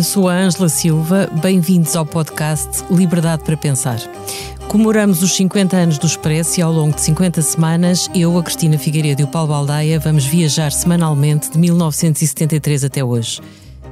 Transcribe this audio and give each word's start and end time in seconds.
Eu 0.00 0.04
sou 0.04 0.30
a 0.30 0.34
Ângela 0.34 0.70
Silva, 0.70 1.28
bem-vindos 1.42 1.94
ao 1.94 2.06
podcast 2.06 2.82
Liberdade 2.90 3.44
para 3.44 3.54
Pensar. 3.54 3.98
Comemoramos 4.66 5.22
os 5.22 5.36
50 5.36 5.76
anos 5.76 5.98
do 5.98 6.06
Expresso 6.06 6.58
e 6.58 6.62
ao 6.62 6.72
longo 6.72 6.94
de 6.94 7.02
50 7.02 7.42
semanas, 7.42 8.08
eu, 8.14 8.38
a 8.38 8.42
Cristina 8.42 8.78
Figueiredo 8.78 9.20
e 9.20 9.24
o 9.24 9.28
Paulo 9.28 9.48
Baldaia 9.48 10.00
vamos 10.00 10.24
viajar 10.24 10.72
semanalmente 10.72 11.50
de 11.50 11.58
1973 11.58 12.84
até 12.84 13.04
hoje. 13.04 13.42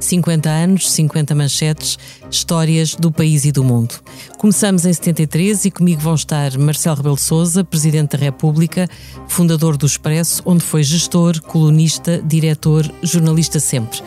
50 0.00 0.48
anos, 0.48 0.90
50 0.92 1.34
manchetes, 1.34 1.98
histórias 2.30 2.94
do 2.94 3.10
país 3.10 3.44
e 3.44 3.52
do 3.52 3.64
mundo. 3.64 3.94
Começamos 4.38 4.84
em 4.84 4.92
73 4.92 5.64
e 5.64 5.70
comigo 5.70 6.00
vão 6.00 6.14
estar 6.14 6.56
Marcelo 6.58 6.96
Rebelo 6.96 7.16
Souza, 7.16 7.64
Presidente 7.64 8.16
da 8.16 8.24
República, 8.24 8.88
fundador 9.26 9.76
do 9.76 9.86
Expresso, 9.86 10.42
onde 10.44 10.62
foi 10.62 10.82
gestor, 10.82 11.40
colunista, 11.42 12.22
diretor, 12.22 12.90
jornalista 13.02 13.58
sempre. 13.58 14.00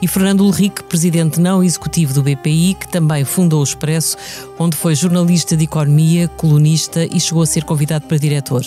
E 0.00 0.06
Fernando 0.06 0.42
Ulrich, 0.42 0.84
Presidente 0.84 1.40
não 1.40 1.62
executivo 1.62 2.14
do 2.14 2.22
BPI, 2.22 2.76
que 2.78 2.88
também 2.88 3.24
fundou 3.24 3.60
o 3.60 3.64
Expresso, 3.64 4.16
onde 4.58 4.76
foi 4.76 4.94
jornalista 4.94 5.56
de 5.56 5.64
economia, 5.64 6.28
colunista 6.28 7.04
e 7.04 7.18
chegou 7.18 7.42
a 7.42 7.46
ser 7.46 7.64
convidado 7.64 8.06
para 8.06 8.18
diretor. 8.18 8.64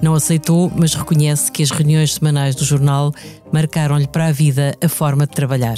Não 0.00 0.14
aceitou, 0.14 0.70
mas 0.76 0.94
reconhece 0.94 1.50
que 1.50 1.62
as 1.62 1.70
reuniões 1.70 2.14
semanais 2.14 2.54
do 2.54 2.64
jornal 2.64 3.12
marcaram-lhe 3.52 4.06
para 4.06 4.26
a 4.26 4.32
vida 4.32 4.76
a 4.82 4.88
forma 4.88 5.26
de 5.26 5.32
trabalhar. 5.32 5.76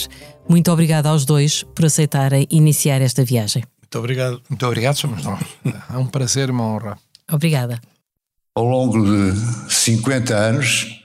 Muito 0.48 0.70
obrigada 0.70 1.08
aos 1.08 1.24
dois 1.24 1.62
por 1.62 1.86
aceitarem 1.86 2.46
iniciar 2.50 3.00
esta 3.00 3.24
viagem. 3.24 3.64
Muito 3.80 3.98
obrigado. 3.98 4.42
Muito 4.48 4.66
obrigado, 4.66 4.96
somos 4.96 5.24
nós. 5.24 5.40
É 5.92 5.96
um 5.96 6.06
prazer 6.06 6.48
e 6.48 6.52
uma 6.52 6.64
honra. 6.64 6.98
Obrigada. 7.30 7.80
Ao 8.54 8.64
longo 8.64 9.02
de 9.02 9.72
50 9.72 10.34
anos, 10.34 11.02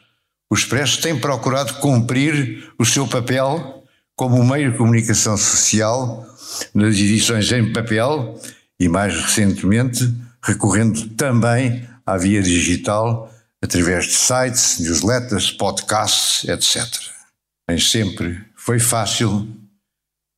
o 0.52 0.56
Expresso 0.56 1.02
tem 1.02 1.18
procurado 1.18 1.76
cumprir 1.76 2.72
o 2.78 2.86
seu 2.86 3.08
papel 3.08 3.84
como 4.16 4.44
meio 4.44 4.72
de 4.72 4.78
comunicação 4.78 5.38
social 5.38 6.26
nas 6.74 6.96
edições 6.96 7.52
em 7.52 7.72
papel 7.72 8.40
e, 8.80 8.88
mais 8.88 9.14
recentemente, 9.14 10.14
recorrendo 10.44 11.10
também 11.10 11.88
à 12.06 12.18
via 12.18 12.42
digital 12.42 13.32
através 13.62 14.06
de 14.06 14.14
sites, 14.14 14.80
newsletters, 14.80 15.52
podcasts, 15.52 16.48
etc. 16.48 16.86
Nem 17.68 17.80
sempre 17.80 18.42
foi 18.56 18.80
fácil, 18.80 19.48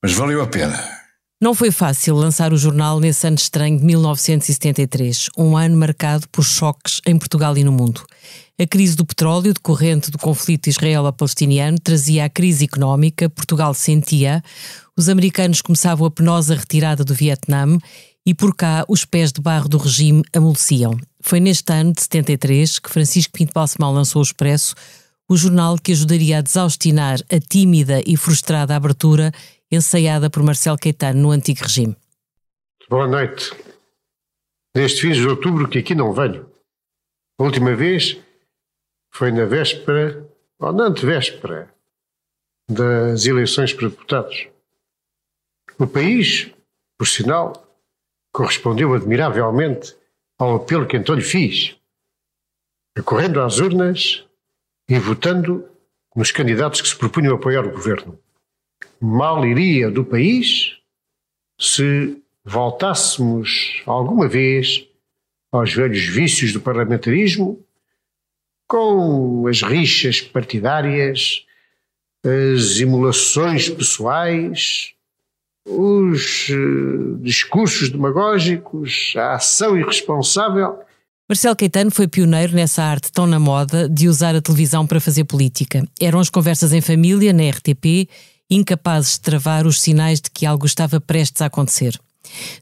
mas 0.02 0.14
valeu 0.14 0.42
a 0.42 0.48
pena. 0.48 0.98
Não 1.40 1.54
foi 1.54 1.70
fácil 1.70 2.16
lançar 2.16 2.52
o 2.52 2.58
jornal 2.58 3.00
nesse 3.00 3.28
ano 3.28 3.36
estranho 3.36 3.78
de 3.78 3.86
1973, 3.86 5.30
um 5.38 5.56
ano 5.56 5.78
marcado 5.78 6.28
por 6.30 6.44
choques 6.44 7.00
em 7.06 7.16
Portugal 7.18 7.56
e 7.56 7.64
no 7.64 7.72
mundo. 7.72 8.04
A 8.60 8.66
crise 8.66 8.96
do 8.96 9.06
petróleo, 9.06 9.54
decorrente 9.54 10.10
do 10.10 10.18
conflito 10.18 10.68
israelo-palestiniano, 10.68 11.78
trazia 11.78 12.26
a 12.26 12.30
crise 12.30 12.66
económica, 12.66 13.30
Portugal 13.30 13.72
sentia, 13.76 14.44
os 14.98 15.10
americanos 15.10 15.62
começavam 15.62 16.08
a 16.08 16.12
penosa 16.12 16.56
retirada 16.56 17.04
do 17.04 17.14
Vietnã 17.14 17.78
e 18.26 18.34
por 18.34 18.56
cá 18.56 18.84
os 18.88 19.06
pés 19.06 19.32
de 19.32 19.40
barro 19.40 19.70
do 19.70 19.78
regime 19.78 20.24
amoleciam. 20.36 20.98
Foi 21.28 21.42
neste 21.42 21.74
ano 21.74 21.92
de 21.92 22.04
73 22.04 22.80
que 22.80 22.90
Francisco 22.90 23.34
Pinto 23.34 23.52
Balsemão 23.54 23.92
lançou 23.94 24.22
o 24.22 24.24
Expresso, 24.24 24.74
o 25.28 25.36
jornal 25.36 25.78
que 25.78 25.92
ajudaria 25.92 26.38
a 26.38 26.42
desaustinar 26.42 27.20
a 27.30 27.38
tímida 27.38 28.02
e 28.08 28.16
frustrada 28.16 28.74
abertura 28.74 29.34
ensaiada 29.70 30.30
por 30.30 30.42
Marcelo 30.42 30.78
Caetano 30.78 31.24
no 31.24 31.32
antigo 31.32 31.60
regime. 31.64 31.98
Boa 32.90 33.08
noite. 33.08 33.52
Neste 34.74 35.02
fim 35.02 35.12
de 35.12 35.28
outubro 35.28 35.68
que 35.68 35.80
aqui 35.80 35.94
não 35.94 36.14
venho. 36.14 36.50
A 37.38 37.44
última 37.44 37.76
vez 37.76 38.18
foi 39.14 39.30
na 39.30 39.44
véspera, 39.44 40.26
ou 40.58 40.72
na 40.72 40.86
antevéspera, 40.86 41.76
das 42.72 43.26
eleições 43.26 43.74
para 43.74 43.90
deputados. 43.90 44.48
O 45.78 45.88
país, 45.88 46.50
por 46.98 47.06
sinal, 47.06 47.68
correspondeu 48.32 48.94
admiravelmente 48.94 49.97
ao 50.38 50.56
apelo 50.56 50.86
que 50.86 50.98
então 50.98 51.16
lhe 51.16 51.22
fiz, 51.22 51.76
acorrendo 52.96 53.42
às 53.42 53.60
urnas 53.60 54.24
e 54.88 54.98
votando 55.00 55.68
nos 56.16 56.32
candidatos 56.32 56.82
que 56.82 56.88
se 56.88 56.96
propunham 56.96 57.36
apoiar 57.36 57.66
o 57.66 57.72
governo. 57.72 58.20
Mal 59.00 59.46
iria 59.46 59.92
do 59.92 60.04
país 60.04 60.78
se 61.60 62.22
voltássemos 62.44 63.82
alguma 63.86 64.28
vez 64.28 64.88
aos 65.52 65.74
velhos 65.74 66.06
vícios 66.06 66.54
do 66.54 66.62
parlamentarismo, 66.62 67.64
com 68.68 69.48
as 69.48 69.62
rixas 69.62 70.22
partidárias, 70.22 71.46
as 72.24 72.80
emulações 72.80 73.70
pessoais, 73.70 74.94
os 75.68 76.50
uh, 76.50 77.18
discursos 77.22 77.90
demagógicos, 77.90 79.14
a 79.18 79.36
ação 79.36 79.78
irresponsável. 79.78 80.80
Marcelo 81.28 81.56
Caetano 81.58 81.92
foi 81.92 82.08
pioneiro 82.08 82.56
nessa 82.56 82.82
arte 82.84 83.12
tão 83.12 83.28
na 83.28 83.40
moda 83.40 83.90
de 83.90 84.08
usar 84.08 84.34
a 84.34 84.42
televisão 84.42 84.88
para 84.88 85.02
fazer 85.02 85.26
política. 85.26 85.86
Eram 86.00 86.20
as 86.20 86.30
conversas 86.30 86.72
em 86.72 86.80
família, 86.80 87.34
na 87.34 87.50
RTP, 87.50 88.08
incapazes 88.50 89.14
de 89.14 89.22
travar 89.22 89.68
os 89.68 89.82
sinais 89.82 90.22
de 90.22 90.32
que 90.32 90.46
algo 90.46 90.66
estava 90.66 91.02
prestes 91.02 91.42
a 91.42 91.48
acontecer. 91.48 92.00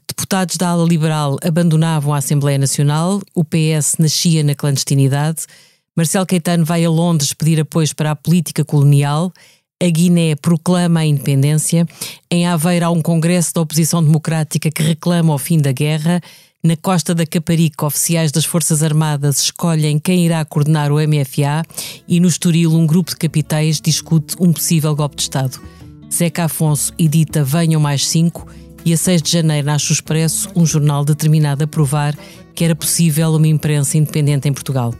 Deputados 0.08 0.56
da 0.56 0.68
ala 0.68 0.84
liberal 0.84 1.36
abandonavam 1.44 2.12
a 2.12 2.18
Assembleia 2.18 2.58
Nacional, 2.58 3.22
o 3.34 3.44
PS 3.44 3.96
nascia 3.98 4.42
na 4.42 4.54
clandestinidade, 4.54 5.46
Marcelo 5.96 6.26
Caetano 6.26 6.62
vai 6.62 6.84
a 6.84 6.90
Londres 6.90 7.32
pedir 7.32 7.58
apoios 7.58 7.94
para 7.94 8.10
a 8.10 8.16
política 8.16 8.62
colonial 8.62 9.32
a 9.82 9.88
Guiné 9.90 10.34
proclama 10.36 11.00
a 11.00 11.06
independência. 11.06 11.86
Em 12.30 12.46
Aveiro 12.46 12.86
há 12.86 12.90
um 12.90 13.02
congresso 13.02 13.52
da 13.54 13.60
oposição 13.60 14.02
democrática 14.02 14.70
que 14.70 14.82
reclama 14.82 15.34
o 15.34 15.38
fim 15.38 15.58
da 15.58 15.72
guerra. 15.72 16.20
Na 16.62 16.76
costa 16.76 17.14
da 17.14 17.26
Caparica, 17.26 17.86
oficiais 17.86 18.32
das 18.32 18.44
Forças 18.44 18.82
Armadas 18.82 19.40
escolhem 19.40 19.98
quem 19.98 20.24
irá 20.24 20.44
coordenar 20.44 20.90
o 20.90 20.96
MFA 20.96 21.62
e 22.08 22.18
no 22.18 22.26
Estoril 22.26 22.72
um 22.72 22.86
grupo 22.86 23.10
de 23.10 23.16
capitães 23.16 23.80
discute 23.80 24.34
um 24.40 24.52
possível 24.52 24.96
golpe 24.96 25.16
de 25.16 25.22
Estado. 25.22 25.60
Zeca 26.12 26.44
Afonso 26.44 26.92
edita 26.98 27.44
Venham 27.44 27.80
Mais 27.80 28.08
Cinco 28.08 28.46
e 28.84 28.92
a 28.92 28.96
6 28.96 29.20
de 29.20 29.30
janeiro 29.30 29.66
nasce 29.66 29.90
o 29.90 29.92
Expresso, 29.92 30.48
um 30.56 30.64
jornal 30.64 31.04
determinado 31.04 31.64
a 31.64 31.66
provar 31.66 32.16
que 32.54 32.64
era 32.64 32.74
possível 32.74 33.34
uma 33.34 33.46
imprensa 33.46 33.98
independente 33.98 34.48
em 34.48 34.52
Portugal 34.52 34.94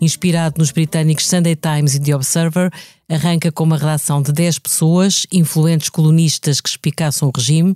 inspirado 0.00 0.56
nos 0.58 0.70
britânicos 0.70 1.26
Sunday 1.26 1.56
Times 1.56 1.94
e 1.94 2.00
The 2.00 2.14
Observer, 2.14 2.70
arranca 3.08 3.50
com 3.50 3.64
uma 3.64 3.76
redação 3.76 4.22
de 4.22 4.32
10 4.32 4.58
pessoas, 4.58 5.26
influentes 5.32 5.88
colunistas 5.88 6.60
que 6.60 6.68
espicaçam 6.68 7.28
o 7.28 7.32
regime. 7.36 7.74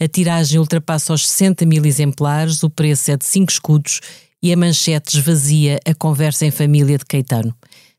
A 0.00 0.08
tiragem 0.08 0.58
ultrapassa 0.58 1.12
os 1.12 1.28
60 1.28 1.64
mil 1.64 1.84
exemplares, 1.84 2.62
o 2.62 2.70
preço 2.70 3.10
é 3.10 3.16
de 3.16 3.24
5 3.24 3.52
escudos 3.52 4.00
e 4.42 4.52
a 4.52 4.56
manchete 4.56 5.16
esvazia 5.16 5.78
a 5.86 5.94
conversa 5.94 6.44
em 6.44 6.50
família 6.50 6.98
de 6.98 7.04
Caetano. 7.04 7.54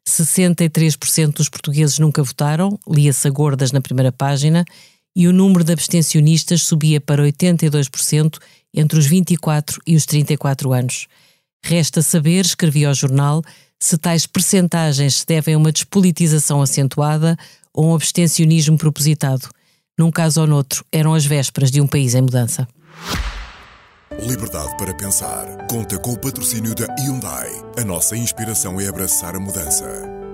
63% 0.08 1.34
dos 1.34 1.48
portugueses 1.48 1.98
nunca 1.98 2.22
votaram, 2.22 2.78
lia-se 2.88 3.28
a 3.28 3.32
gordas 3.32 3.72
na 3.72 3.80
primeira 3.80 4.12
página, 4.12 4.66
e 5.16 5.28
o 5.28 5.34
número 5.34 5.64
de 5.64 5.72
abstencionistas 5.72 6.64
subia 6.64 7.00
para 7.00 7.24
82% 7.24 8.38
entre 8.74 9.00
os 9.00 9.06
24 9.06 9.80
e 9.86 9.96
os 9.96 10.06
34 10.06 10.74
anos. 10.74 11.08
Resta 11.64 12.02
saber, 12.02 12.44
escrevi 12.44 12.84
ao 12.84 12.94
jornal, 12.94 13.42
se 13.80 13.98
tais 13.98 14.26
percentagens 14.26 15.20
se 15.20 15.26
devem 15.26 15.56
a 15.56 15.58
uma 15.58 15.72
despolitização 15.72 16.62
acentuada 16.62 17.38
ou 17.74 17.92
um 17.92 17.96
abstencionismo 17.96 18.78
propositado. 18.78 19.50
Num 19.98 20.12
caso 20.12 20.42
ou 20.42 20.48
noutro, 20.48 20.86
eram 20.92 21.14
as 21.14 21.26
vésperas 21.26 21.70
de 21.70 21.82
um 21.82 21.88
país 21.88 22.16
em 22.16 22.22
mudança. 22.22 22.68
Liberdade 24.20 24.76
para 24.78 24.94
pensar. 24.94 25.46
Conta 25.68 25.98
com 25.98 26.14
o 26.14 26.20
patrocínio 26.20 26.76
da 26.76 26.86
Hyundai. 27.00 27.50
A 27.78 27.84
nossa 27.84 28.16
inspiração 28.16 28.80
é 28.80 28.88
abraçar 28.88 29.36
a 29.36 29.40
mudança. 29.40 29.86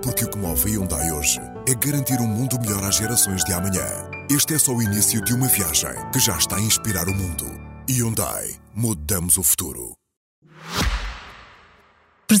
Porque 0.02 0.24
o 0.24 0.30
que 0.30 0.38
move 0.38 0.70
a 0.70 0.74
Hyundai 0.74 1.12
hoje 1.12 1.40
é 1.68 1.74
garantir 1.74 2.20
um 2.20 2.26
mundo 2.26 2.58
melhor 2.60 2.84
às 2.84 2.96
gerações 2.96 3.44
de 3.44 3.52
amanhã. 3.52 3.86
Este 4.30 4.54
é 4.54 4.58
só 4.58 4.72
o 4.72 4.82
início 4.82 5.22
de 5.24 5.34
uma 5.34 5.48
viagem 5.48 5.94
que 6.12 6.18
já 6.18 6.36
está 6.36 6.56
a 6.56 6.60
inspirar 6.60 7.08
o 7.08 7.14
mundo. 7.14 7.46
Hyundai. 7.88 8.56
Mudamos 8.74 9.36
o 9.36 9.42
futuro. 9.42 9.92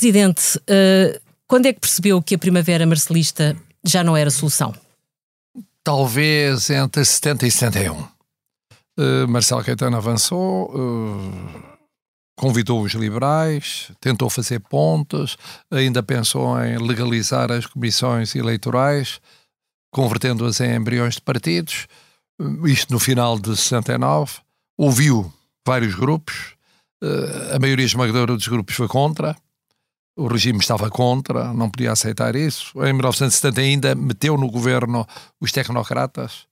Presidente, 0.00 0.56
uh, 0.56 1.20
quando 1.46 1.66
é 1.66 1.74
que 1.74 1.80
percebeu 1.80 2.22
que 2.22 2.34
a 2.34 2.38
primavera 2.38 2.86
marcelista 2.86 3.54
já 3.84 4.02
não 4.02 4.16
era 4.16 4.30
solução? 4.30 4.74
Talvez 5.84 6.70
entre 6.70 7.04
70 7.04 7.46
e 7.46 7.50
71. 7.50 8.00
Uh, 8.00 8.08
eh, 8.96 9.26
Marcelo 9.26 9.62
Caetano 9.62 9.98
avançou, 9.98 10.74
uh, 10.74 11.62
convidou 12.34 12.80
os 12.80 12.94
liberais, 12.94 13.92
tentou 14.00 14.30
fazer 14.30 14.60
pontos, 14.60 15.36
ainda 15.70 16.02
pensou 16.02 16.58
em 16.64 16.78
legalizar 16.78 17.52
as 17.52 17.66
comissões 17.66 18.34
eleitorais, 18.34 19.20
convertendo-as 19.92 20.62
em 20.62 20.76
embriões 20.76 21.16
de 21.16 21.20
partidos. 21.20 21.86
Isto 22.64 22.90
no 22.94 22.98
final 22.98 23.38
de 23.38 23.54
69. 23.54 24.38
Ouviu 24.78 25.30
vários 25.66 25.94
grupos, 25.94 26.54
a 27.54 27.58
maioria 27.58 27.84
esmagadora 27.84 28.34
dos 28.34 28.48
grupos 28.48 28.74
foi 28.74 28.88
contra 28.88 29.36
o 30.20 30.26
regime 30.26 30.58
estava 30.58 30.90
contra, 30.90 31.52
não 31.52 31.70
podia 31.70 31.92
aceitar 31.92 32.36
isso. 32.36 32.72
Em 32.84 32.92
1970 32.92 33.60
ainda 33.60 33.94
meteu 33.94 34.36
no 34.36 34.50
governo 34.50 35.06
os 35.40 35.52
tecnocratas 35.52 36.50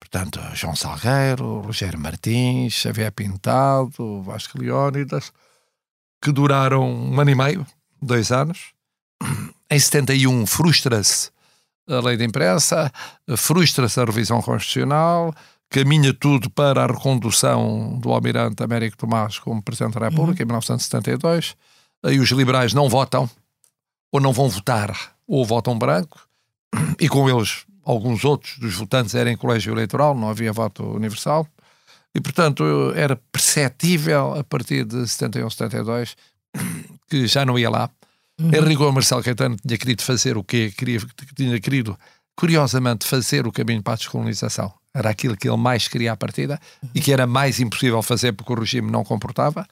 Portanto, 0.00 0.40
João 0.54 0.74
Salgueiro, 0.74 1.60
Rogério 1.60 2.00
Martins, 2.00 2.72
Xavier 2.72 3.12
Pintado, 3.12 4.22
Vasco 4.22 4.58
Leónidas, 4.58 5.30
que 6.22 6.32
duraram 6.32 6.90
um 6.90 7.20
ano 7.20 7.30
e 7.30 7.34
meio, 7.34 7.66
dois 8.00 8.32
anos. 8.32 8.72
Em 9.70 9.78
71 9.78 10.46
frustra-se 10.46 11.30
a 11.88 12.00
lei 12.00 12.16
da 12.16 12.24
imprensa, 12.24 12.90
frustra-se 13.36 14.00
a 14.00 14.04
revisão 14.04 14.40
constitucional, 14.40 15.34
caminha 15.68 16.14
tudo 16.14 16.50
para 16.50 16.82
a 16.82 16.86
recondução 16.86 17.98
do 18.00 18.12
Almirante 18.12 18.62
Américo 18.62 18.96
Tomás 18.96 19.38
como 19.38 19.62
Presidente 19.62 19.98
da 19.98 20.08
República 20.08 20.42
uhum. 20.42 20.44
em 20.44 20.46
1972. 20.46 21.56
Aí 22.02 22.18
os 22.18 22.30
liberais 22.30 22.72
não 22.72 22.88
votam, 22.88 23.28
ou 24.10 24.20
não 24.20 24.32
vão 24.32 24.48
votar, 24.48 25.14
ou 25.26 25.44
votam 25.44 25.78
branco, 25.78 26.26
e 26.98 27.08
com 27.08 27.28
eles 27.28 27.64
alguns 27.84 28.24
outros 28.24 28.58
dos 28.58 28.74
votantes 28.74 29.14
eram 29.14 29.30
em 29.30 29.36
colégio 29.36 29.72
eleitoral, 29.72 30.14
não 30.14 30.28
havia 30.28 30.52
voto 30.52 30.84
universal. 30.84 31.46
E, 32.14 32.20
portanto, 32.20 32.92
era 32.96 33.16
perceptível 33.30 34.34
a 34.34 34.42
partir 34.42 34.84
de 34.84 35.06
71, 35.06 35.48
72 35.50 36.16
que 37.08 37.26
já 37.26 37.44
não 37.44 37.58
ia 37.58 37.70
lá. 37.70 37.90
Uhum. 38.40 38.50
Em 38.52 38.68
rigor, 38.68 38.92
Marcelo 38.92 39.22
Caetano 39.22 39.56
tinha 39.56 39.78
querido 39.78 40.02
fazer 40.02 40.36
o 40.36 40.42
quê? 40.42 40.72
Queria, 40.76 41.00
tinha 41.36 41.60
querido, 41.60 41.98
curiosamente, 42.36 43.06
fazer 43.06 43.46
o 43.46 43.52
caminho 43.52 43.82
para 43.82 43.94
a 43.94 43.96
descolonização. 43.96 44.72
Era 44.94 45.10
aquilo 45.10 45.36
que 45.36 45.48
ele 45.48 45.56
mais 45.56 45.86
queria 45.86 46.12
à 46.12 46.16
partida 46.16 46.58
e 46.94 47.00
que 47.00 47.12
era 47.12 47.26
mais 47.26 47.60
impossível 47.60 48.02
fazer 48.02 48.32
porque 48.32 48.52
o 48.52 48.56
regime 48.58 48.90
não 48.90 49.04
comportava. 49.04 49.66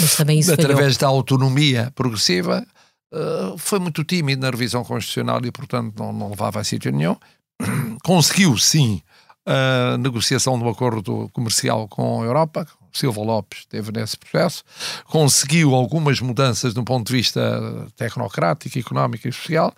Mas 0.00 0.16
também 0.16 0.38
isso 0.38 0.52
Através 0.52 0.96
falhou. 0.96 0.98
da 0.98 1.06
autonomia 1.18 1.92
progressiva, 1.94 2.66
uh, 3.12 3.58
foi 3.58 3.78
muito 3.78 4.02
tímido 4.04 4.42
na 4.42 4.50
revisão 4.50 4.84
constitucional 4.84 5.40
e, 5.44 5.50
portanto, 5.50 5.94
não, 5.98 6.12
não 6.12 6.30
levava 6.30 6.60
a 6.60 6.64
sítio 6.64 6.90
nenhum. 6.92 7.16
Conseguiu, 8.02 8.56
sim, 8.56 9.02
a 9.46 9.98
negociação 9.98 10.58
do 10.58 10.68
acordo 10.68 11.28
comercial 11.32 11.86
com 11.88 12.22
a 12.22 12.24
Europa. 12.24 12.66
Silva 12.92 13.22
Lopes 13.22 13.60
esteve 13.60 13.90
nesse 13.90 14.16
processo, 14.16 14.62
conseguiu 15.06 15.74
algumas 15.74 16.20
mudanças 16.20 16.72
do 16.72 16.84
ponto 16.84 17.08
de 17.08 17.12
vista 17.12 17.88
tecnocrático, 17.96 18.78
económico 18.78 19.26
e 19.26 19.32
social, 19.32 19.74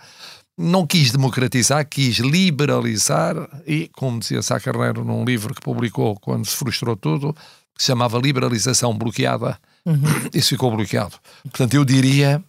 não 0.57 0.87
quis 0.87 1.13
democratizar, 1.13 1.87
quis 1.89 2.19
liberalizar 2.19 3.35
e, 3.67 3.89
como 3.95 4.21
dizia 4.21 4.43
Sá 4.43 4.61
Carneiro 4.61 5.03
num 5.03 5.25
livro 5.25 5.55
que 5.55 5.63
publicou 5.63 6.15
quando 6.21 6.45
se 6.45 6.57
frustrou 6.57 6.95
tudo, 6.95 7.35
que 7.75 7.83
se 7.83 7.87
chamava 7.87 8.19
Liberalização 8.19 8.97
Bloqueada, 8.97 9.59
uhum. 9.87 10.29
isso 10.35 10.51
ficou 10.51 10.71
bloqueado. 10.71 11.15
Portanto, 11.45 11.75
eu 11.75 11.85
diria 11.85 12.43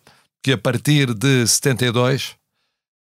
que 0.43 0.51
a 0.51 0.57
partir 0.57 1.13
de 1.13 1.47
72, 1.47 2.35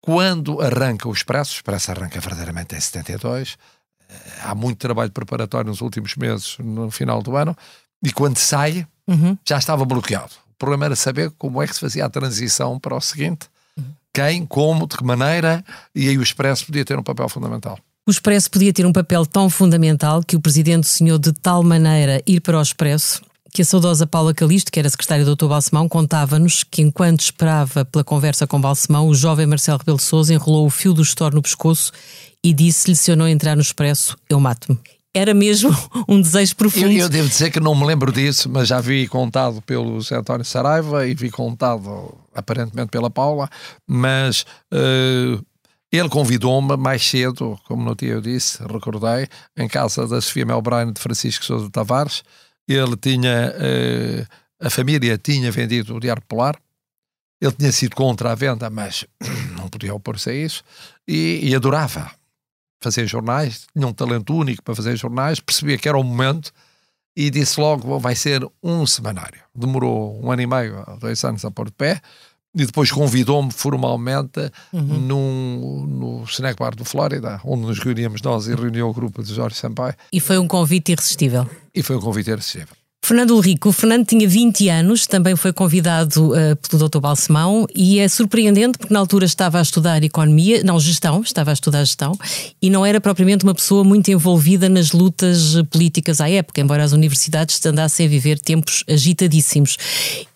quando 0.01 0.62
arranca 0.62 1.07
o 1.07 1.12
Expresso, 1.12 1.51
o 1.51 1.56
Expresso 1.56 1.92
arranca 1.92 2.19
verdadeiramente 2.19 2.75
em 2.75 2.80
72, 2.80 3.57
eh, 4.10 4.13
há 4.44 4.56
muito 4.56 4.80
trabalho 4.80 5.12
preparatório 5.12 5.69
nos 5.69 5.81
últimos 5.81 6.16
meses, 6.16 6.57
no 6.60 6.89
final 6.89 7.22
do 7.22 7.36
ano, 7.36 7.56
e 8.04 8.12
quando 8.12 8.38
sai, 8.38 8.88
uhum. 9.07 9.38
já 9.48 9.57
estava 9.57 9.86
bloqueado. 9.86 10.31
O 10.51 10.57
problema 10.57 10.86
era 10.86 10.95
saber 10.95 11.31
como 11.38 11.62
é 11.62 11.68
que 11.68 11.74
se 11.74 11.80
fazia 11.80 12.06
a 12.06 12.10
transição 12.10 12.80
para 12.80 12.95
o 12.95 13.01
seguinte, 13.01 13.48
uhum. 13.77 13.86
quem, 14.13 14.45
como, 14.45 14.88
de 14.88 14.98
que 14.98 15.04
maneira, 15.04 15.63
e 15.94 16.10
aí 16.10 16.18
o 16.18 16.24
Expresso 16.24 16.66
podia 16.66 16.86
ter 16.86 16.98
um 16.98 17.04
papel 17.04 17.30
fundamental. 17.30 17.80
O 18.07 18.12
Expresso 18.12 18.50
podia 18.50 18.74
ter 18.74 18.86
um 18.86 18.94
papel 18.94 19.25
tão 19.25 19.50
fundamental 19.50 20.24
que 20.24 20.36
o 20.36 20.42
Presidente 20.42 20.88
sonhou 20.88 21.19
de 21.19 21.31
tal 21.31 21.63
maneira 21.63 22.22
ir 22.25 22.42
para 22.42 22.57
o 22.57 22.62
Expresso 22.62 23.22
que 23.51 23.62
a 23.62 23.65
saudosa 23.65 24.07
Paula 24.07 24.33
Calisto, 24.33 24.71
que 24.71 24.80
era 24.80 24.89
secretária 24.89 25.25
do 25.25 25.36
Dr. 25.36 25.48
Balsemão, 25.48 25.89
contava-nos 25.89 26.63
que 26.63 26.81
enquanto 26.81 27.19
esperava 27.19 27.83
pela 27.83 28.03
conversa 28.03 28.48
com 28.48 28.59
Balsemão, 28.59 29.07
o 29.07 29.13
jovem 29.13 29.45
Marcelo 29.45 29.77
Rebelo 29.77 30.00
Sousa 30.00 30.33
enrolou 30.33 30.65
o 30.65 30.69
fio 30.69 30.94
do 30.94 31.01
estor 31.01 31.33
no 31.33 31.42
pescoço 31.42 31.92
e 32.44 32.53
disse-lhe 32.53 32.95
se 32.95 33.12
eu 33.12 33.18
não 33.18 33.27
entrar 33.27 33.56
no 33.56 33.62
expresso, 33.62 34.18
eu 34.30 34.39
mato-me. 34.39 34.80
Era 35.13 35.33
mesmo 35.33 35.69
um 36.07 36.21
desejo 36.21 36.56
profundo. 36.56 36.92
Eu, 36.92 37.00
eu, 37.00 37.09
devo 37.09 37.27
dizer 37.27 37.51
que 37.51 37.59
não 37.59 37.75
me 37.75 37.86
lembro 37.86 38.12
disso, 38.12 38.50
mas 38.50 38.69
já 38.69 38.80
vi 38.80 39.07
contado 39.07 39.62
pelo 39.63 39.95
José 40.00 40.15
António 40.15 40.45
Saraiva 40.45 41.06
e 41.06 41.13
vi 41.13 41.30
contado 41.30 42.18
aparentemente 42.33 42.89
pela 42.89 43.09
Paula, 43.09 43.50
mas 43.86 44.45
uh, 44.74 45.44
ele 45.92 46.07
convidou-me 46.07 46.77
mais 46.77 47.06
cedo, 47.06 47.59
como 47.68 47.83
no 47.83 47.94
dia 47.94 48.13
eu 48.13 48.21
disse, 48.21 48.63
recordei, 48.63 49.27
em 49.57 49.68
casa 49.68 50.07
da 50.07 50.21
Sofia 50.21 50.45
Melbraine 50.45 50.94
de 50.94 51.01
Francisco 51.01 51.44
Sousa 51.44 51.69
Tavares, 51.69 52.24
ele 52.68 52.96
tinha, 52.98 53.54
uh, 53.56 54.66
a 54.66 54.69
família 54.69 55.18
tinha 55.18 55.52
vendido 55.52 55.96
o 55.96 56.00
Diário 56.00 56.24
Polar, 56.28 56.56
ele 57.40 57.52
tinha 57.54 57.72
sido 57.72 57.96
contra 57.96 58.31
a 58.31 58.36
venda, 58.36 58.69
mas 58.69 59.06
não 59.58 59.68
podia 59.68 59.94
opor-se 59.94 60.30
a 60.30 60.34
isso, 60.34 60.63
e, 61.08 61.40
e, 61.44 61.56
adorava 61.56 62.12
fazer 62.81 63.08
jornais, 63.08 63.68
tinha 63.74 63.88
um 63.88 63.94
talento 63.94 64.36
único 64.36 64.63
para 64.63 64.75
fazer 64.75 64.96
jornais, 64.96 65.40
percebia 65.40 65.78
que 65.78 65.88
era 65.88 65.98
o 65.98 66.04
momento 66.04 66.52
e 67.16 67.30
disse 67.30 67.60
logo, 67.60 68.00
vai 68.00 68.16
ser 68.16 68.48
um 68.63 68.86
semanário. 68.86 69.42
Demorou 69.54 70.24
um 70.24 70.31
ano 70.31 70.42
e 70.42 70.48
meio, 70.48 70.84
dois 71.00 71.24
anos 71.24 71.44
a 71.44 71.52
pôr 71.52 71.66
de 71.66 71.74
pé, 71.74 72.02
e 72.53 72.65
depois 72.65 72.92
convidou-me 72.92 73.51
formalmente 73.51 74.51
uhum. 74.74 74.81
num, 74.81 75.86
no 75.88 76.24
Snack 76.25 76.59
Bar 76.59 76.75
do 76.75 76.83
Flórida, 76.83 77.39
onde 77.45 77.63
nos 77.63 77.80
reuníamos 77.80 78.21
nós 78.21 78.48
e 78.48 78.56
reuniu 78.56 78.89
o 78.89 78.94
grupo 78.94 79.24
de 79.24 79.33
Jorge 79.33 79.56
Sampaio. 79.56 79.95
E 80.12 80.19
foi 80.19 80.38
um 80.38 80.48
convite 80.48 80.92
irresistível. 80.92 81.50
E 81.74 81.81
foi 81.81 81.95
um 81.95 82.01
convite 82.01 82.30
irresistível. 82.30 82.75
Fernando 83.03 83.31
Ulrico, 83.31 83.69
o 83.69 83.71
Fernando 83.71 84.06
tinha 84.06 84.27
20 84.27 84.69
anos, 84.69 85.07
também 85.07 85.36
foi 85.36 85.51
convidado 85.51 86.31
uh, 86.33 86.56
pelo 86.56 86.88
Dr. 86.88 87.00
Balsemão 87.00 87.65
e 87.75 88.00
é 88.00 88.07
surpreendente 88.07 88.77
porque 88.77 88.94
na 88.94 89.00
altura 89.00 89.25
estava 89.25 89.57
a 89.57 89.62
estudar 89.62 90.03
economia, 90.03 90.63
não, 90.63 90.80
gestão, 90.80 91.21
estava 91.21 91.50
a 91.50 91.53
estudar 91.53 91.83
gestão 91.83 92.18
e 92.62 92.69
não 92.69 92.86
era 92.86 93.01
propriamente 93.01 93.44
uma 93.44 93.56
pessoa 93.56 93.83
muito 93.83 94.12
envolvida 94.12 94.69
nas 94.69 94.92
lutas 94.92 95.56
políticas 95.71 96.21
à 96.21 96.30
época, 96.30 96.62
embora 96.62 96.83
as 96.83 96.92
universidades 96.92 97.65
andassem 97.65 98.06
a 98.06 98.09
viver 98.09 98.39
tempos 98.39 98.83
agitadíssimos. 98.88 99.77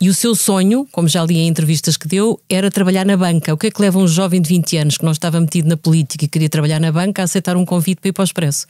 E 0.01 0.09
o 0.09 0.13
seu 0.13 0.33
sonho, 0.33 0.87
como 0.91 1.07
já 1.07 1.23
li 1.23 1.37
em 1.37 1.47
entrevistas 1.47 1.95
que 1.95 2.07
deu, 2.07 2.41
era 2.49 2.71
trabalhar 2.71 3.05
na 3.05 3.15
banca. 3.15 3.53
O 3.53 3.57
que 3.57 3.67
é 3.67 3.71
que 3.71 3.81
leva 3.81 3.99
um 3.99 4.07
jovem 4.07 4.41
de 4.41 4.49
20 4.49 4.77
anos 4.77 4.97
que 4.97 5.05
não 5.05 5.11
estava 5.11 5.39
metido 5.39 5.69
na 5.69 5.77
política 5.77 6.25
e 6.25 6.27
queria 6.27 6.49
trabalhar 6.49 6.79
na 6.79 6.91
banca 6.91 7.21
a 7.21 7.25
aceitar 7.25 7.55
um 7.55 7.63
convite 7.63 8.01
para 8.01 8.09
ir 8.09 8.13
para 8.13 8.23
o 8.23 8.25
Expresso? 8.25 8.65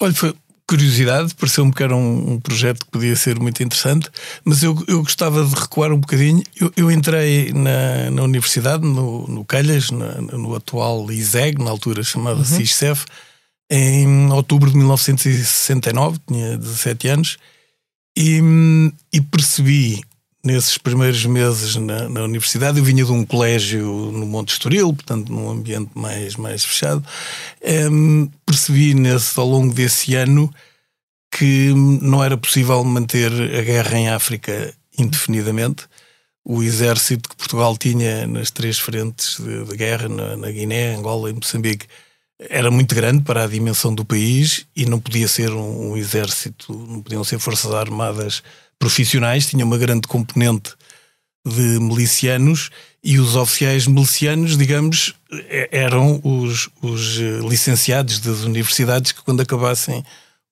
Olha, 0.00 0.14
foi, 0.14 0.34
curiosidade, 0.66 1.34
pareceu-me 1.34 1.72
que 1.72 1.82
era 1.82 1.94
um, 1.94 2.32
um, 2.32 2.40
projeto 2.40 2.84
que 2.84 2.90
podia 2.90 3.14
ser 3.16 3.38
muito 3.38 3.62
interessante, 3.62 4.08
mas 4.44 4.62
eu, 4.62 4.76
eu 4.88 5.02
gostava 5.02 5.44
de 5.44 5.54
recuar 5.54 5.92
um 5.92 5.98
bocadinho. 5.98 6.42
Eu, 6.58 6.72
eu 6.76 6.90
entrei 6.90 7.52
na, 7.52 8.10
na 8.10 8.22
universidade, 8.22 8.84
no, 8.84 9.26
no 9.26 9.44
Calhas, 9.44 9.90
na, 9.90 10.20
no 10.20 10.54
atual 10.54 11.10
ISEG, 11.12 11.62
na 11.62 11.70
altura 11.70 12.02
chamada 12.02 12.38
uhum. 12.38 12.44
CISCEF, 12.44 13.04
em 13.70 14.32
outubro 14.32 14.70
de 14.70 14.76
1969, 14.76 16.18
tinha 16.26 16.56
17 16.56 17.08
anos, 17.08 17.36
e, 18.16 18.40
e 19.12 19.20
percebi 19.20 20.02
nesses 20.44 20.76
primeiros 20.76 21.24
meses 21.24 21.74
na, 21.76 22.08
na, 22.08 22.22
universidade, 22.22 22.78
eu 22.78 22.84
vinha 22.84 23.04
de 23.04 23.10
um 23.10 23.24
colégio 23.24 23.86
no 24.12 24.26
Monte 24.26 24.52
Estoril, 24.52 24.92
portanto 24.92 25.32
num 25.32 25.50
ambiente 25.50 25.90
mais, 25.94 26.36
mais 26.36 26.64
fechado, 26.64 27.02
um, 27.90 28.28
percebi 28.44 28.92
nesse, 28.92 29.40
ao 29.40 29.48
longo 29.48 29.72
desse 29.72 30.14
ano 30.14 30.52
que 31.30 31.72
não 31.74 32.22
era 32.22 32.36
possível 32.36 32.84
manter 32.84 33.32
a 33.32 33.62
guerra 33.62 33.98
em 33.98 34.08
África 34.10 34.72
indefinidamente. 34.96 35.86
O 36.44 36.62
exército 36.62 37.28
que 37.28 37.36
Portugal 37.36 37.76
tinha 37.76 38.26
nas 38.26 38.50
três 38.50 38.78
frentes 38.78 39.40
de, 39.40 39.64
de 39.64 39.76
guerra, 39.76 40.08
na, 40.08 40.36
na 40.36 40.50
Guiné, 40.50 40.94
Angola 40.94 41.30
e 41.30 41.32
Moçambique, 41.32 41.86
era 42.48 42.70
muito 42.70 42.94
grande 42.94 43.22
para 43.22 43.44
a 43.44 43.46
dimensão 43.46 43.94
do 43.94 44.04
país 44.04 44.66
e 44.74 44.86
não 44.86 45.00
podia 45.00 45.28
ser 45.28 45.50
um, 45.50 45.92
um 45.92 45.96
exército, 45.96 46.72
não 46.88 47.02
podiam 47.02 47.24
ser 47.24 47.38
forças 47.38 47.72
armadas 47.72 48.42
profissionais, 48.78 49.46
tinha 49.46 49.64
uma 49.64 49.78
grande 49.78 50.06
componente 50.08 50.72
de 51.46 51.78
milicianos 51.78 52.70
e 53.02 53.18
os 53.18 53.36
oficiais 53.36 53.86
milicianos, 53.86 54.56
digamos, 54.56 55.14
eram 55.70 56.20
os, 56.24 56.70
os 56.80 57.18
eh, 57.18 57.46
licenciados 57.46 58.18
das 58.18 58.40
universidades 58.40 59.12
que, 59.12 59.22
quando 59.22 59.42
acabassem 59.42 60.02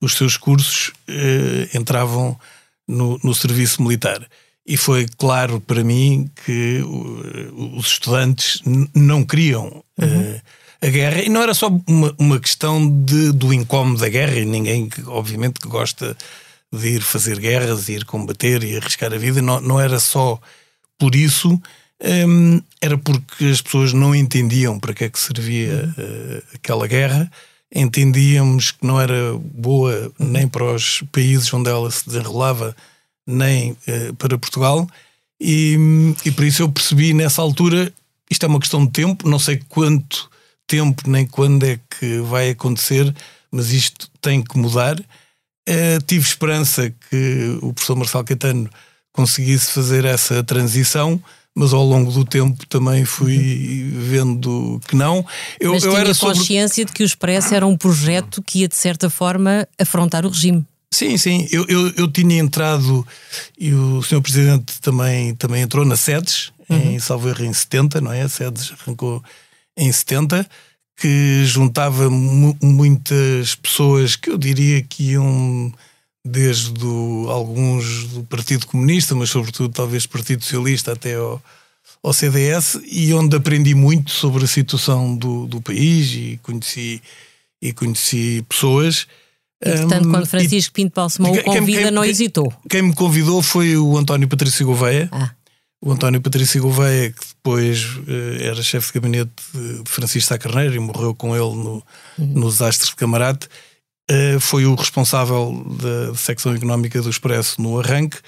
os 0.02 0.14
seus 0.14 0.36
cursos, 0.36 0.92
eh, 1.08 1.70
entravam 1.74 2.38
no, 2.86 3.18
no, 3.24 3.34
serviço 3.34 3.82
militar. 3.82 4.26
E 4.66 4.76
foi 4.76 5.06
claro 5.16 5.60
para 5.60 5.82
mim 5.82 6.30
que 6.44 6.82
uh, 6.82 7.76
os 7.76 7.86
estudantes 7.86 8.60
não 8.94 9.24
queriam 9.24 9.82
uhum. 9.98 10.32
uh, 10.34 10.40
a 10.82 10.86
guerra. 10.88 11.22
E 11.22 11.28
não 11.28 11.42
era 11.42 11.54
só 11.54 11.68
uma, 11.86 12.14
uma 12.18 12.40
questão 12.40 13.04
de, 13.04 13.32
do 13.32 13.52
incómodo 13.52 14.00
da 14.00 14.08
guerra, 14.08 14.38
e 14.38 14.44
ninguém, 14.44 14.90
obviamente, 15.06 15.60
que 15.60 15.68
gosta 15.68 16.16
de 16.72 16.88
ir 16.88 17.02
fazer 17.02 17.38
guerras, 17.38 17.88
ir 17.88 18.04
combater 18.04 18.64
e 18.64 18.76
arriscar 18.76 19.12
a 19.12 19.18
vida, 19.18 19.40
não, 19.40 19.60
não 19.60 19.80
era 19.80 20.00
só 20.00 20.40
por 20.98 21.14
isso, 21.14 21.60
um, 22.28 22.60
era 22.80 22.98
porque 22.98 23.44
as 23.44 23.60
pessoas 23.60 23.92
não 23.92 24.14
entendiam 24.14 24.78
para 24.80 24.94
que 24.94 25.04
é 25.04 25.08
que 25.08 25.18
servia 25.18 25.94
uh, 25.96 26.42
aquela 26.54 26.86
guerra, 26.86 27.30
entendíamos 27.74 28.72
que 28.72 28.86
não 28.86 29.00
era 29.00 29.34
boa 29.38 30.10
nem 30.18 30.48
para 30.48 30.74
os 30.74 31.02
países 31.12 31.52
onde 31.52 31.70
ela 31.70 31.90
se 31.90 32.06
desenrolava, 32.06 32.74
nem 33.26 33.72
uh, 33.72 34.14
para 34.18 34.38
Portugal, 34.38 34.88
e, 35.40 35.76
e 36.24 36.30
por 36.30 36.44
isso 36.44 36.62
eu 36.62 36.72
percebi 36.72 37.12
nessa 37.12 37.42
altura 37.42 37.92
isto 38.30 38.46
é 38.46 38.48
uma 38.48 38.60
questão 38.60 38.86
de 38.86 38.92
tempo, 38.92 39.28
não 39.28 39.38
sei 39.38 39.60
quanto 39.68 40.30
tempo 40.72 41.02
nem 41.06 41.26
quando 41.26 41.64
é 41.64 41.78
que 41.90 42.20
vai 42.20 42.48
acontecer, 42.48 43.14
mas 43.50 43.72
isto 43.72 44.08
tem 44.22 44.42
que 44.42 44.56
mudar. 44.56 44.98
Uh, 45.68 46.02
tive 46.06 46.26
esperança 46.26 46.90
que 47.10 47.58
o 47.60 47.74
professor 47.74 47.94
Marcelo 47.94 48.24
Caetano 48.24 48.70
conseguisse 49.12 49.70
fazer 49.72 50.06
essa 50.06 50.42
transição, 50.42 51.22
mas 51.54 51.74
ao 51.74 51.84
longo 51.84 52.10
do 52.10 52.24
tempo 52.24 52.66
também 52.66 53.04
fui 53.04 53.92
vendo 53.92 54.80
que 54.88 54.96
não. 54.96 55.24
Eu, 55.60 55.72
mas 55.74 55.84
eu 55.84 55.90
tinha 55.90 56.00
era 56.00 56.14
consciência 56.14 56.76
sobre... 56.76 56.86
de 56.86 56.92
que 56.94 57.02
o 57.02 57.04
Expresso 57.06 57.54
era 57.54 57.66
um 57.66 57.76
projeto 57.76 58.42
que 58.42 58.60
ia, 58.60 58.68
de 58.68 58.76
certa 58.76 59.10
forma, 59.10 59.68
afrontar 59.78 60.24
o 60.24 60.30
regime. 60.30 60.64
Sim, 60.90 61.18
sim. 61.18 61.46
Eu, 61.50 61.66
eu, 61.68 61.92
eu 61.98 62.08
tinha 62.08 62.38
entrado 62.38 63.06
e 63.58 63.74
o 63.74 64.02
Sr. 64.02 64.22
Presidente 64.22 64.80
também, 64.80 65.34
também 65.34 65.60
entrou 65.60 65.84
na 65.84 65.96
SEDES, 65.96 66.50
uhum. 66.70 66.92
em 66.92 66.98
Salvo 66.98 67.28
Erro, 67.28 67.44
em 67.44 67.52
70, 67.52 68.00
não 68.00 68.10
é? 68.10 68.22
A 68.22 68.28
SEDES 68.28 68.72
arrancou 68.80 69.22
em 69.76 69.90
70, 69.90 70.46
que 70.96 71.44
juntava 71.44 72.08
muitas 72.10 73.54
pessoas 73.54 74.16
que 74.16 74.30
eu 74.30 74.38
diria 74.38 74.82
que 74.82 75.12
iam 75.12 75.72
desde 76.24 76.72
do, 76.72 77.26
alguns 77.28 78.06
do 78.08 78.22
Partido 78.24 78.66
Comunista, 78.66 79.14
mas 79.14 79.30
sobretudo 79.30 79.72
talvez 79.72 80.04
do 80.04 80.10
Partido 80.10 80.44
Socialista 80.44 80.92
até 80.92 81.14
ao, 81.14 81.42
ao 82.02 82.12
CDS, 82.12 82.80
e 82.84 83.12
onde 83.12 83.36
aprendi 83.36 83.74
muito 83.74 84.12
sobre 84.12 84.44
a 84.44 84.48
situação 84.48 85.16
do, 85.16 85.46
do 85.46 85.60
país 85.60 86.12
e 86.12 86.38
conheci, 86.42 87.02
e 87.60 87.72
conheci 87.72 88.44
pessoas. 88.48 89.06
E, 89.64 89.70
portanto, 89.78 90.08
quando 90.08 90.26
Francisco 90.26 90.72
e, 90.72 90.82
Pinto 90.82 90.94
Balsemão 90.94 91.32
o 91.32 91.42
convida, 91.42 91.82
quem, 91.82 91.90
não 91.90 92.04
hesitou. 92.04 92.52
Quem 92.68 92.82
me 92.82 92.94
convidou 92.94 93.42
foi 93.42 93.76
o 93.76 93.96
António 93.96 94.28
Patrício 94.28 94.66
Gouveia. 94.66 95.08
Ah. 95.10 95.30
O 95.82 95.90
António 95.90 96.20
Patrício 96.20 96.62
Gouveia, 96.62 97.10
que 97.10 97.26
depois 97.26 97.84
uh, 97.84 98.40
era 98.40 98.62
chefe 98.62 98.86
de 98.86 99.00
gabinete 99.00 99.32
de 99.52 99.82
Francisco 99.84 100.28
Sá 100.28 100.38
Carneiro 100.38 100.76
e 100.76 100.78
morreu 100.78 101.14
com 101.14 101.34
ele 101.34 101.56
no, 101.56 101.82
uhum. 102.18 102.26
nos 102.26 102.62
Astros 102.62 102.90
de 102.90 102.96
Camarate. 102.96 103.48
Eh, 104.10 104.38
foi 104.40 104.66
o 104.66 104.74
responsável 104.74 105.64
da 105.80 106.14
secção 106.14 106.54
económica 106.54 107.00
do 107.00 107.08
Expresso 107.08 107.62
no 107.62 107.78
arranque 107.80 108.18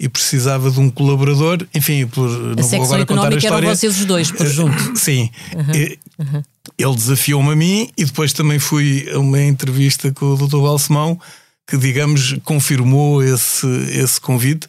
e 0.00 0.08
precisava 0.08 0.70
de 0.70 0.80
um 0.80 0.88
colaborador, 0.88 1.66
enfim, 1.74 2.06
por, 2.06 2.28
a 2.28 2.54
não 2.56 2.68
vou 2.68 2.82
agora 2.82 3.06
contar 3.06 3.32
a 3.32 3.36
história. 3.36 3.66
eram 3.66 3.76
vocês 3.76 3.98
os 4.00 4.04
dois, 4.06 4.30
por 4.30 4.46
junto. 4.46 4.96
Sim. 4.98 5.30
Uhum. 5.54 6.26
Uhum. 6.26 6.42
Ele 6.78 6.94
desafiou-me 6.94 7.52
a 7.52 7.56
mim 7.56 7.90
e 7.96 8.04
depois 8.04 8.32
também 8.32 8.58
fui 8.58 9.08
a 9.12 9.18
uma 9.18 9.42
entrevista 9.42 10.10
com 10.12 10.26
o 10.26 10.36
Dr. 10.36 10.58
Balsemão 10.58 11.20
que, 11.66 11.76
digamos, 11.76 12.36
confirmou 12.44 13.22
esse, 13.22 13.66
esse 13.90 14.20
convite. 14.20 14.68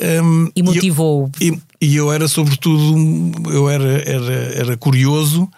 Um, 0.00 0.50
e 0.54 0.62
motivou-o. 0.62 1.30
E, 1.84 1.96
eu 1.96 2.12
era, 2.12 2.26
sobretudo, 2.28 3.50
eu 3.50 3.68
era, 3.68 4.08
era, 4.08 4.34
era 4.54 4.76
curioso 4.76 5.48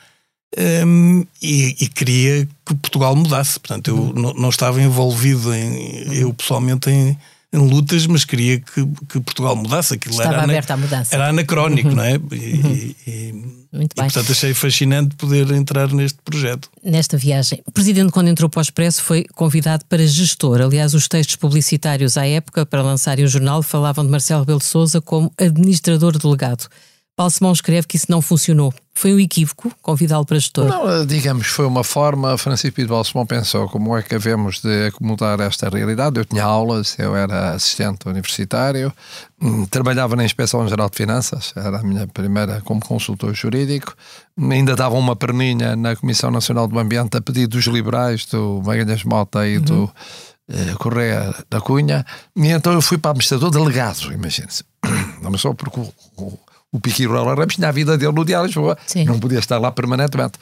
um, 0.87 1.25
e, 1.43 1.77
e, 1.81 1.89
queria 1.89 2.49
que 2.65 2.75
Portugal 2.75 3.15
mudasse. 3.15 3.61
Portanto, 3.61 3.89
eu 3.89 3.97
uhum. 3.97 4.33
não, 4.35 4.49
estava 4.49 4.81
envolvido 4.81 5.53
em, 5.55 6.15
eu 6.15 6.33
pessoalmente 6.33 6.89
em, 6.89 7.17
em 7.53 7.59
lutas, 7.59 8.07
mas 8.07 8.25
queria 8.25 8.61
que, 8.61 8.87
que 9.09 9.21
Portugal 9.21 9.55
mudasse. 9.55 9.95
Aquilo 9.95 10.15
estava 10.15 10.35
era 10.35 10.45
aberto 10.45 10.71
à 10.71 10.77
mudança. 10.77 11.15
Era 11.15 11.29
anacrónico, 11.29 11.91
uhum. 11.91 11.95
não 11.97 12.05
é? 12.05 12.15
E, 12.15 12.17
uhum. 12.17 12.95
e, 13.07 13.66
Muito 13.77 13.95
bem. 13.95 14.07
E, 14.07 14.13
portanto, 14.13 14.33
achei 14.33 14.55
fascinante 14.55 15.15
poder 15.17 15.51
entrar 15.53 15.93
neste 15.93 16.19
projeto. 16.25 16.71
Nesta 16.83 17.17
viagem. 17.17 17.61
O 17.67 17.73
Presidente, 17.73 18.13
quando 18.13 18.29
entrou 18.29 18.49
para 18.49 18.61
o 18.61 18.63
Expresso, 18.63 19.03
foi 19.03 19.25
convidado 19.35 19.85
para 19.87 20.07
gestor. 20.07 20.61
Aliás, 20.61 20.95
os 20.95 21.07
textos 21.09 21.37
publicitários 21.37 22.17
à 22.17 22.27
época, 22.27 22.65
para 22.65 22.83
lançarem 22.83 23.25
o 23.25 23.29
jornal, 23.29 23.63
falavam 23.63 24.05
de 24.05 24.11
Marcelo 24.11 24.41
Rebelo 24.41 24.59
de 24.59 24.65
Sousa 24.65 25.01
como 25.01 25.33
administrador 25.39 26.19
delegado. 26.19 26.69
Paulo 27.17 27.31
Simão 27.31 27.53
escreve 27.53 27.87
que 27.87 27.97
isso 27.97 28.07
não 28.11 28.21
funcionou. 28.21 28.75
Foi 28.95 29.15
um 29.15 29.19
equívoco 29.19 29.73
convidá-lo 29.81 30.27
para 30.27 30.39
gestor? 30.39 30.67
Não, 30.67 31.07
digamos, 31.07 31.47
foi 31.47 31.65
uma 31.65 31.83
forma. 31.83 32.37
Francisco 32.37 32.77
Pinto 32.77 32.91
Balsemão 32.91 33.25
pensou 33.25 33.67
como 33.71 33.97
é 33.97 34.03
que 34.03 34.15
havemos 34.15 34.61
de 34.61 34.89
acomodar 34.89 35.41
esta 35.41 35.71
realidade. 35.71 36.21
Eu 36.21 36.27
tinha 36.27 36.45
aulas, 36.45 36.95
eu 36.99 37.17
era 37.17 37.53
assistente 37.53 38.07
universitário, 38.07 38.93
hum, 39.41 39.65
trabalhava 39.65 40.15
na 40.15 40.27
Inspeção 40.27 40.69
Geral 40.69 40.91
de 40.91 40.97
Finanças, 40.97 41.55
era 41.57 41.79
a 41.79 41.83
minha 41.83 42.07
primeira 42.07 42.61
como 42.61 42.83
consultor 42.83 43.35
jurídico, 43.35 43.95
ainda 44.39 44.77
dava 44.77 44.95
uma 44.95 45.17
perninha 45.17 45.75
na 45.75 45.97
Comissão 45.97 46.31
Nacional 46.31 46.69
do 46.69 46.79
Ambiente 46.79 47.17
a 47.17 47.23
pedido 47.23 47.57
dos 47.57 47.67
liberais, 47.67 48.27
do 48.27 48.63
Magalhães 48.63 49.05
Mota 49.05 49.47
e 49.47 49.57
uhum. 49.57 49.63
do 49.65 49.93
eh, 50.51 50.75
Correia 50.79 51.35
da 51.49 51.63
Cunha, 51.63 52.05
e 52.37 52.49
então 52.49 52.73
eu 52.75 52.83
fui 52.83 52.99
para 52.99 53.13
administrador 53.13 53.51
delegado, 53.51 54.13
imagine-se. 54.13 54.65
Não 55.23 55.37
só 55.39 55.55
porque 55.55 55.81
o 55.81 56.39
o 56.73 56.81
Piqui 56.81 57.07
Rola 57.07 57.35
Ramos 57.35 57.55
tinha 57.55 57.69
a 57.69 57.73
vida 57.73 57.97
dele 57.97 58.13
no 58.13 58.25
Diário 58.25 58.49
de 58.49 58.55
Lisboa, 58.55 58.77
Sim. 58.87 59.05
não 59.05 59.19
podia 59.19 59.39
estar 59.39 59.59
lá 59.59 59.71
permanentemente. 59.71 60.39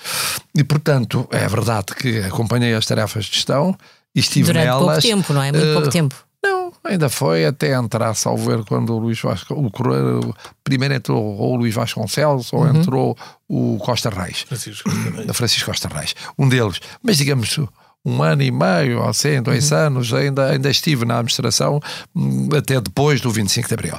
E, 0.54 0.64
portanto, 0.64 1.28
é 1.30 1.46
verdade 1.46 1.94
que 1.94 2.18
acompanhei 2.20 2.74
as 2.74 2.86
tarefas 2.86 3.26
de 3.26 3.34
gestão 3.34 3.76
e 4.14 4.20
estive 4.20 4.46
Durante 4.46 4.64
nelas. 4.64 4.80
pouco 4.80 5.00
tempo, 5.02 5.32
não 5.32 5.42
é? 5.42 5.52
Muito 5.52 5.66
uh, 5.66 5.72
pouco 5.74 5.90
tempo. 5.90 6.14
Não, 6.42 6.72
ainda 6.84 7.08
foi 7.08 7.46
até 7.46 7.74
entrar, 7.74 8.14
salvo 8.14 8.50
ver, 8.50 8.64
quando 8.64 8.94
o 8.94 8.98
Luís 8.98 9.20
Vasconcelos, 9.20 9.72
o, 9.74 10.34
primeiro 10.62 10.94
entrou 10.94 11.22
ou 11.22 11.54
o 11.54 11.56
Luís 11.56 11.74
Vasconcelos 11.74 12.52
ou 12.52 12.60
uhum. 12.60 12.76
entrou 12.76 13.18
o 13.48 13.78
Costa 13.78 14.10
Reis. 14.10 14.40
Francisco 14.40 14.90
Costa 14.90 15.10
Reis. 15.10 15.36
Francisco 15.36 15.70
Costa 15.70 15.88
Reis. 15.88 16.14
Um 16.38 16.48
deles. 16.48 16.80
Mas, 17.02 17.16
digamos, 17.16 17.58
um 18.04 18.22
ano 18.22 18.42
e 18.42 18.50
meio, 18.50 19.00
ou 19.00 19.08
assim, 19.08 19.40
dois 19.40 19.72
uhum. 19.72 19.78
anos, 19.78 20.12
ainda, 20.12 20.50
ainda 20.50 20.70
estive 20.70 21.06
na 21.06 21.14
administração 21.14 21.80
hum, 22.14 22.50
até 22.56 22.78
depois 22.80 23.20
do 23.20 23.30
25 23.30 23.66
de 23.66 23.74
Abril. 23.74 23.98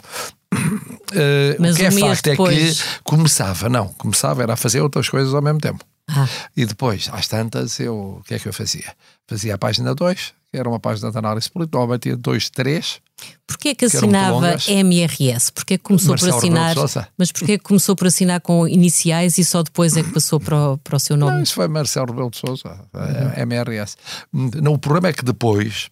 Uh, 1.16 1.56
Mas 1.60 1.76
o 1.76 1.78
que 1.78 1.86
é 1.86 1.92
facto 1.92 2.24
depois... 2.24 2.82
é 2.82 2.84
que 2.84 3.04
começava, 3.04 3.70
não, 3.70 3.88
começava 3.90 4.44
era 4.44 4.54
a 4.54 4.58
fazer 4.58 4.82
outras 4.82 5.10
coisas 5.10 5.34
ao 5.34 5.42
mesmo 5.42 5.60
tempo. 5.60 5.84
Ah. 6.08 6.28
E 6.56 6.66
depois, 6.66 7.10
às 7.12 7.28
tantas, 7.28 7.80
eu, 7.80 8.18
o 8.20 8.24
que 8.24 8.36
é 8.36 8.40
que 8.40 8.48
eu 8.48 8.54
fazia? 8.54 8.94
Fazia 9.28 9.56
a 9.56 9.58
página 9.58 9.96
2, 9.96 10.34
que 10.52 10.58
era 10.58 10.70
uma 10.70 10.80
página 10.80 11.12
de 11.12 11.18
análise 11.18 11.50
política, 11.50 11.78
normalmente 11.78 12.04
tinha 12.04 12.16
2, 12.16 12.50
3. 12.50 13.02
Porquê 13.48 13.74
que 13.74 13.86
assinava 13.86 14.56
MRS? 14.68 15.52
Porquê 15.52 15.78
que 15.78 15.84
começou 15.84 16.10
Marcelo 16.10 16.34
por 16.34 16.38
assinar? 16.38 16.76
Mas 17.18 17.32
porquê 17.32 17.58
que 17.58 17.64
começou 17.64 17.96
por 17.96 18.08
assinar 18.08 18.42
com 18.42 18.68
iniciais 18.68 19.38
e 19.38 19.46
só 19.46 19.64
depois 19.64 19.96
é 19.96 20.04
que 20.04 20.12
passou 20.12 20.40
para 20.40 20.72
o, 20.72 20.78
para 20.78 20.98
o 20.98 21.00
seu 21.00 21.16
nome? 21.16 21.36
Não, 21.38 21.44
isso 21.44 21.54
foi 21.54 21.68
Marcelo 21.68 22.08
Rebelo 22.08 22.30
de 22.30 22.38
Sousa, 22.38 22.80
uhum. 22.94 23.42
MRS. 23.44 23.96
Não, 24.34 24.74
o 24.74 24.78
problema 24.78 25.08
é 25.08 25.14
que 25.14 25.24
depois 25.24 25.90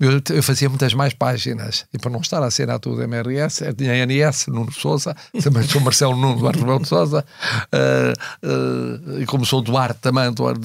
eu, 0.00 0.22
eu, 0.36 0.42
fazia 0.42 0.68
muitas 0.68 0.94
mais 0.94 1.12
páginas 1.12 1.84
e 1.92 1.98
para 1.98 2.10
não 2.10 2.20
estar 2.20 2.42
a 2.42 2.46
assinar 2.46 2.78
tudo 2.78 3.02
MRS, 3.02 3.64
tinha 3.76 4.06
NS, 4.06 4.46
Nuno 4.46 4.72
Souza, 4.72 5.16
também 5.42 5.64
sou 5.64 5.80
Marcelo 5.80 6.16
Nuno 6.16 6.38
Duarte 6.38 6.60
Rebelo 6.60 6.80
de 6.80 6.88
Souza, 6.88 7.24
uh, 7.74 8.46
uh, 8.46 9.20
e 9.20 9.26
como 9.26 9.44
sou 9.44 9.60
Duarte 9.60 10.00
também, 10.00 10.32
Duarte 10.32 10.60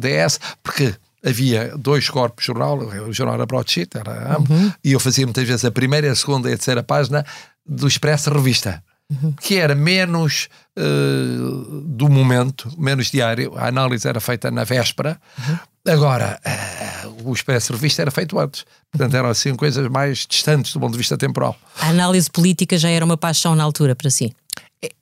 DS, 0.00 0.40
porque 0.62 0.94
havia 1.24 1.76
dois 1.76 2.08
corpos 2.08 2.42
de 2.42 2.46
jornal, 2.46 2.78
o 2.78 3.12
jornal 3.12 3.34
era 3.34 3.46
broadsheet, 3.46 3.90
era 3.96 4.38
uhum. 4.38 4.72
e 4.82 4.92
eu 4.92 5.00
fazia 5.00 5.26
muitas 5.26 5.46
vezes 5.46 5.64
a 5.64 5.70
primeira, 5.70 6.10
a 6.10 6.16
segunda 6.16 6.48
e 6.48 6.54
a 6.54 6.56
terceira 6.56 6.82
página 6.82 7.24
do 7.66 7.86
Expresso 7.86 8.30
Revista. 8.30 8.82
Uhum. 9.10 9.32
Que 9.40 9.56
era 9.56 9.74
menos 9.74 10.48
uh, 10.78 11.82
do 11.84 12.08
momento, 12.08 12.72
menos 12.78 13.10
diário, 13.10 13.52
a 13.56 13.66
análise 13.66 14.06
era 14.06 14.20
feita 14.20 14.50
na 14.50 14.64
véspera. 14.64 15.20
Uhum. 15.38 15.58
Agora, 15.92 16.40
uh, 16.46 17.28
o 17.28 17.32
Expresso 17.32 17.72
Revista 17.72 18.02
era 18.02 18.10
feito 18.10 18.38
antes. 18.38 18.64
Portanto, 18.90 19.14
eram 19.14 19.28
assim 19.28 19.54
coisas 19.56 19.88
mais 19.88 20.26
distantes 20.26 20.72
do 20.72 20.80
ponto 20.80 20.92
de 20.92 20.98
vista 20.98 21.18
temporal. 21.18 21.56
A 21.80 21.88
análise 21.88 22.30
política 22.30 22.78
já 22.78 22.88
era 22.88 23.04
uma 23.04 23.16
paixão 23.16 23.54
na 23.54 23.64
altura 23.64 23.96
para 23.96 24.10
si? 24.10 24.32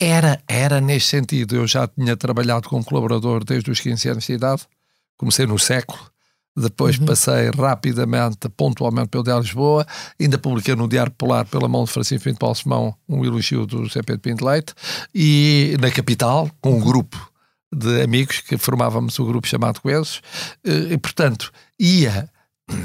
Era, 0.00 0.40
era 0.48 0.80
nesse 0.80 1.08
sentido. 1.08 1.56
Eu 1.56 1.66
já 1.66 1.86
tinha 1.86 2.16
trabalhado 2.16 2.68
como 2.68 2.84
colaborador 2.84 3.44
desde 3.44 3.70
os 3.70 3.78
15 3.80 4.08
anos 4.08 4.24
de 4.24 4.32
idade. 4.32 4.62
Comecei 5.18 5.46
no 5.46 5.58
século 5.58 5.98
depois 6.56 6.98
uhum. 6.98 7.04
passei 7.04 7.50
rapidamente, 7.50 8.48
pontualmente, 8.48 9.08
pelo 9.08 9.22
Diário 9.22 9.42
de 9.42 9.48
Lisboa, 9.48 9.86
ainda 10.18 10.38
publiquei 10.38 10.74
no 10.74 10.88
Diário 10.88 11.12
Popular, 11.12 11.44
pela 11.44 11.68
mão 11.68 11.84
de 11.84 11.90
Francisco 11.90 12.24
Pinto 12.24 12.38
Paulo 12.38 12.54
Simão, 12.54 12.94
um 13.08 13.24
elogio 13.24 13.66
do 13.66 13.84
José 13.84 14.02
Pedro 14.02 14.22
Pinto 14.22 14.44
Leite, 14.44 14.72
e 15.14 15.76
na 15.80 15.90
capital, 15.90 16.50
com 16.60 16.78
um 16.78 16.80
grupo 16.80 17.30
de 17.74 18.02
amigos 18.02 18.40
que 18.40 18.56
formávamos 18.56 19.18
o 19.18 19.26
grupo 19.26 19.46
chamado 19.46 19.80
Coesos, 19.80 20.22
eh, 20.64 20.92
e 20.94 20.98
portanto 20.98 21.52
ia 21.78 22.28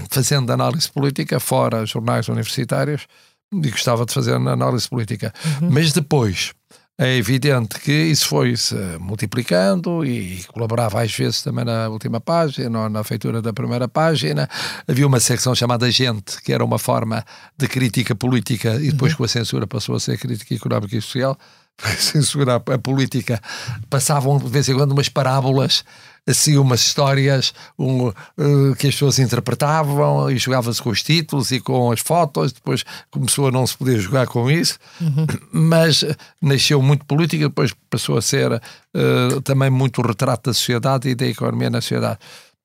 fazendo 0.09 0.51
análise 0.51 0.91
política 0.91 1.39
fora 1.39 1.85
jornais 1.85 2.27
universitários 2.27 3.07
e 3.53 3.69
gostava 3.69 4.05
de 4.05 4.13
fazer 4.13 4.33
análise 4.33 4.87
política. 4.87 5.33
Uhum. 5.61 5.71
Mas 5.71 5.91
depois 5.91 6.53
é 7.03 7.17
evidente 7.17 7.79
que 7.79 7.91
isso 7.91 8.27
foi-se 8.27 8.75
multiplicando 8.99 10.05
e 10.05 10.43
colaborava 10.43 11.01
às 11.01 11.11
vezes 11.11 11.41
também 11.41 11.65
na 11.65 11.89
última 11.89 12.21
página 12.21 12.83
ou 12.83 12.89
na 12.91 13.03
feitura 13.03 13.41
da 13.41 13.51
primeira 13.51 13.87
página. 13.87 14.47
Havia 14.87 15.07
uma 15.07 15.19
secção 15.19 15.55
chamada 15.55 15.89
Gente, 15.89 16.39
que 16.43 16.53
era 16.53 16.63
uma 16.63 16.77
forma 16.77 17.25
de 17.57 17.67
crítica 17.67 18.13
política 18.13 18.75
e 18.75 18.91
depois 18.91 19.13
uhum. 19.13 19.17
com 19.17 19.23
a 19.23 19.27
censura 19.27 19.65
passou 19.65 19.95
a 19.95 19.99
ser 19.99 20.15
crítica 20.19 20.53
económica 20.53 20.95
e 20.95 21.01
social. 21.01 21.35
Censurar 21.97 22.61
a 22.71 22.77
política 22.77 23.41
passavam 23.89 24.37
de 24.37 24.47
vez 24.47 24.69
em 24.69 24.75
quando 24.75 24.91
umas 24.91 25.09
parábolas 25.09 25.83
assim 26.27 26.57
umas 26.57 26.81
histórias 26.81 27.53
um, 27.77 28.07
uh, 28.07 28.75
que 28.77 28.87
as 28.87 28.93
pessoas 28.93 29.19
interpretavam 29.19 30.29
e 30.29 30.37
jogava-se 30.37 30.81
com 30.81 30.89
os 30.89 31.01
títulos 31.01 31.51
e 31.51 31.59
com 31.59 31.91
as 31.91 31.99
fotos, 31.99 32.51
depois 32.51 32.83
começou 33.09 33.47
a 33.47 33.51
não 33.51 33.65
se 33.65 33.77
poder 33.77 33.99
jogar 33.99 34.27
com 34.27 34.49
isso, 34.49 34.77
uhum. 34.99 35.25
mas 35.51 36.05
nasceu 36.41 36.81
muito 36.81 37.05
política, 37.05 37.49
depois 37.49 37.73
passou 37.89 38.17
a 38.17 38.21
ser 38.21 38.51
uh, 38.53 39.41
também 39.41 39.69
muito 39.69 40.01
retrato 40.01 40.49
da 40.49 40.53
sociedade 40.53 41.09
e 41.09 41.15
da 41.15 41.25
economia 41.25 41.69
na 41.69 41.81
sociedade. 41.81 42.19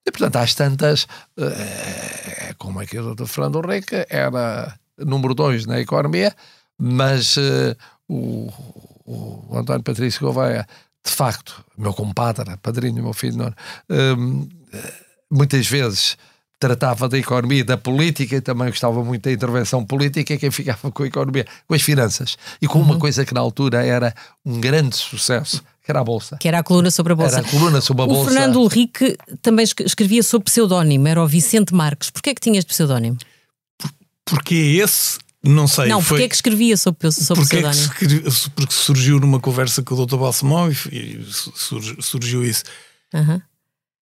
E, 0.05 0.11
portanto, 0.11 0.37
às 0.37 0.55
tantas, 0.55 1.05
é, 1.37 2.53
como 2.57 2.79
aquilo 2.79 3.13
do 3.13 3.27
Fernando 3.27 3.61
Henrique, 3.61 4.05
era 4.09 4.73
número 4.97 5.33
dois 5.35 5.65
na 5.65 5.81
economia, 5.81 6.33
mas 6.77 7.35
uh, 7.37 7.75
o, 8.07 8.51
o, 9.05 9.57
António 9.57 9.83
Patrício 9.83 10.21
Gouveia, 10.21 10.67
de 11.05 11.11
facto, 11.11 11.63
meu 11.77 11.93
compadre, 11.93 12.57
padrinho, 12.57 13.01
meu 13.03 13.13
filho, 13.13 13.53
um, 13.89 14.47
muitas 15.31 15.67
vezes 15.67 16.17
tratava 16.59 17.07
da 17.07 17.17
economia, 17.17 17.63
da 17.63 17.77
política 17.77 18.37
e 18.37 18.41
também 18.41 18.69
gostava 18.69 19.03
muito 19.03 19.23
da 19.23 19.31
intervenção 19.31 19.85
política, 19.85 20.37
quem 20.37 20.49
ficava 20.49 20.91
com 20.91 21.03
a 21.03 21.07
economia, 21.07 21.45
com 21.67 21.73
as 21.73 21.81
finanças 21.81 22.37
e 22.61 22.67
com 22.67 22.79
uhum. 22.79 22.85
uma 22.85 22.99
coisa 22.99 23.25
que 23.25 23.33
na 23.33 23.39
altura 23.39 23.85
era 23.85 24.13
um 24.45 24.59
grande 24.59 24.95
sucesso, 24.95 25.63
que 25.83 25.91
era 25.91 25.99
a 25.99 26.03
Bolsa. 26.03 26.37
Que 26.37 26.47
era 26.47 26.59
a 26.59 26.63
coluna 26.63 26.89
sobre 26.89 27.13
a 27.13 27.15
Bolsa. 27.15 27.37
Era 27.37 27.47
a 27.47 27.49
coluna 27.49 27.79
sobre 27.79 28.01
a 28.01 28.05
o 28.05 28.07
Bolsa. 28.07 28.31
O 28.31 28.33
Fernando 28.33 28.61
Henrique 28.63 29.17
também 29.41 29.63
escrevia 29.63 30.23
sob 30.23 30.45
pseudónimo, 30.45 31.07
era 31.07 31.21
o 31.21 31.27
Vicente 31.27 31.73
Marques. 31.73 32.09
Porquê 32.09 32.31
é 32.31 32.33
que 32.33 32.41
tinha 32.41 32.57
este 32.57 32.69
pseudónimo? 32.69 33.17
Por, 33.77 33.91
porque 34.25 34.55
esse 34.55 35.19
não 35.47 35.67
sei. 35.67 35.87
Não, 35.87 36.01
foi... 36.01 36.17
porque 36.17 36.25
é 36.25 36.29
que 36.29 36.35
escrevia 36.35 36.77
sob, 36.77 36.97
sob 37.11 37.39
porque 37.39 37.57
pseudónimo? 37.57 37.93
É 37.93 37.97
que, 37.97 38.49
porque 38.51 38.73
surgiu 38.73 39.19
numa 39.19 39.39
conversa 39.39 39.81
com 39.83 39.95
o 39.95 40.05
Dr. 40.05 40.17
Balsamão 40.17 40.69
e 40.71 41.25
surgiu 41.99 42.43
isso. 42.43 42.63
Uhum. 43.13 43.41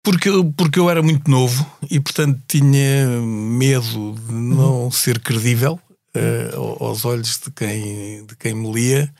Porque, 0.02 0.30
porque 0.56 0.78
eu 0.78 0.88
era 0.88 1.02
muito 1.02 1.28
novo 1.28 1.66
e, 1.90 1.98
portanto, 1.98 2.40
tinha 2.46 3.08
medo 3.20 4.14
de 4.14 4.32
não 4.32 4.84
uhum. 4.84 4.90
ser 4.90 5.18
credível 5.18 5.80
uh, 6.14 6.84
aos 6.84 7.04
olhos 7.04 7.40
de 7.40 7.50
quem, 7.50 8.24
de 8.24 8.36
quem 8.36 8.54
me 8.54 8.72
lia. 8.72 9.12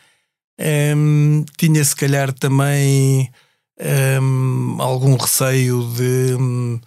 Um, 0.97 1.45
tinha, 1.57 1.85
se 1.85 1.95
calhar, 1.95 2.33
também 2.33 3.31
um, 4.23 4.81
algum 4.81 5.17
receio 5.17 5.93
de 5.95 6.35
um, 6.35 6.81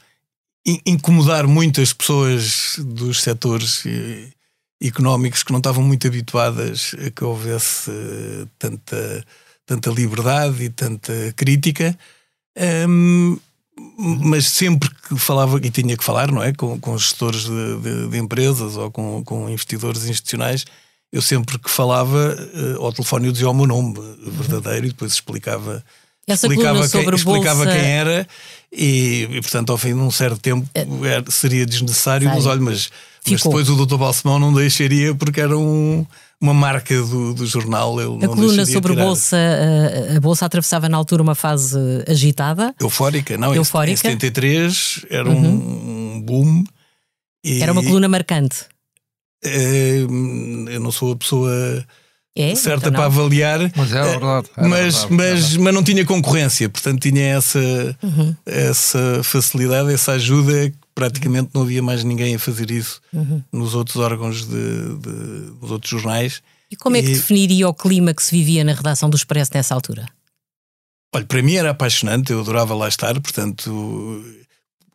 incomodar 0.86 1.48
muitas 1.48 1.94
pessoas 1.94 2.76
dos 2.80 3.22
setores 3.22 3.84
eh, 3.86 4.30
económicos 4.82 5.44
que 5.44 5.52
não 5.52 5.60
estavam 5.60 5.84
muito 5.84 6.08
habituadas 6.08 6.96
a 7.06 7.10
que 7.10 7.24
houvesse 7.24 7.90
uh, 7.92 8.48
tanta, 8.58 9.26
tanta 9.66 9.90
liberdade 9.90 10.64
e 10.64 10.70
tanta 10.70 11.14
crítica. 11.36 11.98
Um, 12.88 13.38
mas 13.98 14.48
sempre 14.48 14.90
que 15.08 15.18
falava, 15.18 15.60
e 15.62 15.70
tinha 15.70 15.96
que 15.96 16.04
falar, 16.04 16.32
não 16.32 16.44
é? 16.44 16.54
Com, 16.54 16.80
com 16.80 16.98
gestores 16.98 17.44
de, 17.44 17.78
de, 17.82 18.10
de 18.10 18.18
empresas 18.18 18.76
ou 18.76 18.92
com, 18.92 19.24
com, 19.24 19.50
investidores 19.50 20.06
institucionais, 20.06 20.66
eu 21.12 21.22
sempre 21.22 21.58
que 21.58 21.70
falava 21.70 22.36
uh, 22.54 22.84
ao 22.84 22.94
telefone 22.94 23.28
eu 23.28 23.32
dizia 23.32 23.50
o 23.50 23.54
meu 23.54 23.66
nome 23.66 23.96
verdadeiro 24.26 24.86
e 24.86 24.90
depois 24.90 25.14
explicava. 25.14 25.84
Essa 26.28 26.46
explicava, 26.46 26.88
quem, 26.88 27.10
explicava 27.16 27.66
bolsa... 27.66 27.80
quem 27.80 27.90
era 27.90 28.28
e, 28.72 29.28
e, 29.32 29.42
portanto, 29.42 29.72
ao 29.72 29.78
fim 29.80 29.96
de 29.96 30.02
um 30.02 30.12
certo 30.12 30.40
tempo 30.40 30.68
é... 31.04 31.32
seria 31.32 31.66
desnecessário, 31.66 32.30
mas 32.30 32.46
olha, 32.46 32.62
mas, 32.62 32.92
mas 33.28 33.42
depois 33.44 33.70
o 33.70 33.86
Dr. 33.86 33.98
Balsemão 33.98 34.40
não 34.40 34.54
deixaria 34.54 35.14
porque 35.16 35.42
era 35.42 35.58
um 35.58 36.06
uma 36.42 36.54
marca 36.54 36.96
do, 37.02 37.34
do 37.34 37.46
jornal. 37.46 38.00
Ele 38.00 38.26
a 38.26 38.30
coluna 38.30 38.66
sobre 38.66 38.94
tirar. 38.94 39.06
bolsa, 39.06 39.38
a, 39.38 40.18
a, 40.18 40.20
bolsa 40.20 40.46
atravessava 40.46 40.88
na 40.88 40.98
altura 40.98 41.22
uma 41.22 41.36
fase 41.36 41.78
agitada. 42.08 42.74
Eufórica, 42.80 43.38
não? 43.38 43.54
Eufórica. 43.54 43.94
Em 43.94 43.98
73 43.98 45.06
era 45.10 45.30
uhum. 45.30 46.16
um 46.16 46.22
boom. 46.22 46.64
E, 47.44 47.62
era 47.62 47.72
uma 47.72 47.84
coluna 47.84 48.08
marcante. 48.08 48.66
É, 49.44 50.00
eu 50.00 50.80
não 50.80 50.92
sou 50.92 51.14
a 51.14 51.16
pessoa 51.16 51.86
é? 52.36 52.56
certa 52.56 52.90
então 52.90 52.94
para 52.94 53.06
avaliar, 53.06 53.60
mas, 53.76 53.94
é 53.94 54.04
verdade, 54.04 54.50
é 54.58 54.68
mas, 54.68 55.04
verdade, 55.04 55.14
mas, 55.14 55.58
mas 55.58 55.74
não 55.74 55.84
tinha 55.84 56.06
concorrência, 56.06 56.70
portanto 56.70 57.02
tinha 57.02 57.38
essa, 57.38 57.60
uhum. 58.04 58.36
essa 58.46 59.22
facilidade, 59.24 59.94
essa 59.94 60.14
ajuda 60.14 60.72
praticamente 61.00 61.52
não 61.54 61.62
havia 61.62 61.82
mais 61.82 62.04
ninguém 62.04 62.36
a 62.36 62.40
fazer 62.40 62.70
isso 62.70 63.00
uhum. 63.14 63.42
nos 63.54 63.74
outros 63.74 63.96
órgãos 63.96 64.46
de, 64.46 64.98
de, 64.98 65.52
dos 65.62 65.72
outros 65.72 65.90
jornais. 65.90 66.44
E 66.70 66.76
como 66.76 66.98
é 66.98 67.02
que 67.02 67.08
e... 67.08 67.14
definiria 67.14 67.70
o 67.70 67.74
clima 67.74 68.14
que 68.14 68.22
se 68.22 68.36
vivia 68.36 68.66
na 68.66 68.74
redação 68.74 69.10
do 69.10 69.16
Expresso 69.16 69.52
nessa 69.54 69.74
altura? 69.74 70.06
Olha, 71.16 71.26
para 71.26 71.42
mim 71.42 71.56
era 71.56 71.70
apaixonante, 71.70 72.34
eu 72.34 72.42
adorava 72.42 72.76
lá 72.76 72.90
estar, 72.90 73.18
portanto, 73.22 74.22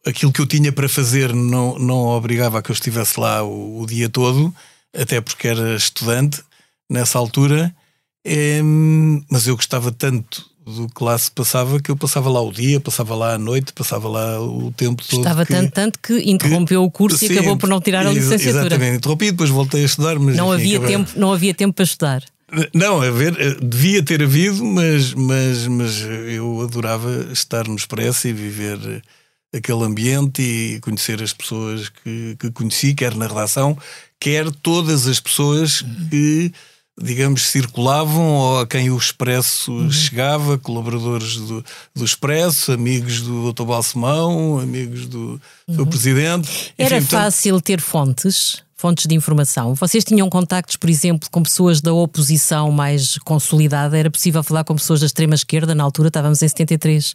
aquilo 0.06 0.30
que 0.30 0.42
eu 0.42 0.46
tinha 0.46 0.70
para 0.70 0.90
fazer 0.90 1.32
não, 1.32 1.78
não 1.78 2.04
obrigava 2.08 2.58
a 2.58 2.62
que 2.62 2.70
eu 2.70 2.74
estivesse 2.74 3.18
lá 3.18 3.42
o, 3.42 3.80
o 3.80 3.86
dia 3.86 4.10
todo, 4.10 4.54
até 4.94 5.22
porque 5.22 5.48
era 5.48 5.74
estudante 5.74 6.42
nessa 6.88 7.18
altura, 7.18 7.74
é, 8.26 8.60
mas 9.30 9.46
eu 9.46 9.56
gostava 9.56 9.90
tanto 9.90 10.44
do 10.66 10.88
que 10.88 11.04
lá 11.04 11.16
se 11.18 11.30
passava 11.30 11.78
que 11.78 11.90
eu 11.90 11.96
passava 11.96 12.30
lá 12.30 12.40
o 12.40 12.50
dia, 12.50 12.80
passava 12.80 13.14
lá 13.14 13.34
a 13.34 13.38
noite, 13.38 13.72
passava 13.72 14.08
lá 14.08 14.40
o 14.40 14.72
tempo 14.72 15.02
todo. 15.06 15.20
Estava 15.20 15.44
que, 15.44 15.52
tanto, 15.52 15.72
tanto 15.72 15.98
que 15.98 16.18
interrompeu 16.30 16.80
que, 16.80 16.86
o 16.86 16.90
curso 16.90 17.18
sim, 17.18 17.26
e 17.26 17.38
acabou 17.38 17.56
por 17.56 17.68
não 17.68 17.80
tirar 17.80 18.06
a 18.06 18.10
licenciatura. 18.10 18.66
Exatamente, 18.66 18.96
interrompi, 18.96 19.30
depois 19.30 19.50
voltei 19.50 19.82
a 19.82 19.84
estudar, 19.84 20.18
mas 20.18 20.36
não, 20.36 20.54
enfim, 20.54 20.62
havia, 20.62 20.78
acabei... 20.78 20.96
tempo, 20.96 21.10
não 21.18 21.32
havia 21.32 21.54
tempo 21.54 21.74
para 21.74 21.84
estudar. 21.84 22.22
Não, 22.72 23.02
a 23.02 23.10
ver, 23.10 23.38
eh, 23.38 23.56
devia 23.60 24.02
ter 24.02 24.22
havido, 24.22 24.64
mas, 24.64 25.12
mas, 25.14 25.66
mas 25.66 26.00
eu 26.00 26.62
adorava 26.62 27.28
estar 27.32 27.66
no 27.66 27.74
Expresso 27.74 28.28
e 28.28 28.32
viver 28.32 28.78
eh, 29.52 29.58
aquele 29.58 29.84
ambiente 29.84 30.40
e 30.40 30.80
conhecer 30.80 31.22
as 31.22 31.32
pessoas 31.32 31.88
que, 31.88 32.36
que 32.38 32.50
conheci, 32.52 32.94
quer 32.94 33.14
na 33.14 33.26
redação, 33.26 33.76
quer 34.20 34.50
todas 34.50 35.06
as 35.06 35.20
pessoas 35.20 35.84
que 36.10 36.52
digamos, 37.00 37.48
circulavam 37.48 38.24
ou 38.24 38.60
a 38.60 38.66
quem 38.66 38.90
o 38.90 38.96
Expresso 38.96 39.72
uhum. 39.72 39.90
chegava, 39.90 40.58
colaboradores 40.58 41.36
do, 41.36 41.64
do 41.94 42.04
Expresso, 42.04 42.72
amigos 42.72 43.20
do 43.20 43.52
Dr. 43.52 43.64
Balsemão, 43.64 44.58
amigos 44.58 45.06
do 45.06 45.40
uhum. 45.68 45.74
seu 45.74 45.86
presidente. 45.86 46.72
Era 46.78 46.98
Enfim, 46.98 47.06
fácil 47.06 47.60
ter 47.60 47.80
fontes? 47.80 48.62
Fontes 48.76 49.06
de 49.06 49.14
informação. 49.14 49.74
Vocês 49.74 50.04
tinham 50.04 50.28
contactos, 50.28 50.76
por 50.76 50.90
exemplo, 50.90 51.28
com 51.30 51.42
pessoas 51.42 51.80
da 51.80 51.92
oposição 51.92 52.70
mais 52.70 53.16
consolidada? 53.18 53.96
Era 53.96 54.10
possível 54.10 54.42
falar 54.42 54.62
com 54.62 54.74
pessoas 54.74 55.00
da 55.00 55.06
extrema-esquerda? 55.06 55.74
Na 55.74 55.84
altura 55.84 56.08
estávamos 56.08 56.42
em 56.42 56.48
73. 56.48 57.14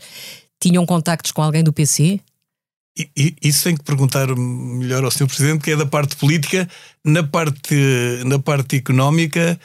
Tinham 0.60 0.86
contactos 0.86 1.32
com 1.32 1.44
alguém 1.44 1.64
do 1.64 1.72
PC? 1.72 2.20
Isso 3.42 3.64
tem 3.64 3.78
que 3.78 3.84
perguntar 3.84 4.28
melhor 4.36 5.04
ao 5.04 5.12
Sr. 5.12 5.28
Presidente, 5.28 5.64
que 5.64 5.72
é 5.72 5.76
da 5.76 5.86
parte 5.86 6.16
política. 6.16 6.68
Na 7.04 7.24
parte, 7.24 7.76
na 8.26 8.40
parte 8.40 8.76
económica, 8.76 9.60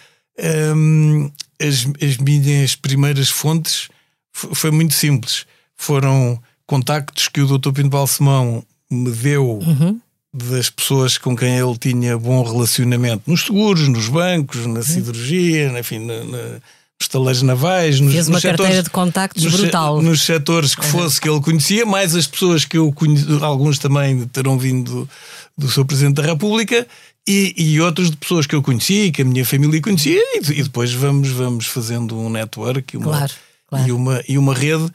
hum, 0.76 1.30
as, 1.60 1.86
as 2.02 2.16
minhas 2.18 2.76
primeiras 2.76 3.28
fontes 3.28 3.88
foi 4.32 4.70
muito 4.70 4.94
simples. 4.94 5.46
Foram 5.76 6.40
contactos 6.66 7.28
que 7.28 7.40
o 7.40 7.58
Dr. 7.58 7.72
Pinto 7.72 7.90
Balsemão 7.90 8.64
me 8.90 9.10
deu 9.10 9.58
uhum. 9.58 10.00
das 10.32 10.70
pessoas 10.70 11.18
com 11.18 11.36
quem 11.36 11.56
ele 11.58 11.78
tinha 11.78 12.18
bom 12.18 12.42
relacionamento 12.42 13.22
nos 13.26 13.44
seguros, 13.44 13.88
nos 13.88 14.08
bancos, 14.08 14.66
na 14.66 14.74
uhum. 14.74 14.82
siderurgia, 14.82 15.78
enfim, 15.78 15.98
na, 15.98 16.24
na 16.24 16.60
estaleiros 17.04 17.42
navais, 17.42 18.00
nos, 18.00 18.12
Fez 18.12 18.28
uma 18.28 18.34
nos 18.34 18.42
carteira 18.42 18.72
setores, 18.72 18.84
de 18.84 18.90
contactos 18.90 19.44
nos, 19.44 19.56
brutal. 19.56 20.02
Nos 20.02 20.22
setores 20.22 20.74
que 20.74 20.84
fosse 20.86 21.20
que 21.20 21.28
ele 21.28 21.40
conhecia, 21.40 21.86
mais 21.86 22.14
as 22.14 22.26
pessoas 22.26 22.64
que 22.64 22.76
eu 22.76 22.92
conheci, 22.92 23.26
alguns 23.40 23.78
também 23.78 24.26
terão 24.26 24.58
vindo 24.58 24.90
do, 24.90 25.08
do 25.56 25.70
seu 25.70 25.84
Presidente 25.84 26.16
da 26.16 26.22
República 26.22 26.86
e, 27.26 27.54
e 27.56 27.80
outros 27.80 28.10
de 28.10 28.16
pessoas 28.16 28.46
que 28.46 28.54
eu 28.54 28.62
conhecia, 28.62 29.10
que 29.10 29.22
a 29.22 29.24
minha 29.24 29.44
família 29.44 29.80
conhecia, 29.80 30.20
e, 30.34 30.38
e 30.52 30.62
depois 30.62 30.92
vamos, 30.92 31.28
vamos 31.30 31.66
fazendo 31.66 32.18
um 32.18 32.28
network 32.28 32.94
e 32.94 32.98
uma, 32.98 33.06
claro, 33.06 33.32
claro. 33.68 33.88
E 33.88 33.92
uma, 33.92 34.22
e 34.28 34.38
uma 34.38 34.54
rede. 34.54 34.90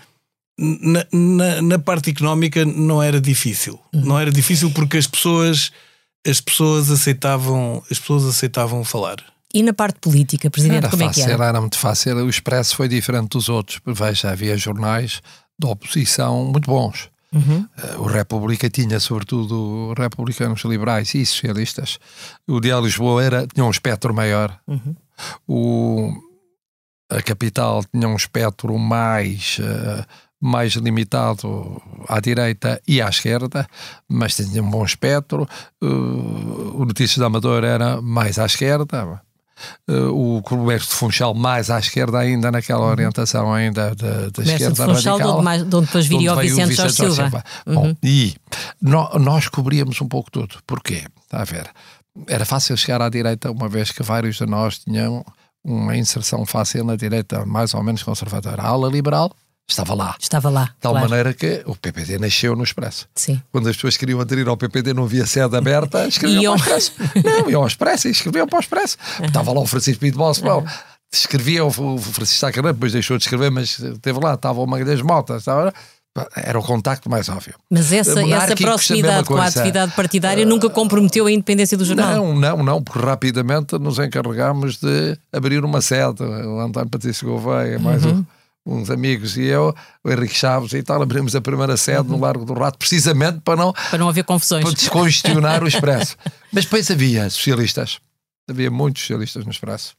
Na, 0.58 1.06
na, 1.12 1.62
na, 1.62 1.80
parte 1.80 2.10
económica 2.10 2.66
não 2.66 3.02
era 3.02 3.22
difícil. 3.22 3.80
Uhum. 3.94 4.02
Não 4.02 4.20
era 4.20 4.30
difícil 4.30 4.70
porque 4.72 4.98
as 4.98 5.08
pessoas 5.08 5.72
as 6.28 6.42
pessoas 6.42 6.92
aceitavam 6.92 7.82
as 7.90 7.98
pessoas 7.98 8.26
aceitavam 8.26 8.84
falar. 8.84 9.24
E 9.54 9.64
na 9.64 9.74
parte 9.74 10.00
política, 10.00 10.50
Presidente, 10.50 10.78
era 10.78 10.90
como 10.90 11.04
fácil, 11.04 11.24
é 11.24 11.26
que 11.26 11.32
era? 11.32 11.46
Era 11.46 11.60
muito 11.60 11.80
fácil. 11.80 12.16
O 12.18 12.30
Expresso 12.30 12.76
foi 12.76 12.88
diferente 12.88 13.30
dos 13.30 13.50
outros. 13.50 13.82
Veja, 13.86 14.30
havia 14.30 14.56
jornais 14.56 15.22
de 15.58 15.68
oposição 15.68 16.46
muito 16.46 16.70
bons. 16.70 17.10
Uhum. 17.34 17.68
Uh, 17.78 18.02
o 18.02 18.06
República 18.06 18.70
tinha, 18.70 19.00
sobretudo, 19.00 19.94
republicanos 19.98 20.64
liberais 20.66 21.14
e 21.16 21.26
socialistas. 21.26 22.00
O 22.48 22.60
Diário 22.60 22.86
Lisboa 22.86 23.24
era, 23.24 23.48
tinha 23.48 23.66
um 23.66 23.70
espectro 23.70 24.14
maior. 24.14 24.58
Uhum. 24.68 24.96
O, 25.48 26.14
a 27.10 27.22
capital 27.22 27.84
tinha 27.92 28.08
um 28.08 28.16
espectro 28.16 28.78
mais, 28.78 29.58
uh, 29.60 30.06
mais 30.40 30.74
limitado 30.74 31.82
à 32.08 32.20
direita 32.20 32.82
e 32.88 33.02
à 33.02 33.10
esquerda, 33.10 33.68
mas 34.08 34.36
tinha 34.36 34.64
um 34.64 34.70
bom 34.70 34.84
espectro. 34.84 35.48
Uh, 35.82 36.82
o 36.82 36.86
Notícias 36.86 37.18
da 37.18 37.28
Amadora 37.28 37.68
era 37.68 38.02
mais 38.02 38.40
à 38.40 38.46
esquerda 38.46 39.20
uh, 39.88 40.38
o 40.38 40.42
comércio 40.42 40.90
de 40.90 40.96
Funchal 40.96 41.34
mais 41.34 41.70
à 41.70 41.80
esquerda 41.80 42.20
ainda 42.20 42.52
naquela 42.52 42.86
uhum. 42.86 42.92
orientação 42.92 43.54
ainda 43.54 43.96
da, 43.96 44.30
da 44.30 44.44
esquerda 44.44 44.72
de 44.72 44.94
Funchal, 44.94 45.18
radical. 45.18 45.18
De 45.18 45.24
onde, 45.24 45.44
mais, 45.44 45.64
de 45.64 45.76
onde 45.76 45.86
depois 45.88 46.06
viria 46.08 46.34
o 46.34 46.40
Vicente, 46.40 46.70
Vicente 46.70 46.78
Jorge 46.78 46.96
Silva. 46.96 47.14
Silva. 47.16 47.44
Uhum. 47.66 47.76
Bom, 47.76 47.96
e 48.04 48.36
no, 48.82 49.10
nós 49.20 49.48
cobríamos 49.48 50.00
um 50.02 50.08
pouco 50.08 50.32
tudo. 50.32 50.56
Porquê? 50.66 51.04
Está 51.24 51.42
a 51.42 51.46
ver? 51.46 51.70
Era 52.28 52.46
fácil 52.46 52.76
chegar 52.76 53.02
à 53.02 53.10
direita, 53.10 53.52
uma 53.52 53.70
vez 53.70 53.92
que 53.92 54.04
vários 54.04 54.38
de 54.38 54.46
nós 54.46 54.80
tinham 54.80 55.24
uma 55.64 55.96
inserção 55.96 56.46
fácil 56.46 56.84
na 56.84 56.96
direita 56.96 57.46
mais 57.46 57.74
ou 57.74 57.84
menos 57.84 58.04
conservadora. 58.04 58.62
A 58.62 58.68
ala 58.68 58.90
liberal 58.90 59.32
Estava 59.70 59.94
lá. 59.94 60.16
Estava 60.20 60.50
lá. 60.50 60.64
De 60.66 60.72
tal 60.82 60.92
claro. 60.94 61.08
maneira 61.10 61.34
que 61.34 61.62
o 61.66 61.76
PPD 61.76 62.18
nasceu 62.18 62.56
no 62.56 62.64
Expresso. 62.64 63.08
Sim. 63.16 63.40
Quando 63.52 63.70
as 63.70 63.76
pessoas 63.76 63.96
queriam 63.96 64.20
aderir 64.20 64.48
ao 64.48 64.58
PPD, 64.58 64.94
não 64.94 65.04
havia 65.04 65.26
sede 65.26 65.56
aberta, 65.56 66.06
escreviam 66.10 66.42
Iam. 66.42 66.58
para 66.58 66.74
o 66.74 66.78
Expresso. 66.78 66.94
Não, 67.24 67.50
iam 67.50 67.62
ao 67.62 67.68
Expresso 67.68 68.08
e 68.08 68.12
escreviam 68.12 68.48
para 68.48 68.58
o 68.58 68.60
Expresso. 68.60 68.98
Estava 69.24 69.54
lá 69.54 69.60
o 69.62 69.68
Francisco 69.68 70.02
Pinto 70.02 70.18
Balsemão. 70.18 70.66
Escrevia, 71.12 71.64
o 71.66 71.72
Francisco 71.72 72.40
Sá 72.40 72.52
Carneiro, 72.52 72.74
depois 72.76 72.92
deixou 72.94 73.18
de 73.18 73.24
escrever, 73.24 73.50
mas 73.52 73.80
esteve 73.80 74.20
lá, 74.20 74.34
estava 74.36 74.60
o 74.60 74.66
Magalhães 74.68 75.02
Mota, 75.02 75.38
estava, 75.38 75.74
era 76.36 76.60
o 76.60 76.64
contacto 76.64 77.10
mais 77.10 77.30
óbvio. 77.30 77.56
Mas 77.70 77.92
essa, 77.92 78.12
essa 78.12 78.22
Monárquicos, 78.22 78.64
a 78.64 78.68
proximidade 78.68 79.24
com 79.28 79.36
a 79.38 79.46
atividade 79.46 79.92
partidária 79.96 80.46
nunca 80.46 80.70
comprometeu 80.70 81.26
a 81.26 81.32
independência 81.32 81.76
do 81.78 81.84
jornal. 81.86 82.14
Não, 82.16 82.36
não, 82.36 82.64
não, 82.64 82.84
porque 82.84 83.04
rapidamente 83.06 83.78
nos 83.80 83.98
encarregámos 84.00 84.78
de 84.78 85.18
abrir 85.34 85.64
uma 85.64 85.82
sede. 85.82 86.22
O 86.24 86.60
António 86.60 86.90
Patrício 86.90 87.28
Gouveia, 87.28 87.80
mais 87.80 88.04
Uhum. 88.06 88.20
um- 88.20 88.26
uns 88.66 88.90
amigos 88.90 89.36
e 89.38 89.44
eu, 89.44 89.74
o 90.04 90.12
Henrique 90.12 90.36
Chaves 90.36 90.74
e 90.74 90.84
tal, 90.84 91.02
abrimos 91.02 91.36
a 91.36 91.42
primeira 91.42 91.76
sede 91.78 92.00
Uhum. 92.02 92.18
no 92.18 92.20
Largo 92.20 92.46
do 92.46 92.54
Rato, 92.54 92.78
precisamente 92.78 93.40
para 93.42 93.56
não 93.56 93.74
Para 93.74 93.98
não 93.98 94.10
haver 94.10 94.24
confusões. 94.24 94.64
para 94.64 94.74
descongestionar 94.74 95.64
o 95.64 95.68
Expresso. 95.70 96.16
Mas 96.52 96.66
depois 96.66 96.90
havia 96.92 97.30
socialistas, 97.30 98.00
havia 98.50 98.70
muitos 98.70 99.02
socialistas 99.02 99.46
no 99.46 99.52
Expresso. 99.52 99.94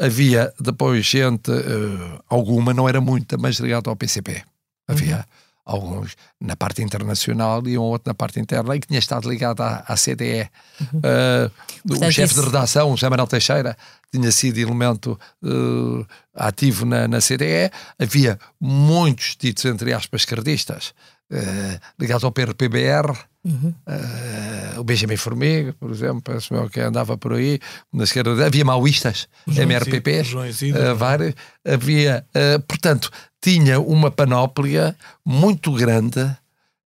Havia 0.00 0.52
depois 0.60 1.04
gente, 1.06 1.50
eh, 1.50 2.20
alguma, 2.28 2.74
não 2.74 2.86
era 2.88 3.00
muita, 3.00 3.36
mas 3.38 3.56
ligada 3.58 3.88
ao 3.88 3.96
PCP. 3.96 4.42
Havia 4.88 5.24
alguns 5.66 6.16
na 6.40 6.54
parte 6.54 6.80
internacional 6.80 7.66
e 7.66 7.76
um 7.76 7.82
outro 7.82 8.08
na 8.08 8.14
parte 8.14 8.38
interna 8.38 8.76
e 8.76 8.80
que 8.80 8.86
tinha 8.86 9.00
estado 9.00 9.28
ligado 9.28 9.60
à, 9.62 9.84
à 9.88 9.96
CDE. 9.96 10.48
Eh, 11.02 11.50
o 11.84 11.88
Portanto, 11.88 12.12
chefe 12.12 12.32
isso- 12.32 12.40
de 12.40 12.46
redação, 12.46 12.88
o 12.92 12.96
José 12.96 13.08
Manuel 13.10 13.26
Teixeira, 13.26 13.76
tinha 14.12 14.30
sido 14.30 14.58
elemento 14.58 15.18
eh, 15.44 16.06
ativo 16.34 16.86
na, 16.86 17.08
na 17.08 17.18
CDE. 17.20 17.70
Havia 17.98 18.38
muitos 18.60 19.36
ditos, 19.38 19.64
entre 19.64 19.92
aspas, 19.92 20.20
esquerdistas, 20.22 20.94
eh, 21.32 21.80
ligados 21.98 22.22
ao 22.22 22.30
PRPBR. 22.30 23.12
Eh, 23.86 24.74
o 24.78 24.84
Benjamin 24.84 25.16
Formiga, 25.16 25.72
por 25.78 25.90
exemplo, 25.90 26.20
penso 26.22 26.54
eu 26.54 26.68
que 26.68 26.80
andava 26.80 27.16
por 27.16 27.32
aí, 27.32 27.58
na 27.92 28.04
esquerda, 28.04 28.44
havia 28.46 28.64
maoístas, 28.64 29.28
MRPPs, 29.46 30.26
João 30.28 30.46
vários, 30.96 31.34
havia, 31.64 32.24
portanto, 32.66 33.10
tinha 33.46 33.78
uma 33.78 34.10
panóplia 34.10 34.96
muito 35.24 35.70
grande, 35.72 36.18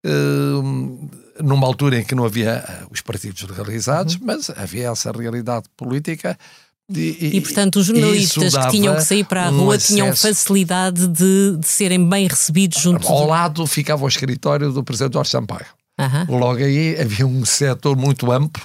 eh, 0.04 1.42
numa 1.42 1.66
altura 1.66 1.98
em 1.98 2.04
que 2.04 2.14
não 2.14 2.26
havia 2.26 2.50
eh, 2.68 2.84
os 2.90 3.00
partidos 3.00 3.40
legalizados, 3.48 4.18
mas 4.18 4.50
havia 4.50 4.90
essa 4.90 5.10
realidade 5.10 5.64
política. 5.74 6.38
E, 6.94 7.36
E, 7.36 7.40
portanto, 7.40 7.76
os 7.76 7.86
jornalistas 7.86 8.54
que 8.54 8.70
tinham 8.72 8.94
que 8.94 9.02
sair 9.04 9.24
para 9.24 9.46
a 9.46 9.50
um 9.50 9.60
rua 9.60 9.78
tinham 9.78 10.08
acesso. 10.08 10.28
facilidade 10.28 11.06
de, 11.08 11.56
de 11.56 11.66
serem 11.66 12.06
bem 12.06 12.26
recebidos 12.26 12.82
junto 12.82 13.08
Ao 13.08 13.22
do... 13.22 13.26
lado 13.28 13.66
ficava 13.66 14.04
o 14.04 14.08
escritório 14.08 14.70
do 14.70 14.84
presidente 14.84 15.14
Jorge 15.14 15.30
Sampaio. 15.30 15.66
Aham. 15.98 16.26
Logo 16.28 16.58
aí 16.58 17.00
havia 17.00 17.26
um 17.26 17.42
setor 17.46 17.96
muito 17.96 18.30
amplo, 18.30 18.62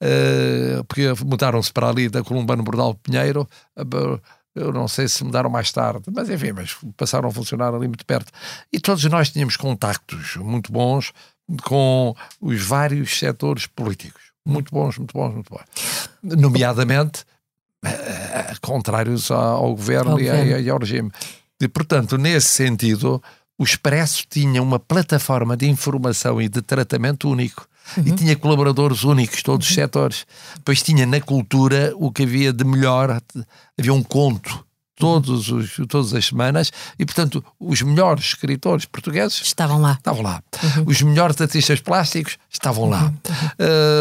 eh, 0.00 0.82
porque 0.88 1.12
mudaram-se 1.26 1.70
para 1.72 1.88
ali 1.90 2.08
da 2.08 2.22
Columbano 2.22 2.62
Bordal 2.62 2.94
Pinheiro. 2.94 3.46
eh, 3.76 3.82
Eu 4.54 4.72
não 4.72 4.86
sei 4.86 5.08
se 5.08 5.24
mudaram 5.24 5.48
mais 5.48 5.72
tarde, 5.72 6.02
mas 6.14 6.28
enfim, 6.28 6.52
mas 6.52 6.76
passaram 6.96 7.28
a 7.28 7.32
funcionar 7.32 7.74
ali 7.74 7.88
muito 7.88 8.04
perto. 8.04 8.30
E 8.72 8.78
todos 8.78 9.02
nós 9.04 9.30
tínhamos 9.30 9.56
contactos 9.56 10.36
muito 10.36 10.70
bons 10.70 11.12
com 11.64 12.14
os 12.40 12.62
vários 12.62 13.18
setores 13.18 13.66
políticos. 13.66 14.20
Muito 14.46 14.70
bons, 14.70 14.98
muito 14.98 15.12
bons, 15.14 15.32
muito 15.34 15.50
bons. 15.50 15.64
Nomeadamente, 16.22 17.24
eh, 17.84 18.54
contrários 18.60 19.30
ao, 19.30 19.64
ao 19.64 19.74
governo, 19.74 20.12
Ao 20.12 20.20
e, 20.20 20.28
a- 20.28 20.36
governo. 20.36 20.60
e 20.60 20.70
ao 20.70 20.78
regime. 20.78 21.10
E, 21.60 21.68
portanto, 21.68 22.18
nesse 22.18 22.48
sentido, 22.48 23.22
o 23.58 23.64
Expresso 23.64 24.24
tinha 24.28 24.62
uma 24.62 24.78
plataforma 24.78 25.56
de 25.56 25.68
informação 25.68 26.40
e 26.42 26.48
de 26.48 26.60
tratamento 26.60 27.28
único. 27.30 27.66
E 28.04 28.12
tinha 28.12 28.36
colaboradores 28.36 29.04
únicos, 29.04 29.42
todos 29.42 29.68
os 29.68 29.74
setores. 29.74 30.26
Depois 30.56 30.82
tinha 30.82 31.04
na 31.06 31.20
cultura 31.20 31.92
o 31.96 32.10
que 32.10 32.22
havia 32.22 32.52
de 32.52 32.64
melhor. 32.64 33.20
Havia 33.78 33.92
um 33.92 34.02
conto 34.02 34.64
todos 34.96 35.50
os, 35.50 35.76
todas 35.88 36.14
as 36.14 36.26
semanas 36.26 36.70
e, 36.98 37.04
portanto, 37.04 37.44
os 37.58 37.82
melhores 37.82 38.24
escritores 38.26 38.84
portugueses 38.84 39.40
Estavam 39.42 39.80
lá. 39.80 39.92
estavam 39.92 40.22
lá. 40.22 40.42
Os 40.86 41.00
melhores 41.02 41.40
artistas 41.40 41.80
plásticos 41.80 42.38
estavam 42.50 42.88
lá. 42.88 43.12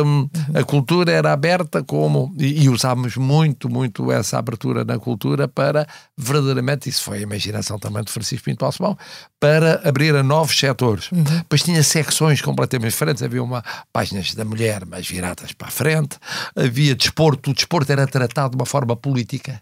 Hum, 0.05 0.29
a 0.53 0.63
cultura 0.63 1.11
era 1.11 1.31
aberta 1.31 1.83
como. 1.83 2.33
E, 2.37 2.63
e 2.63 2.69
usámos 2.69 3.15
muito, 3.15 3.69
muito 3.69 4.11
essa 4.11 4.37
abertura 4.37 4.83
na 4.83 4.99
cultura 4.99 5.47
para 5.47 5.87
verdadeiramente, 6.17 6.89
isso 6.89 7.03
foi 7.03 7.19
a 7.19 7.21
imaginação 7.21 7.79
também 7.79 8.03
de 8.03 8.11
Francisco 8.11 8.45
Pinto 8.45 8.63
Balsemão, 8.63 8.97
para 9.39 9.81
abrir 9.87 10.15
a 10.15 10.21
novos 10.23 10.57
setores. 10.57 11.09
Depois 11.11 11.63
tinha 11.63 11.81
secções 11.83 12.41
completamente 12.41 12.91
diferentes. 12.91 13.23
Havia 13.23 13.41
uma 13.43 13.63
páginas 13.91 14.33
da 14.33 14.45
mulher, 14.45 14.85
mas 14.85 15.07
viradas 15.07 15.51
para 15.53 15.67
a 15.67 15.71
frente. 15.71 16.17
Havia 16.55 16.95
desporto. 16.95 17.51
O 17.51 17.53
desporto 17.53 17.91
era 17.91 18.05
tratado 18.05 18.51
de 18.51 18.55
uma 18.55 18.65
forma 18.65 18.95
política. 18.95 19.61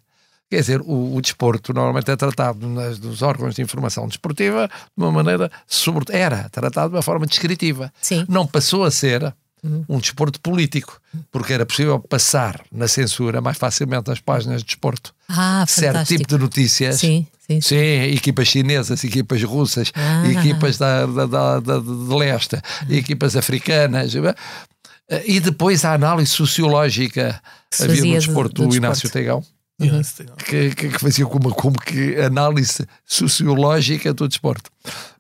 Quer 0.50 0.62
dizer, 0.62 0.82
o, 0.82 1.16
o 1.16 1.22
desporto 1.22 1.74
normalmente 1.74 2.10
é 2.10 2.16
tratado 2.16 2.68
nas, 2.68 3.00
nos 3.00 3.22
órgãos 3.22 3.54
de 3.56 3.62
informação 3.62 4.08
desportiva 4.08 4.68
de 4.68 5.04
uma 5.04 5.12
maneira, 5.12 5.52
sobre, 5.68 6.06
era 6.16 6.50
tratado 6.50 6.90
de 6.90 6.96
uma 6.96 7.02
forma 7.04 7.28
descritiva. 7.28 7.94
Sim. 8.02 8.26
Não 8.28 8.48
passou 8.48 8.84
a 8.84 8.90
ser 8.92 9.34
um 9.90 10.00
desporto 10.00 10.40
político, 10.40 11.02
porque 11.32 11.52
era 11.52 11.66
possível 11.66 12.00
passar 12.00 12.62
na 12.72 12.88
censura 12.88 13.42
mais 13.42 13.58
facilmente 13.58 14.10
as 14.10 14.20
páginas 14.22 14.62
de 14.62 14.68
desporto. 14.68 15.14
Ah, 15.28 15.66
certo 15.68 15.88
fantástico. 15.96 16.18
tipo 16.22 16.30
de 16.38 16.42
notícias. 16.42 16.96
Sim, 16.96 17.28
sim, 17.46 17.60
sim. 17.60 17.62
Sim, 17.62 17.76
equipas 18.16 18.48
chinesas, 18.48 19.04
equipas 19.04 19.44
russas, 19.44 19.92
Ah. 19.94 20.24
equipas 20.30 20.78
da, 20.78 21.06
da, 21.06 21.26
da, 21.26 21.60
da- 21.60 21.80
de 21.80 22.14
leste, 22.16 22.58
equipas 22.90 23.36
africanas. 23.36 24.14
E 25.26 25.40
depois 25.40 25.84
a 25.84 25.94
análise 25.94 26.32
sociológica. 26.32 27.42
Havia 27.80 27.96
no 28.02 28.08
do- 28.08 28.14
desporto 28.14 28.62
do 28.64 28.70
o 28.70 28.76
Inácio 28.76 29.10
desporto. 29.12 29.46
Que, 30.38 30.70
que, 30.76 30.90
que 30.90 31.00
fazia 31.00 31.26
como, 31.26 31.54
como 31.54 31.80
que 31.80 32.16
análise 32.18 32.86
sociológica 33.06 34.14
do 34.14 34.28
desporto. 34.28 34.70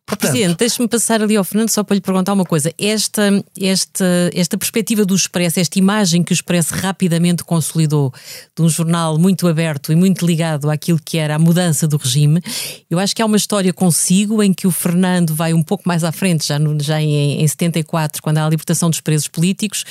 Portanto, 0.09 0.31
Presidente, 0.31 0.57
deixe-me 0.57 0.87
passar 0.87 1.21
ali 1.21 1.35
ao 1.35 1.43
Fernando 1.43 1.69
só 1.69 1.83
para 1.83 1.93
lhe 1.93 2.01
perguntar 2.01 2.33
uma 2.33 2.43
coisa. 2.43 2.73
Esta, 2.79 3.43
esta, 3.61 4.05
esta 4.33 4.57
perspectiva 4.57 5.05
do 5.05 5.15
Expresso, 5.15 5.59
esta 5.59 5.77
imagem 5.77 6.23
que 6.23 6.31
o 6.31 6.33
Expresso 6.33 6.73
rapidamente 6.73 7.43
consolidou 7.43 8.11
de 8.55 8.63
um 8.63 8.67
jornal 8.67 9.19
muito 9.19 9.47
aberto 9.47 9.91
e 9.91 9.95
muito 9.95 10.25
ligado 10.25 10.69
àquilo 10.71 10.99
que 11.03 11.19
era 11.19 11.35
a 11.35 11.39
mudança 11.39 11.87
do 11.87 11.95
regime, 11.95 12.41
eu 12.89 12.97
acho 12.97 13.15
que 13.15 13.21
há 13.21 13.25
uma 13.25 13.37
história 13.37 13.71
consigo 13.71 14.41
em 14.41 14.51
que 14.51 14.65
o 14.65 14.71
Fernando 14.71 15.35
vai 15.35 15.53
um 15.53 15.61
pouco 15.61 15.83
mais 15.85 16.03
à 16.03 16.11
frente, 16.11 16.47
já, 16.47 16.57
no, 16.57 16.81
já 16.81 16.99
em, 16.99 17.43
em 17.43 17.47
74, 17.47 18.23
quando 18.23 18.39
há 18.39 18.47
a 18.47 18.49
libertação 18.49 18.89
dos 18.89 19.01
presos 19.01 19.27
políticos, 19.27 19.85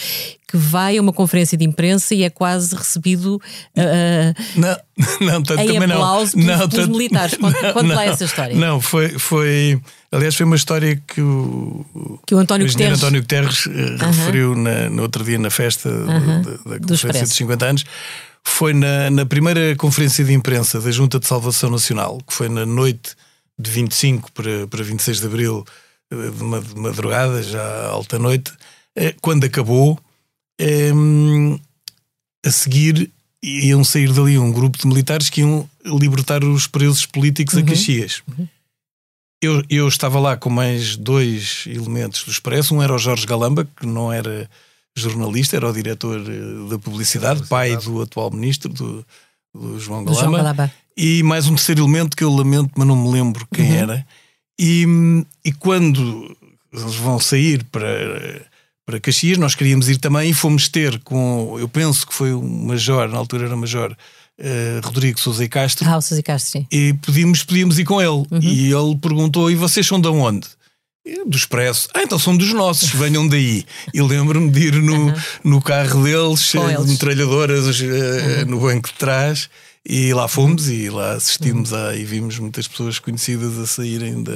que 0.50 0.56
vai 0.56 0.96
a 0.96 1.02
uma 1.02 1.12
conferência 1.12 1.58
de 1.58 1.64
imprensa 1.64 2.14
e 2.14 2.22
é 2.24 2.30
quase 2.30 2.74
recebido 2.74 3.38
ah, 3.76 4.32
Não, 4.56 4.76
não, 5.26 5.42
tanto 5.42 5.61
Em 5.61 5.66
também 5.74 5.87
não. 5.88 5.96
aplauso 5.96 6.32
pelos- 6.32 6.46
não, 6.46 6.68
pelos 6.68 6.88
militares. 6.88 7.37
Conte- 7.74 7.87
lá 7.92 8.06
essa 8.06 8.24
história. 8.24 8.56
Não, 8.56 8.80
foi, 8.80 9.11
foi. 9.18 9.78
Aliás, 10.11 10.34
foi 10.34 10.46
uma 10.46 10.56
história 10.56 11.00
que 11.06 11.20
o, 11.20 11.84
que 12.26 12.34
o 12.34 12.38
António 12.38 12.66
o 12.66 12.70
Guterres... 12.70 12.98
António 12.98 13.20
Guterres 13.20 13.66
eh, 13.68 14.04
referiu 14.06 14.54
na, 14.56 14.88
no 14.88 15.02
outro 15.02 15.22
dia 15.22 15.38
na 15.38 15.50
festa 15.50 15.90
da- 15.90 16.18
da, 16.18 16.50
da 16.76 16.80
Conferência 16.88 17.24
dos 17.26 17.37
50 17.37 17.66
anos. 17.66 17.84
Foi 18.42 18.72
na, 18.72 19.11
na 19.11 19.26
primeira 19.26 19.76
conferência 19.76 20.24
de 20.24 20.32
imprensa 20.32 20.80
da 20.80 20.90
Junta 20.90 21.18
de 21.20 21.26
Salvação 21.26 21.70
Nacional, 21.70 22.18
que 22.26 22.32
foi 22.32 22.48
na 22.48 22.64
noite 22.64 23.11
de 23.58 23.70
25 23.70 24.32
para, 24.32 24.66
para 24.66 24.82
26 24.82 25.20
de 25.20 25.26
abril, 25.26 25.64
eh, 26.11 26.16
de 26.30 26.42
madrugada, 26.80 27.42
já 27.42 27.88
alta 27.88 28.18
noite, 28.18 28.50
eh, 28.96 29.14
quando 29.20 29.44
acabou, 29.44 29.98
em, 30.59 31.61
a 32.44 32.51
seguir 32.51 33.11
iam 33.42 33.85
sair 33.85 34.12
dali 34.12 34.38
um 34.38 34.51
grupo 34.51 34.79
de 34.79 34.87
militares 34.87 35.31
que 35.31 35.42
iam 35.42 35.68
libertar 35.85 36.42
os 36.44 36.66
presos 36.66 37.07
políticos 37.07 37.57
a 37.57 37.62
Caxias. 37.62 38.23
Eu, 39.40 39.62
eu 39.71 39.87
estava 39.87 40.18
lá 40.18 40.37
com 40.37 40.51
mais 40.51 40.97
dois 40.97 41.64
elementos 41.66 42.25
do 42.25 42.31
Expresso. 42.31 42.75
Um 42.75 42.83
era 42.83 42.92
o 42.92 42.99
Jorge 42.99 43.25
Galamba, 43.25 43.68
que 43.77 43.87
não 43.87 44.12
era 44.12 44.51
jornalista, 44.97 45.57
era 45.57 45.68
o 45.68 45.73
diretor 45.73 46.21
eh, 46.21 46.68
da 46.68 46.79
publicidade, 46.79 47.47
pai 47.47 47.77
do 47.77 48.03
atual 48.03 48.33
ministro, 48.33 48.68
do, 48.73 49.07
do 49.55 49.79
João 49.79 50.05
do 50.05 50.12
João 50.12 50.33
Galamba. 50.33 50.73
E 50.97 51.23
mais 51.23 51.47
um 51.47 51.55
terceiro 51.55 51.83
elemento 51.83 52.16
que 52.16 52.25
eu 52.25 52.35
lamento, 52.35 52.73
mas 52.77 52.87
não 52.88 52.97
me 52.97 53.12
lembro 53.12 53.47
quem 53.55 53.77
era. 53.77 54.05
E, 54.59 54.85
e 55.44 55.53
quando 55.53 56.37
eles 56.73 56.94
vão 56.97 57.21
sair 57.21 57.62
para, 57.62 58.44
para 58.88 58.98
Caxias, 58.98 59.37
nós 59.37 59.55
queríamos 59.55 59.87
ir 59.90 59.98
também 59.98 60.31
e 60.31 60.33
fomos 60.33 60.66
ter 60.66 60.98
com, 61.01 61.57
eu 61.61 61.68
penso 61.68 62.07
que 62.07 62.14
foi 62.14 62.33
o 62.33 62.40
Major, 62.42 63.07
na 63.07 63.18
altura 63.18 63.44
era 63.44 63.55
Major, 63.55 63.94
eh, 64.38 64.81
Rodrigo 64.83 65.20
Sousa 65.20 65.44
e 65.44 65.48
Castro, 65.48 65.87
Ah, 65.87 65.98
o 65.98 66.01
Suzy 66.01 66.22
Castro, 66.22 66.53
sim. 66.53 66.66
e 66.72 66.94
pedimos, 66.94 67.44
pedimos 67.44 67.79
ir 67.79 67.85
com 67.85 68.01
ele. 68.01 68.24
E 68.40 68.72
ele 68.72 68.96
perguntou: 68.96 69.51
e 69.51 69.55
vocês 69.55 69.87
são 69.87 70.01
de 70.01 70.09
onde? 70.09 70.46
"E 71.05 71.22
Do 71.27 71.37
Expresso. 71.37 71.87
Ah, 71.92 72.03
então 72.03 72.18
são 72.18 72.35
dos 72.35 72.51
nossos, 72.55 72.88
venham 72.88 73.29
daí. 73.29 73.62
E 73.92 74.01
lembro-me 74.01 74.51
de 74.51 74.68
ir 74.68 74.74
no, 74.81 75.12
no 75.44 75.61
carro 75.61 76.03
deles, 76.05 76.40
cheio 76.44 76.66
de 76.66 76.72
eles. 76.74 76.87
metralhadoras 76.92 77.81
eh, 77.83 78.44
no 78.46 78.59
banco 78.59 78.88
de 78.88 78.94
trás. 78.94 79.51
E 79.87 80.14
lá 80.14 80.27
fomos 80.29 80.66
e 80.70 80.88
lá 80.88 81.12
assistimos 81.12 81.74
a, 81.74 81.94
e 81.94 82.05
vimos 82.07 82.38
muitas 82.38 82.66
pessoas 82.66 82.98
conhecidas 82.98 83.59
a 83.59 83.66
saírem 83.66 84.22
da, 84.22 84.33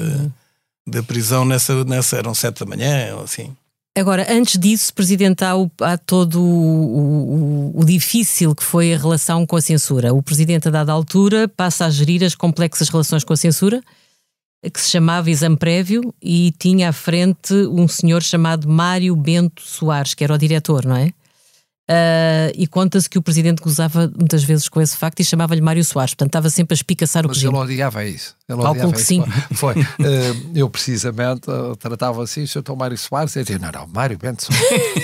da 0.87 1.03
prisão 1.03 1.45
nessa, 1.47 1.85
nessa. 1.85 2.19
eram 2.19 2.35
sete 2.35 2.61
da 2.61 2.67
manhã 2.67 3.15
ou 3.17 3.25
assim. 3.25 3.51
Agora, 3.97 4.27
antes 4.31 4.59
disso, 4.59 4.95
Presidente, 4.95 5.45
há, 5.45 5.55
o, 5.55 5.71
há 5.83 5.99
todo 5.99 6.41
o, 6.41 7.73
o, 7.75 7.81
o, 7.81 7.85
difícil 7.85 8.55
que 8.55 8.65
foi 8.65 8.95
a 8.95 8.97
relação 8.97 9.47
com 9.47 9.55
a 9.55 9.61
censura. 9.61 10.15
O 10.15 10.23
Presidente, 10.23 10.69
a 10.69 10.71
dada 10.71 10.93
altura, 10.93 11.47
passa 11.47 11.85
a 11.85 11.91
gerir 11.91 12.25
as 12.25 12.35
complexas 12.35 12.89
relações 12.89 13.23
com 13.23 13.35
a 13.35 13.37
censura, 13.37 13.83
que 14.73 14.81
se 14.81 14.91
chamava 14.91 15.31
Exame 15.31 15.59
Prévio, 15.59 16.15
e 16.23 16.55
tinha 16.59 16.89
à 16.89 16.93
frente 16.93 17.53
um 17.53 17.87
senhor 17.87 18.23
chamado 18.23 18.67
Mário 18.67 19.15
Bento 19.15 19.61
Soares, 19.61 20.15
que 20.15 20.25
era 20.25 20.35
o 20.35 20.39
diretor, 20.39 20.87
não 20.87 20.97
é? 20.97 21.13
Uh, 21.93 22.49
e 22.57 22.67
conta-se 22.67 23.07
que 23.07 23.19
o 23.19 23.23
presidente 23.23 23.61
gozava 23.61 24.11
muitas 24.17 24.43
vezes 24.43 24.67
com 24.67 24.81
esse 24.81 24.97
facto 24.97 25.21
e 25.21 25.25
chamava-lhe 25.25 25.61
Mário 25.61 25.85
Soares, 25.85 26.15
portanto 26.15 26.31
estava 26.31 26.49
sempre 26.49 26.73
a 26.73 26.77
espicaçar 26.77 27.27
o 27.27 27.29
Mas 27.29 27.43
ele 27.43 27.55
odiava 27.55 28.03
isso. 28.05 28.35
Ele 28.49 28.61
odiava 28.63 28.93
que 28.93 28.99
isso. 28.99 29.07
sim. 29.07 29.23
Foi. 29.53 29.75
Uh, 29.75 30.53
eu 30.55 30.71
precisamente 30.71 31.51
uh, 31.51 31.77
tratava 31.77 32.23
assim, 32.23 32.47
se 32.47 32.57
eu 32.57 32.61
estou 32.61 32.75
Mário 32.75 32.97
Soares, 32.97 33.37
eu 33.37 33.43
dizia, 33.43 33.59
não, 33.59 33.71
não, 33.71 33.87
Mário 33.89 34.17
Bento. 34.17 34.47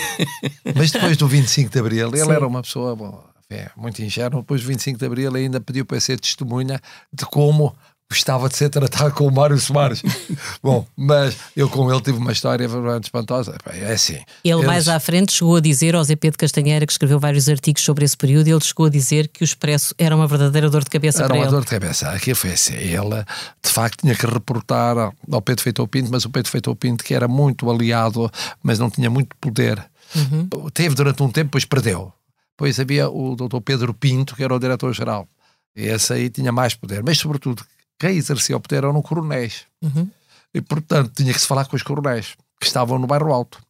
Mas 0.75 0.91
depois 0.91 1.19
do 1.19 1.29
25 1.29 1.71
de 1.71 1.79
Abril, 1.79 2.09
ele 2.09 2.25
sim. 2.25 2.31
era 2.31 2.47
uma 2.47 2.63
pessoa 2.63 2.97
bom, 2.97 3.23
é, 3.51 3.71
muito 3.77 4.03
ingênua, 4.03 4.41
depois 4.41 4.63
do 4.63 4.69
25 4.69 4.99
de 4.99 5.05
Abril 5.07 5.35
ainda 5.35 5.61
pediu 5.61 5.85
para 5.85 6.01
ser 6.01 6.19
testemunha 6.19 6.81
de 7.13 7.27
como 7.27 7.75
gostava 8.11 8.49
de 8.49 8.57
ser 8.57 8.71
tratado 8.71 9.13
com 9.13 9.27
o 9.27 9.31
Mário 9.31 9.59
Soares. 9.59 10.03
Bom, 10.63 10.87
mas 10.97 11.37
eu 11.55 11.69
com 11.69 11.93
ele 11.93 12.01
tive 12.01 12.17
uma 12.17 12.33
história 12.33 12.67
verdadeiramente 12.67 13.05
espantosa. 13.05 13.57
É 13.67 13.93
assim. 13.93 14.15
Ele 14.43 14.55
eles... 14.55 14.65
mais 14.65 14.89
à 14.89 14.99
frente 14.99 15.33
chegou 15.33 15.57
a 15.57 15.61
dizer 15.61 15.95
ao 15.95 16.03
ZP 16.03 16.31
de 16.31 16.39
Castanheira, 16.39 16.87
que 16.87 16.93
escreveu 16.93 17.21
vários 17.21 17.49
artigos 17.49 17.83
sobre 17.83 18.07
esse 18.07 18.17
período, 18.17 18.49
ele 18.49 18.61
chegou 18.61 18.87
a 18.87 18.89
dizer 18.89 19.29
que 19.29 19.43
o 19.43 19.45
Expresso 19.45 19.95
era 19.99 20.17
uma 20.17 20.27
verdadeira 20.27 20.71
dor 20.71 20.85
de 20.85 20.91
cabeça 20.91 21.19
era 21.19 21.29
para 21.29 21.37
ele. 21.37 21.43
Era 21.45 21.51
uma 21.51 21.61
dor 21.61 21.65
de 21.65 21.71
cabeça. 21.71 22.11
Aqui 22.11 22.35
foi 22.35 22.53
assim. 22.53 22.75
Ele, 22.75 23.25
de 23.63 23.71
facto, 23.71 24.01
tinha 24.01 24.15
que 24.15 24.27
reportar 24.27 24.97
ao 25.31 25.43
Pedro 25.43 25.63
Feito 25.63 25.87
Pinto, 25.87 26.11
mas 26.11 26.25
o 26.25 26.31
Pedro 26.31 26.51
Feito 26.51 26.75
Pinto, 26.77 27.05
que 27.05 27.13
era 27.13 27.29
muito 27.29 27.71
aliado, 27.71 28.31
mas 28.63 28.79
não 28.79 28.89
tinha 28.89 29.11
muito 29.11 29.37
poder, 29.39 29.85
uhum. 30.17 30.49
teve 30.73 30.95
durante 30.95 31.23
um 31.23 31.29
tempo, 31.31 31.49
depois 31.49 31.67
perdeu. 31.67 32.13
Depois 32.53 32.81
havia 32.81 33.09
o 33.09 33.37
doutor 33.37 33.61
Pedro 33.61 33.93
Pinto, 33.93 34.35
que 34.35 34.43
era 34.43 34.55
o 34.55 34.59
diretor-geral. 34.59 35.29
Esse 35.77 36.13
aí 36.15 36.31
tinha 36.31 36.51
mais 36.51 36.75
poder, 36.75 37.05
mas 37.05 37.19
sobretudo 37.19 37.63
quem 37.99 38.17
exercia 38.17 38.57
o 38.57 38.61
poder 38.61 38.85
eram 38.85 39.03
coronéis. 39.03 39.67
Uhum. 39.83 40.09
E, 40.55 40.61
portanto, 40.61 41.13
tinha 41.15 41.33
que 41.33 41.41
se 41.41 41.47
falar 41.47 41.67
com 41.67 41.77
os 41.77 41.83
coronéis 41.83 42.37
que 42.61 42.67
estavam 42.67 42.99
no 42.99 43.07
bairro 43.07 43.33
alto. 43.33 43.61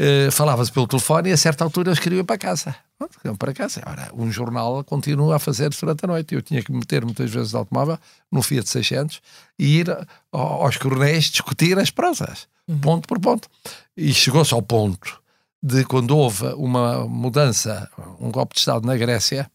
Uh, 0.00 0.30
Falava-se 0.30 0.70
pelo 0.70 0.86
telefone 0.86 1.30
e 1.30 1.32
a 1.32 1.36
certa 1.36 1.64
altura 1.64 1.88
eles 1.88 1.98
queriam 1.98 2.20
ir 2.20 2.24
para 2.24 2.38
casa. 2.38 2.76
Queriam 3.22 3.36
para 3.36 3.52
casa. 3.52 3.82
Ora, 3.86 4.10
um 4.14 4.30
jornal 4.30 4.82
continua 4.84 5.36
a 5.36 5.38
fazer 5.38 5.70
durante 5.70 6.04
a 6.04 6.08
noite. 6.08 6.34
Eu 6.34 6.42
tinha 6.42 6.62
que 6.62 6.72
meter 6.72 7.04
muitas 7.04 7.30
vezes 7.30 7.50
de 7.50 7.56
automóvel 7.56 7.98
no 8.30 8.42
Fiat 8.42 8.68
600 8.68 9.20
e 9.58 9.80
ir 9.80 10.06
aos 10.32 10.76
coronéis 10.76 11.24
discutir 11.24 11.78
as 11.78 11.90
prosas, 11.90 12.46
uhum. 12.68 12.78
ponto 12.78 13.08
por 13.08 13.18
ponto. 13.18 13.48
E 13.96 14.12
chegou-se 14.12 14.52
ao 14.52 14.62
ponto 14.62 15.20
de 15.62 15.84
quando 15.84 16.16
houve 16.16 16.46
uma 16.54 17.06
mudança, 17.06 17.90
um 18.20 18.30
golpe 18.30 18.54
de 18.54 18.60
Estado 18.60 18.86
na 18.86 18.96
Grécia, 18.96 19.50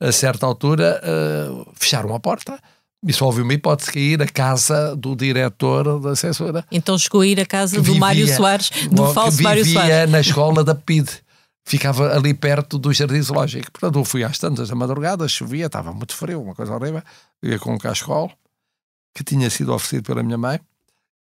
a 0.00 0.12
certa 0.12 0.46
altura 0.46 1.00
uh, 1.02 1.66
fecharam 1.74 2.14
a 2.14 2.20
porta 2.20 2.60
e 3.06 3.12
só 3.12 3.26
houve 3.26 3.42
uma 3.42 3.54
hipótese 3.54 3.92
que 3.92 3.98
ir 3.98 4.22
à 4.22 4.26
casa 4.26 4.96
do 4.96 5.14
diretor 5.14 6.00
da 6.00 6.16
censura. 6.16 6.64
Então 6.70 6.98
chegou 6.98 7.20
a 7.20 7.26
ir 7.26 7.40
à 7.40 7.46
casa 7.46 7.76
do 7.76 7.82
vivia, 7.82 8.00
Mário 8.00 8.26
Soares, 8.34 8.70
do 8.90 9.12
falso 9.12 9.42
Mário 9.42 9.64
Soares. 9.64 9.88
vivia 9.88 10.06
na 10.06 10.20
escola 10.20 10.64
da 10.64 10.74
PID. 10.74 11.08
Ficava 11.64 12.16
ali 12.16 12.32
perto 12.32 12.78
do 12.78 12.92
Jardim 12.92 13.20
Zoológico. 13.20 13.70
Portanto, 13.70 13.98
eu 13.98 14.04
fui 14.04 14.24
às 14.24 14.38
tantas 14.38 14.68
da 14.68 14.74
madrugada, 14.74 15.28
chovia, 15.28 15.66
estava 15.66 15.92
muito 15.92 16.14
frio, 16.14 16.42
uma 16.42 16.54
coisa 16.54 16.74
horrível. 16.74 17.02
ia 17.42 17.58
com 17.58 17.74
um 17.74 17.78
cascol 17.78 18.32
que 19.14 19.22
tinha 19.22 19.50
sido 19.50 19.74
oferecido 19.74 20.04
pela 20.04 20.22
minha 20.22 20.38
mãe. 20.38 20.58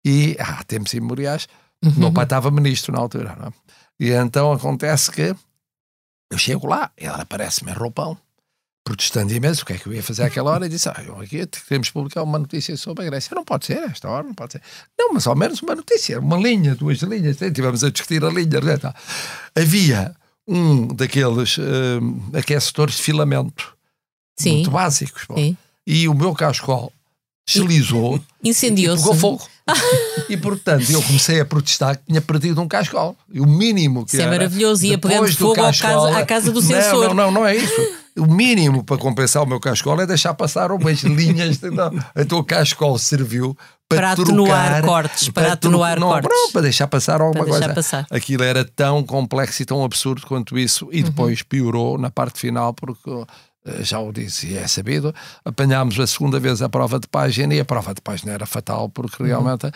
E, 0.05 0.37
há 0.39 0.59
ah, 0.59 0.63
tempos 0.63 0.93
imemoriais, 0.93 1.49
uhum. 1.83 1.93
meu 1.97 2.13
pai 2.13 2.23
estava 2.23 2.49
ministro 2.49 2.93
na 2.93 2.99
altura. 2.99 3.35
Não? 3.37 3.47
É? 3.47 3.51
E 3.99 4.11
então 4.11 4.53
acontece 4.53 5.11
que 5.11 5.35
eu 6.31 6.37
chego 6.37 6.65
lá, 6.65 6.91
ela 6.95 7.21
aparece-me 7.21 7.71
em 7.71 7.73
roupão 7.73 8.17
protestando 8.87 9.33
imenso, 9.33 9.63
o 9.63 9.65
que 9.65 9.73
é 9.73 9.77
que 9.77 9.85
eu 9.85 9.93
ia 9.93 10.01
fazer 10.01 10.23
àquela 10.23 10.49
hora? 10.49 10.65
E 10.65 10.69
disse: 10.69 10.87
ah, 10.87 10.95
aqui 11.21 11.45
queremos 11.67 11.89
publicar 11.89 12.23
uma 12.23 12.39
notícia 12.39 12.77
sobre 12.77 13.03
a 13.03 13.09
Grécia. 13.09 13.35
Não 13.35 13.43
pode 13.43 13.65
ser, 13.65 13.79
esta 13.79 14.07
hora 14.07 14.23
não 14.23 14.33
pode 14.33 14.53
ser. 14.53 14.61
Não, 14.97 15.13
mas 15.13 15.27
ao 15.27 15.35
menos 15.35 15.61
uma 15.61 15.75
notícia, 15.75 16.17
uma 16.21 16.37
linha, 16.37 16.73
duas 16.73 16.99
linhas. 16.99 17.35
Tivemos 17.37 17.83
a 17.83 17.89
discutir 17.89 18.23
a 18.23 18.29
linha. 18.29 18.77
Tá. 18.79 18.95
Havia 19.53 20.15
um 20.47 20.87
daqueles 20.87 21.57
uh, 21.57 21.61
aquecedores 22.33 22.95
de 22.95 23.01
filamento 23.01 23.75
Sim. 24.39 24.53
muito 24.53 24.71
básicos. 24.71 25.25
Bom, 25.27 25.55
e 25.85 26.07
o 26.07 26.13
meu 26.13 26.33
cascol 26.33 26.93
deslizou, 27.45 28.21
incendiou-se, 28.41 29.03
pegou 29.03 29.15
fogo. 29.17 29.49
e 30.29 30.37
portanto 30.37 30.89
eu 30.89 31.01
comecei 31.01 31.39
a 31.39 31.45
protestar 31.45 31.97
que 31.97 32.05
tinha 32.05 32.21
perdido 32.21 32.61
um 32.61 32.67
cascol. 32.67 33.15
E 33.31 33.39
o 33.39 33.45
mínimo 33.45 34.05
que 34.05 34.13
isso 34.13 34.21
é 34.21 34.25
era. 34.25 34.35
é 34.35 34.37
maravilhoso, 34.39 34.85
ia 34.85 34.97
pegando 34.97 35.31
fogo 35.33 35.55
cascol, 35.55 35.89
à, 35.89 35.93
casa, 35.93 36.17
à 36.19 36.25
casa 36.25 36.51
do 36.51 36.61
censor. 36.61 37.13
Não, 37.13 37.25
não, 37.25 37.31
não 37.31 37.45
é 37.45 37.55
isso 37.55 38.07
o 38.17 38.25
mínimo 38.25 38.83
para 38.83 38.97
compensar 38.97 39.43
o 39.43 39.45
meu 39.45 39.59
cascol 39.59 39.99
é 40.01 40.05
deixar 40.05 40.33
passar 40.33 40.71
umas 40.71 41.01
linhas. 41.03 41.59
então 42.15 42.39
o 42.39 42.43
cascol 42.43 42.97
serviu 42.97 43.55
para, 43.87 43.99
para 43.99 44.11
atenuar 44.11 44.65
trocar, 44.65 44.81
cortes, 44.83 45.29
para, 45.29 45.43
para 45.43 45.53
atenuar 45.53 45.99
não, 45.99 46.09
cortes. 46.09 46.29
Não, 46.29 46.51
para 46.51 46.61
deixar 46.61 46.87
passar 46.87 47.21
alguma 47.21 47.45
deixar 47.45 47.59
coisa. 47.59 47.73
Passar. 47.73 48.07
Aquilo 48.11 48.43
era 48.43 48.65
tão 48.65 49.03
complexo 49.03 49.61
e 49.61 49.65
tão 49.65 49.83
absurdo 49.83 50.25
quanto 50.27 50.57
isso, 50.57 50.89
e 50.91 50.97
uhum. 50.97 51.03
depois 51.03 51.41
piorou 51.41 51.97
na 51.97 52.11
parte 52.11 52.39
final, 52.39 52.73
porque 52.73 53.09
eh, 53.65 53.83
já 53.83 53.99
o 53.99 54.11
disse 54.11 54.47
e 54.47 54.57
é 54.57 54.67
sabido, 54.67 55.15
apanhámos 55.45 55.97
a 55.99 56.07
segunda 56.07 56.37
vez 56.37 56.61
a 56.61 56.67
prova 56.67 56.99
de 56.99 57.07
página 57.07 57.53
e 57.53 57.61
a 57.61 57.65
prova 57.65 57.93
de 57.93 58.01
página 58.01 58.33
era 58.33 58.45
fatal, 58.45 58.89
porque 58.89 59.23
uhum. 59.23 59.71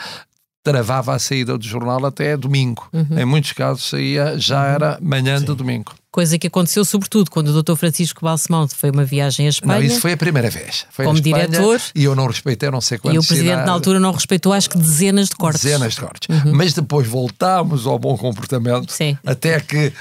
Travava 0.64 1.16
a 1.16 1.20
saída 1.20 1.58
do 1.58 1.66
jornal 1.66 2.06
até 2.06 2.38
domingo. 2.38 2.88
Uhum. 2.94 3.20
Em 3.20 3.26
muitos 3.26 3.52
casos 3.54 3.90
saía, 3.90 4.38
já 4.38 4.62
uhum. 4.62 4.74
era 4.74 5.00
manhã 5.02 5.40
Sim. 5.40 5.46
de 5.46 5.56
domingo. 5.56 5.94
Coisa 6.12 6.38
que 6.38 6.48
aconteceu 6.48 6.84
sobretudo 6.84 7.32
quando 7.32 7.48
o 7.48 7.64
Dr. 7.64 7.76
Francisco 7.76 8.26
Balsemão 8.26 8.68
foi 8.68 8.92
uma 8.92 9.06
viagem 9.06 9.46
à 9.46 9.50
Espanha. 9.50 9.80
Não, 9.80 9.86
isso 9.86 10.02
foi 10.02 10.12
a 10.12 10.18
primeira 10.18 10.50
vez. 10.50 10.86
Foi 10.92 11.06
como 11.06 11.18
Espanha, 11.18 11.48
diretor. 11.48 11.82
E 11.96 12.04
eu 12.04 12.14
não 12.14 12.28
respeitei, 12.28 12.70
não 12.70 12.82
sei 12.82 12.98
quantos. 12.98 13.16
E 13.16 13.26
o 13.26 13.26
Presidente 13.26 13.66
na 13.66 13.72
altura 13.72 13.98
não 13.98 14.12
respeitou, 14.12 14.52
acho 14.52 14.70
que 14.70 14.78
dezenas 14.78 15.30
de 15.30 15.38
cortes. 15.38 15.64
Dezenas 15.64 15.94
de 15.94 16.02
cortes. 16.02 16.28
Uhum. 16.28 16.54
Mas 16.54 16.74
depois 16.74 17.08
voltámos 17.08 17.88
ao 17.88 17.98
bom 17.98 18.18
comportamento. 18.18 18.92
Sim. 18.92 19.18
Até 19.26 19.62
que 19.62 19.94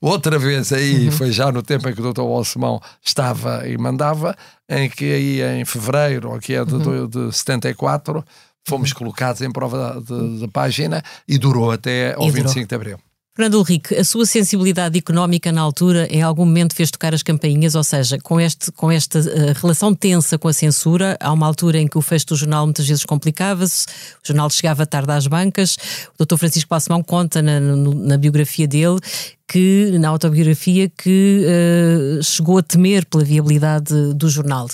outra 0.00 0.36
vez 0.36 0.72
aí, 0.72 1.06
uhum. 1.06 1.12
foi 1.12 1.30
já 1.30 1.52
no 1.52 1.62
tempo 1.62 1.88
em 1.88 1.94
que 1.94 2.00
o 2.00 2.12
Dr. 2.12 2.22
Balsemão 2.22 2.80
estava 3.00 3.66
e 3.66 3.78
mandava, 3.78 4.36
em 4.68 4.90
que 4.90 5.04
aí 5.04 5.60
em 5.60 5.64
fevereiro, 5.64 6.36
que 6.40 6.54
é 6.54 6.64
de, 6.64 6.74
uhum. 6.74 7.06
de 7.06 7.32
74, 7.32 8.24
fomos 8.66 8.90
uhum. 8.90 8.98
colocados 8.98 9.42
em 9.42 9.50
prova 9.50 10.02
da 10.40 10.48
página 10.48 11.02
e 11.26 11.38
durou 11.38 11.70
até 11.70 12.14
ao 12.14 12.28
e 12.28 12.30
25 12.30 12.54
durou. 12.54 12.66
de 12.66 12.74
abril. 12.74 12.98
Fernando 13.34 13.54
Ulrich, 13.54 13.94
a 13.94 14.04
sua 14.04 14.26
sensibilidade 14.26 14.98
económica 14.98 15.50
na 15.50 15.62
altura 15.62 16.06
em 16.10 16.20
algum 16.20 16.44
momento 16.44 16.74
fez 16.74 16.90
tocar 16.90 17.14
as 17.14 17.22
campainhas, 17.22 17.74
ou 17.74 17.82
seja, 17.82 18.18
com, 18.18 18.38
este, 18.38 18.70
com 18.72 18.90
esta 18.90 19.20
uh, 19.20 19.58
relação 19.58 19.94
tensa 19.94 20.36
com 20.36 20.48
a 20.48 20.52
censura, 20.52 21.16
há 21.18 21.32
uma 21.32 21.46
altura 21.46 21.78
em 21.78 21.88
que 21.88 21.96
o 21.96 22.02
fecho 22.02 22.26
do 22.26 22.36
jornal 22.36 22.66
muitas 22.66 22.86
vezes 22.86 23.06
complicava-se, 23.06 23.86
o 24.22 24.26
jornal 24.26 24.50
chegava 24.50 24.84
tarde 24.84 25.12
às 25.12 25.26
bancas, 25.26 25.78
o 26.18 26.26
Dr. 26.26 26.36
Francisco 26.36 26.68
Passamão 26.68 27.02
conta 27.02 27.40
na, 27.40 27.58
na 27.58 28.18
biografia 28.18 28.68
dele 28.68 29.00
que, 29.48 29.96
na 29.98 30.10
autobiografia, 30.10 30.90
que 30.90 31.46
uh, 31.46 32.22
chegou 32.22 32.58
a 32.58 32.62
temer 32.62 33.06
pela 33.06 33.24
viabilidade 33.24 34.12
do 34.12 34.28
jornal. 34.28 34.66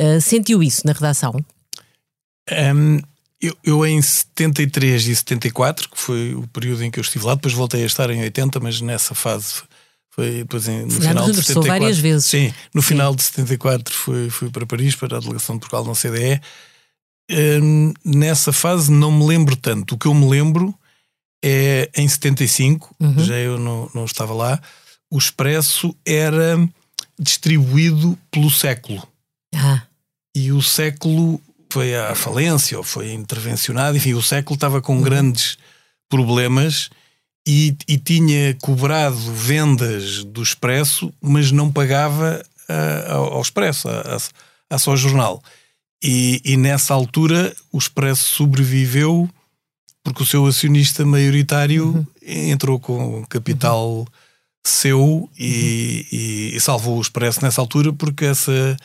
Uh, 0.00 0.20
sentiu 0.20 0.64
isso 0.64 0.84
na 0.84 0.92
redação? 0.92 1.32
Um, 2.50 2.98
eu, 3.40 3.56
eu, 3.64 3.86
em 3.86 4.00
73 4.00 5.06
e 5.06 5.16
74, 5.16 5.88
que 5.88 5.98
foi 5.98 6.34
o 6.34 6.46
período 6.48 6.84
em 6.84 6.90
que 6.90 6.98
eu 6.98 7.02
estive 7.02 7.24
lá, 7.24 7.34
depois 7.34 7.54
voltei 7.54 7.82
a 7.82 7.86
estar 7.86 8.10
em 8.10 8.20
80, 8.22 8.60
mas 8.60 8.80
nessa 8.80 9.14
fase 9.14 9.62
foi 10.10 10.38
depois 10.38 10.68
em, 10.68 10.84
no 10.84 10.90
final 10.90 11.30
de 11.30 11.36
74. 11.36 11.68
várias 11.68 11.98
vezes. 11.98 12.26
Sim, 12.26 12.52
no 12.74 12.82
final 12.82 13.12
Sim. 13.12 13.16
de 13.16 13.22
74 13.22 13.94
fui, 13.94 14.30
fui 14.30 14.50
para 14.50 14.66
Paris 14.66 14.94
para 14.94 15.16
a 15.16 15.20
delegação 15.20 15.56
de 15.56 15.60
Portugal 15.60 15.84
na 15.84 15.94
CDE. 15.94 16.40
Hum, 17.62 17.94
nessa 18.04 18.52
fase 18.52 18.90
não 18.90 19.10
me 19.10 19.24
lembro 19.24 19.56
tanto. 19.56 19.94
O 19.94 19.98
que 19.98 20.06
eu 20.06 20.14
me 20.14 20.28
lembro 20.28 20.74
é 21.42 21.88
em 21.96 22.06
75, 22.06 22.94
uhum. 23.00 23.24
já 23.24 23.36
eu 23.36 23.58
não, 23.58 23.88
não 23.94 24.04
estava 24.04 24.34
lá, 24.34 24.60
o 25.10 25.16
Expresso 25.16 25.96
era 26.04 26.58
distribuído 27.18 28.18
pelo 28.30 28.50
século. 28.50 29.06
Ah. 29.54 29.82
E 30.34 30.52
o 30.52 30.60
século 30.60 31.40
foi 31.70 31.94
à 31.94 32.14
falência 32.14 32.76
ou 32.76 32.84
foi 32.84 33.12
intervencionado. 33.12 33.96
Enfim, 33.96 34.14
o 34.14 34.22
século 34.22 34.54
estava 34.54 34.82
com 34.82 34.96
uhum. 34.96 35.02
grandes 35.02 35.56
problemas 36.08 36.90
e, 37.46 37.76
e, 37.88 37.96
tinha 37.96 38.54
cobrado 38.60 39.16
vendas 39.16 40.24
do 40.24 40.42
Expresso, 40.42 41.12
mas 41.20 41.50
não 41.50 41.72
pagava 41.72 42.42
ao 43.08 43.40
Expresso, 43.40 43.88
a, 43.88 44.16
a, 44.16 44.74
a 44.74 44.78
só 44.78 44.94
jornal. 44.94 45.42
E, 46.02 46.40
e, 46.44 46.56
nessa 46.56 46.94
altura 46.94 47.54
o 47.72 47.78
Expresso 47.78 48.24
sobreviveu 48.24 49.28
porque 50.02 50.22
o 50.22 50.26
seu 50.26 50.46
acionista 50.46 51.04
maioritário 51.04 51.88
uhum. 51.88 52.06
entrou 52.22 52.80
com 52.80 53.24
capital 53.26 53.98
uhum. 53.98 54.06
seu 54.64 55.30
e, 55.38 56.52
e, 56.54 56.60
salvou 56.60 56.98
o 56.98 57.02
Expresso 57.02 57.42
nessa 57.42 57.60
altura 57.60 57.92
porque 57.92 58.24
essa 58.24 58.76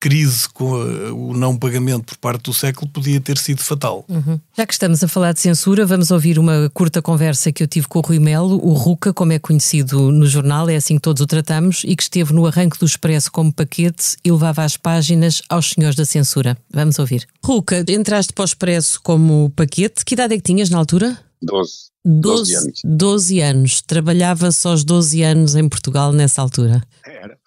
crise 0.00 0.48
com 0.48 0.64
o 1.12 1.34
não 1.34 1.56
pagamento 1.56 2.06
por 2.06 2.16
parte 2.16 2.44
do 2.44 2.54
século 2.54 2.90
podia 2.90 3.20
ter 3.20 3.36
sido 3.36 3.60
fatal. 3.62 4.04
Uhum. 4.08 4.40
Já 4.56 4.66
que 4.66 4.72
estamos 4.72 5.04
a 5.04 5.08
falar 5.08 5.32
de 5.32 5.40
censura, 5.40 5.84
vamos 5.84 6.10
ouvir 6.10 6.38
uma 6.38 6.70
curta 6.72 7.02
conversa 7.02 7.52
que 7.52 7.62
eu 7.62 7.66
tive 7.66 7.86
com 7.86 7.98
o 7.98 8.02
Rui 8.02 8.18
Melo, 8.18 8.58
o 8.66 8.72
Ruca, 8.72 9.12
como 9.12 9.32
é 9.32 9.38
conhecido 9.38 10.10
no 10.10 10.26
jornal, 10.26 10.70
é 10.70 10.76
assim 10.76 10.96
que 10.96 11.02
todos 11.02 11.20
o 11.20 11.26
tratamos, 11.26 11.82
e 11.84 11.94
que 11.94 12.02
esteve 12.02 12.32
no 12.32 12.46
arranque 12.46 12.78
do 12.78 12.86
Expresso 12.86 13.30
como 13.30 13.52
paquete 13.52 14.16
e 14.24 14.32
levava 14.32 14.64
as 14.64 14.76
páginas 14.76 15.42
aos 15.50 15.70
senhores 15.70 15.96
da 15.96 16.06
censura. 16.06 16.56
Vamos 16.72 16.98
ouvir. 16.98 17.28
Ruca, 17.44 17.84
entraste 17.86 18.32
para 18.32 18.42
o 18.42 18.46
Expresso 18.46 19.00
como 19.02 19.50
paquete. 19.50 20.02
Que 20.04 20.14
idade 20.14 20.34
é 20.34 20.36
que 20.38 20.42
tinhas 20.42 20.70
na 20.70 20.78
altura? 20.78 21.18
12. 21.42 21.90
12, 22.04 22.54
12 22.54 22.56
anos. 22.56 22.80
12 22.84 23.40
anos. 23.40 23.82
Trabalhava 23.82 24.50
só 24.50 24.70
aos 24.70 24.82
12 24.82 25.22
anos 25.22 25.54
em 25.54 25.68
Portugal 25.68 26.12
nessa 26.12 26.40
altura? 26.40 26.82
Era. 27.04 27.38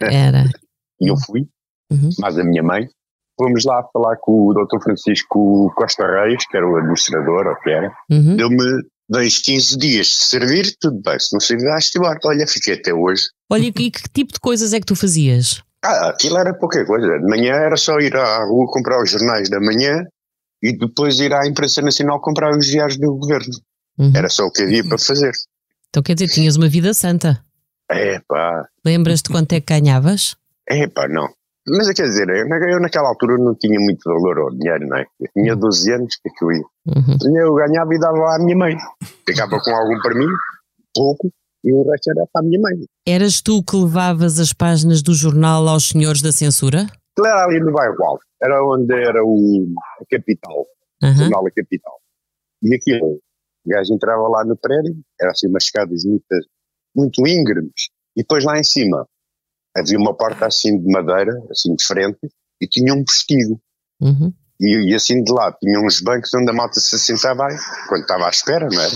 Era. 0.00 0.50
E 1.00 1.06
eu 1.10 1.16
fui 1.16 1.46
uhum. 1.90 2.10
mais 2.18 2.38
a 2.38 2.44
minha 2.44 2.62
mãe. 2.62 2.88
Fomos 3.38 3.64
lá 3.64 3.86
falar 3.92 4.16
com 4.16 4.48
o 4.48 4.54
Dr. 4.54 4.82
Francisco 4.82 5.70
Costa 5.76 6.06
Reis, 6.06 6.46
que 6.48 6.56
era 6.56 6.66
o 6.66 6.76
administrador, 6.76 7.46
ou 7.46 7.56
que 7.56 7.70
era. 7.70 7.94
Uhum. 8.10 8.36
Deu-me 8.36 8.82
dois 9.08 9.38
15 9.38 9.76
dias 9.76 10.06
de 10.06 10.12
servir, 10.12 10.76
tudo 10.80 11.00
bem. 11.02 11.18
Se 11.18 11.32
não 11.32 11.40
serviste, 11.40 11.98
embora. 11.98 12.18
Olha, 12.24 12.46
fiquei 12.46 12.74
até 12.74 12.94
hoje. 12.94 13.24
Olha, 13.50 13.66
e 13.66 13.72
que 13.72 13.90
tipo 14.12 14.32
de 14.32 14.40
coisas 14.40 14.72
é 14.72 14.80
que 14.80 14.86
tu 14.86 14.96
fazias? 14.96 15.62
Ah, 15.84 16.08
aquilo 16.08 16.38
era 16.38 16.54
pouca 16.54 16.84
coisa. 16.84 17.06
De 17.06 17.26
manhã 17.26 17.54
era 17.54 17.76
só 17.76 17.98
ir 18.00 18.16
à 18.16 18.44
rua 18.44 18.66
comprar 18.72 19.02
os 19.02 19.10
jornais 19.10 19.48
da 19.48 19.60
manhã 19.60 20.02
e 20.62 20.76
depois 20.76 21.20
ir 21.20 21.32
à 21.32 21.46
imprensa 21.46 21.82
nacional 21.82 22.20
comprar 22.20 22.56
os 22.56 22.66
diários 22.66 22.98
do 22.98 23.16
governo. 23.16 23.52
Uhum. 23.98 24.12
Era 24.14 24.28
só 24.28 24.44
o 24.44 24.50
que 24.50 24.62
havia 24.62 24.82
para 24.82 24.98
fazer. 24.98 25.32
Então 25.88 26.02
quer 26.02 26.14
dizer, 26.14 26.28
tinhas 26.28 26.56
uma 26.56 26.68
vida 26.68 26.92
santa. 26.92 27.42
É 27.90 28.18
pá. 28.26 28.66
Lembras-te 28.84 29.30
quanto 29.30 29.52
é 29.52 29.60
que 29.60 29.72
ganhavas? 29.72 30.36
É 30.68 30.88
pá, 30.88 31.06
não. 31.08 31.28
Mas 31.68 31.92
quer 31.92 32.04
dizer, 32.04 32.28
eu 32.28 32.80
naquela 32.80 33.08
altura 33.08 33.36
não 33.38 33.54
tinha 33.56 33.78
muito 33.80 34.02
valor 34.04 34.38
ao 34.38 34.50
dinheiro, 34.50 34.86
não 34.86 34.98
é? 34.98 35.06
Eu 35.18 35.28
tinha 35.32 35.56
12 35.56 35.90
uhum. 35.90 35.96
anos, 35.96 36.14
o 36.14 36.22
que 36.22 36.28
é 36.28 36.32
que 36.32 36.44
eu 36.44 36.52
ia? 36.52 36.64
Uhum. 36.86 37.36
Eu 37.36 37.54
ganhava 37.54 37.92
e 37.92 37.98
dava 37.98 38.36
à 38.36 38.38
minha 38.38 38.56
mãe. 38.56 38.76
Ficava 39.26 39.58
com 39.58 39.70
algum 39.70 40.00
para 40.00 40.14
mim, 40.14 40.28
pouco, 40.94 41.28
e 41.64 41.72
o 41.72 41.90
resto 41.90 42.10
era 42.10 42.24
para 42.32 42.42
a 42.42 42.44
minha 42.44 42.60
mãe. 42.60 42.74
Eras 43.06 43.40
tu 43.40 43.64
que 43.64 43.76
levavas 43.76 44.38
as 44.38 44.52
páginas 44.52 45.02
do 45.02 45.12
jornal 45.12 45.66
aos 45.66 45.88
senhores 45.88 46.22
da 46.22 46.30
censura? 46.30 46.86
Era 47.18 47.44
ali 47.44 47.58
no 47.58 47.72
bairro 47.72 47.96
Alto, 48.04 48.24
era 48.40 48.62
onde 48.64 48.94
era 48.94 49.24
o, 49.24 49.66
a 50.00 50.04
capital, 50.08 50.66
uhum. 51.02 51.10
o 51.10 51.14
jornal 51.14 51.42
da 51.42 51.50
capital. 51.50 51.98
E 52.62 52.76
aquilo, 52.76 53.14
o 53.14 53.68
gajo 53.68 53.92
entrava 53.92 54.28
lá 54.28 54.44
no 54.44 54.56
prédio, 54.56 54.94
era 55.20 55.32
assim 55.32 55.48
umas 55.48 55.64
escadas 55.64 56.04
muito, 56.04 56.24
muito 56.94 57.26
íngremes, 57.26 57.88
e 58.16 58.22
depois 58.22 58.44
lá 58.44 58.56
em 58.56 58.62
cima 58.62 59.04
havia 59.76 59.98
uma 59.98 60.14
porta 60.14 60.46
assim 60.46 60.78
de 60.78 60.90
madeira, 60.90 61.32
assim 61.50 61.74
de 61.74 61.84
frente, 61.84 62.18
e 62.60 62.66
tinha 62.66 62.94
um 62.94 63.04
postigo. 63.04 63.60
Uhum. 64.00 64.32
E, 64.60 64.90
e, 64.90 64.94
assim 64.94 65.22
de 65.22 65.32
lado 65.32 65.56
tinha 65.58 65.78
uns 65.80 66.00
bancos 66.00 66.32
onde 66.34 66.50
a 66.50 66.54
malta 66.54 66.80
se 66.80 66.98
sentava 66.98 67.46
aí, 67.46 67.56
quando 67.88 68.02
estava 68.02 68.26
à 68.26 68.30
espera, 68.30 68.68
não 68.70 68.80
era? 68.80 68.94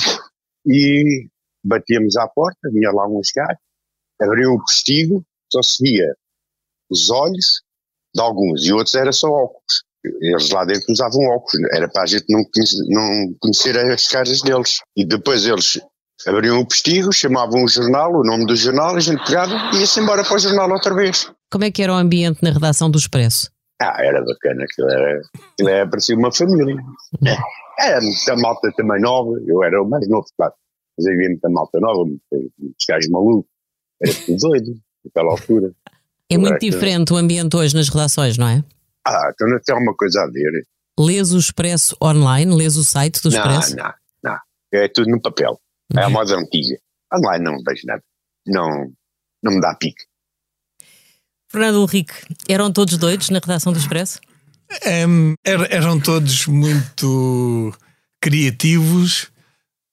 E 0.67 1.29
batíamos 1.63 2.17
à 2.17 2.27
porta, 2.27 2.71
vinha 2.73 2.91
lá 2.91 3.07
uns 3.07 3.31
gajos, 3.35 3.59
abriu 4.21 4.53
o 4.53 4.61
postigo, 4.61 5.25
só 5.53 5.63
se 5.63 5.83
via 5.83 6.15
os 6.91 7.11
olhos 7.11 7.63
de 8.15 8.21
alguns, 8.21 8.67
e 8.67 8.73
outros 8.73 8.95
era 8.95 9.13
só 9.13 9.29
óculos. 9.29 9.85
Eles 10.03 10.51
lá 10.51 10.65
dentro 10.65 10.87
usavam 10.91 11.23
óculos, 11.27 11.69
era 11.75 11.89
para 11.89 12.03
a 12.03 12.07
gente 12.07 12.25
não 12.31 12.43
conhecer, 12.45 12.79
não 12.89 13.35
conhecer 13.39 13.77
as 13.79 14.09
caras 14.09 14.41
deles. 14.41 14.81
E 14.97 15.05
depois 15.05 15.45
eles 15.45 15.79
Abriam 16.27 16.61
o 16.61 16.67
postigo, 16.67 17.13
chamavam 17.13 17.65
o 17.65 17.69
jornal, 17.69 18.13
o 18.13 18.23
nome 18.23 18.47
do 18.47 18.55
jornal, 18.55 18.95
a 18.95 19.01
gente 19.01 19.25
pegava 19.25 19.55
e 19.75 19.81
ia-se 19.81 20.01
embora 20.01 20.23
para 20.23 20.37
o 20.37 20.39
jornal 20.39 20.71
outra 20.71 20.95
vez. 20.95 21.33
Como 21.51 21.65
é 21.65 21.71
que 21.71 21.83
era 21.83 21.93
o 21.93 21.97
ambiente 21.97 22.43
na 22.43 22.51
redação 22.51 22.91
do 22.91 22.99
Expresso? 22.99 23.51
Ah, 23.81 23.97
era 23.99 24.23
bacana, 24.23 24.65
aquilo 24.65 24.91
era, 24.91 25.21
aquilo 25.53 25.69
era 25.71 25.89
parecia 25.89 26.17
uma 26.17 26.33
família. 26.33 26.77
Era 27.83 27.99
muita 27.99 28.37
malta 28.37 28.71
também 28.77 29.01
nova, 29.01 29.31
eu 29.47 29.65
era 29.65 29.83
o 29.83 29.89
mais 29.89 30.07
novo, 30.07 30.27
claro, 30.37 30.53
mas 30.99 31.07
havia 31.07 31.31
muita 31.31 31.49
malta 31.49 31.81
nova, 31.81 32.05
muitos 32.05 32.87
gajos 32.87 33.11
malucos, 33.11 33.51
era 34.03 34.13
tudo 34.13 34.37
doido, 34.37 34.75
naquela 35.03 35.31
altura. 35.31 35.73
É 36.29 36.37
muito 36.37 36.61
diferente 36.61 37.11
o 37.15 37.17
ambiente 37.17 37.57
hoje 37.57 37.75
nas 37.75 37.89
redações, 37.89 38.37
não 38.37 38.49
é? 38.49 38.63
Ah, 39.07 39.31
então 39.33 39.49
não 39.49 39.59
tem 39.65 39.75
alguma 39.75 39.97
coisa 39.97 40.21
a 40.21 40.27
ver. 40.27 40.63
Lês 40.99 41.33
o 41.33 41.39
Expresso 41.39 41.97
online? 42.03 42.55
Lês 42.55 42.77
o 42.77 42.85
site 42.85 43.23
do 43.23 43.31
Expresso? 43.31 43.75
Não, 43.77 43.85
não, 43.85 43.95
não. 44.25 44.39
É 44.75 44.87
tudo 44.87 45.11
no 45.11 45.19
papel. 45.23 45.59
É 45.97 46.05
a 46.05 46.11
moda 46.11 46.37
antiga. 46.37 46.79
Online 47.13 47.45
não 47.45 47.63
vejo 47.67 47.87
nada. 47.87 48.03
Não, 48.47 48.93
não 49.43 49.53
me 49.53 49.61
dá 49.61 49.75
pique. 49.75 50.05
Fernando 51.49 51.83
Henrique, 51.83 52.15
eram 52.49 52.73
todos 52.73 52.97
doidos 52.97 53.29
na 53.31 53.41
redação 53.41 53.73
do 53.73 53.79
Expresso? 53.79 54.21
Um, 55.09 55.35
eram 55.45 55.99
todos 55.99 56.47
muito 56.47 57.73
criativos, 58.21 59.33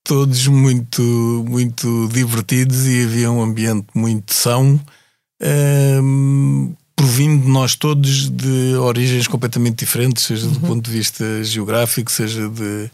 todos 0.04 0.46
muito, 0.48 1.02
muito 1.02 2.08
divertidos 2.10 2.86
e 2.86 3.04
havia 3.04 3.32
um 3.32 3.42
ambiente 3.42 3.88
muito 3.96 4.34
são, 4.34 4.80
um, 5.42 6.76
provindo 6.98 7.44
de 7.44 7.48
nós 7.48 7.76
todos 7.76 8.28
de 8.28 8.76
origens 8.76 9.28
completamente 9.28 9.78
diferentes, 9.78 10.24
seja 10.24 10.48
uhum. 10.48 10.54
do 10.54 10.60
ponto 10.62 10.84
de 10.84 10.92
vista 10.92 11.44
geográfico, 11.44 12.12
seja 12.12 12.50
de, 12.50 12.90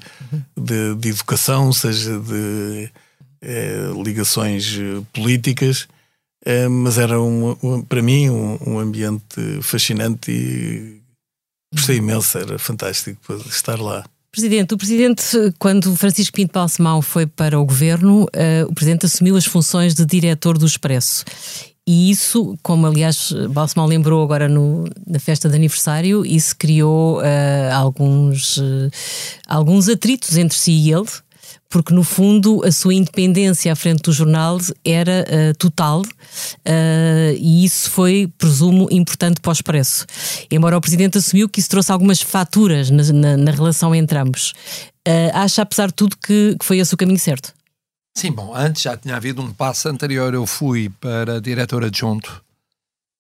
de, 0.58 0.96
de 0.96 1.10
educação, 1.10 1.72
seja 1.72 2.20
de 2.20 2.92
eh, 3.42 3.92
ligações 4.04 4.78
eh, 4.78 5.02
políticas, 5.14 5.88
eh, 6.46 6.68
mas 6.68 6.98
era 6.98 7.20
um, 7.22 7.56
um, 7.64 7.82
para 7.82 8.02
mim 8.02 8.30
um, 8.30 8.58
um, 8.68 8.80
ambiente 8.80 9.62
fascinante 9.62 10.32
e 10.32 11.02
gostei 11.74 11.98
imenso, 11.98 12.38
era 12.38 12.60
fantástico 12.60 13.34
estar 13.50 13.80
lá. 13.80 14.04
Presidente, 14.34 14.74
o 14.74 14.78
Presidente, 14.78 15.24
quando 15.58 15.96
Francisco 15.96 16.36
Pinto 16.36 16.52
Balsemão 16.54 17.02
foi 17.02 17.26
para 17.26 17.58
o 17.58 17.66
Governo, 17.66 18.24
uh, 18.24 18.68
o 18.68 18.74
Presidente 18.74 19.06
assumiu 19.06 19.38
as 19.38 19.46
funções 19.46 19.94
de 19.94 20.06
diretor 20.06 20.58
do 20.58 20.66
Expresso. 20.66 21.24
E 21.86 22.10
isso, 22.10 22.58
como 22.64 22.88
aliás 22.88 23.34
Balsemão 23.50 23.86
lembrou 23.86 24.24
agora 24.24 24.48
no, 24.48 24.86
na 25.06 25.20
festa 25.20 25.50
de 25.50 25.56
aniversário, 25.56 26.26
isso 26.26 26.56
criou 26.56 27.20
uh, 27.20 27.74
alguns, 27.74 28.58
uh, 28.58 28.90
alguns 29.46 29.90
atritos 29.90 30.38
entre 30.38 30.58
si 30.58 30.72
e 30.72 30.94
ele, 30.94 31.10
porque 31.70 31.94
no 31.94 32.04
fundo 32.04 32.64
a 32.64 32.72
sua 32.72 32.94
independência 32.94 33.74
à 33.74 33.76
frente 33.76 34.04
do 34.04 34.14
jornal 34.14 34.60
era 34.86 35.26
uh, 35.28 35.58
total 35.58 36.04
e 37.38 37.66
isso 37.66 37.90
foi, 37.92 38.32
presumo, 38.38 38.88
importante 38.90 39.42
para 39.42 39.50
o 39.50 39.54
Expresso. 39.54 40.06
Embora 40.50 40.78
o 40.78 40.82
Presidente 40.82 41.18
assumiu 41.18 41.50
que 41.50 41.60
isso 41.60 41.70
trouxe 41.70 41.92
algumas 41.92 42.22
faturas 42.22 42.90
na, 42.90 43.04
na, 43.12 43.38
na 43.38 43.52
relação 43.52 43.94
entre 43.94 44.18
ambos. 44.18 44.54
Acha, 45.34 45.62
apesar 45.62 45.88
de 45.88 45.94
tudo, 45.94 46.16
que, 46.16 46.56
que 46.58 46.66
foi 46.66 46.78
esse 46.78 46.94
o 46.94 46.98
caminho 46.98 47.20
certo? 47.20 47.54
Sim, 48.16 48.32
bom, 48.32 48.54
antes 48.56 48.84
já 48.84 48.96
tinha 48.96 49.16
havido 49.16 49.42
um 49.42 49.52
passo 49.52 49.90
anterior, 49.90 50.34
eu 50.34 50.46
fui 50.46 50.90
para 50.90 51.42
diretor 51.42 51.84
adjunto, 51.84 52.44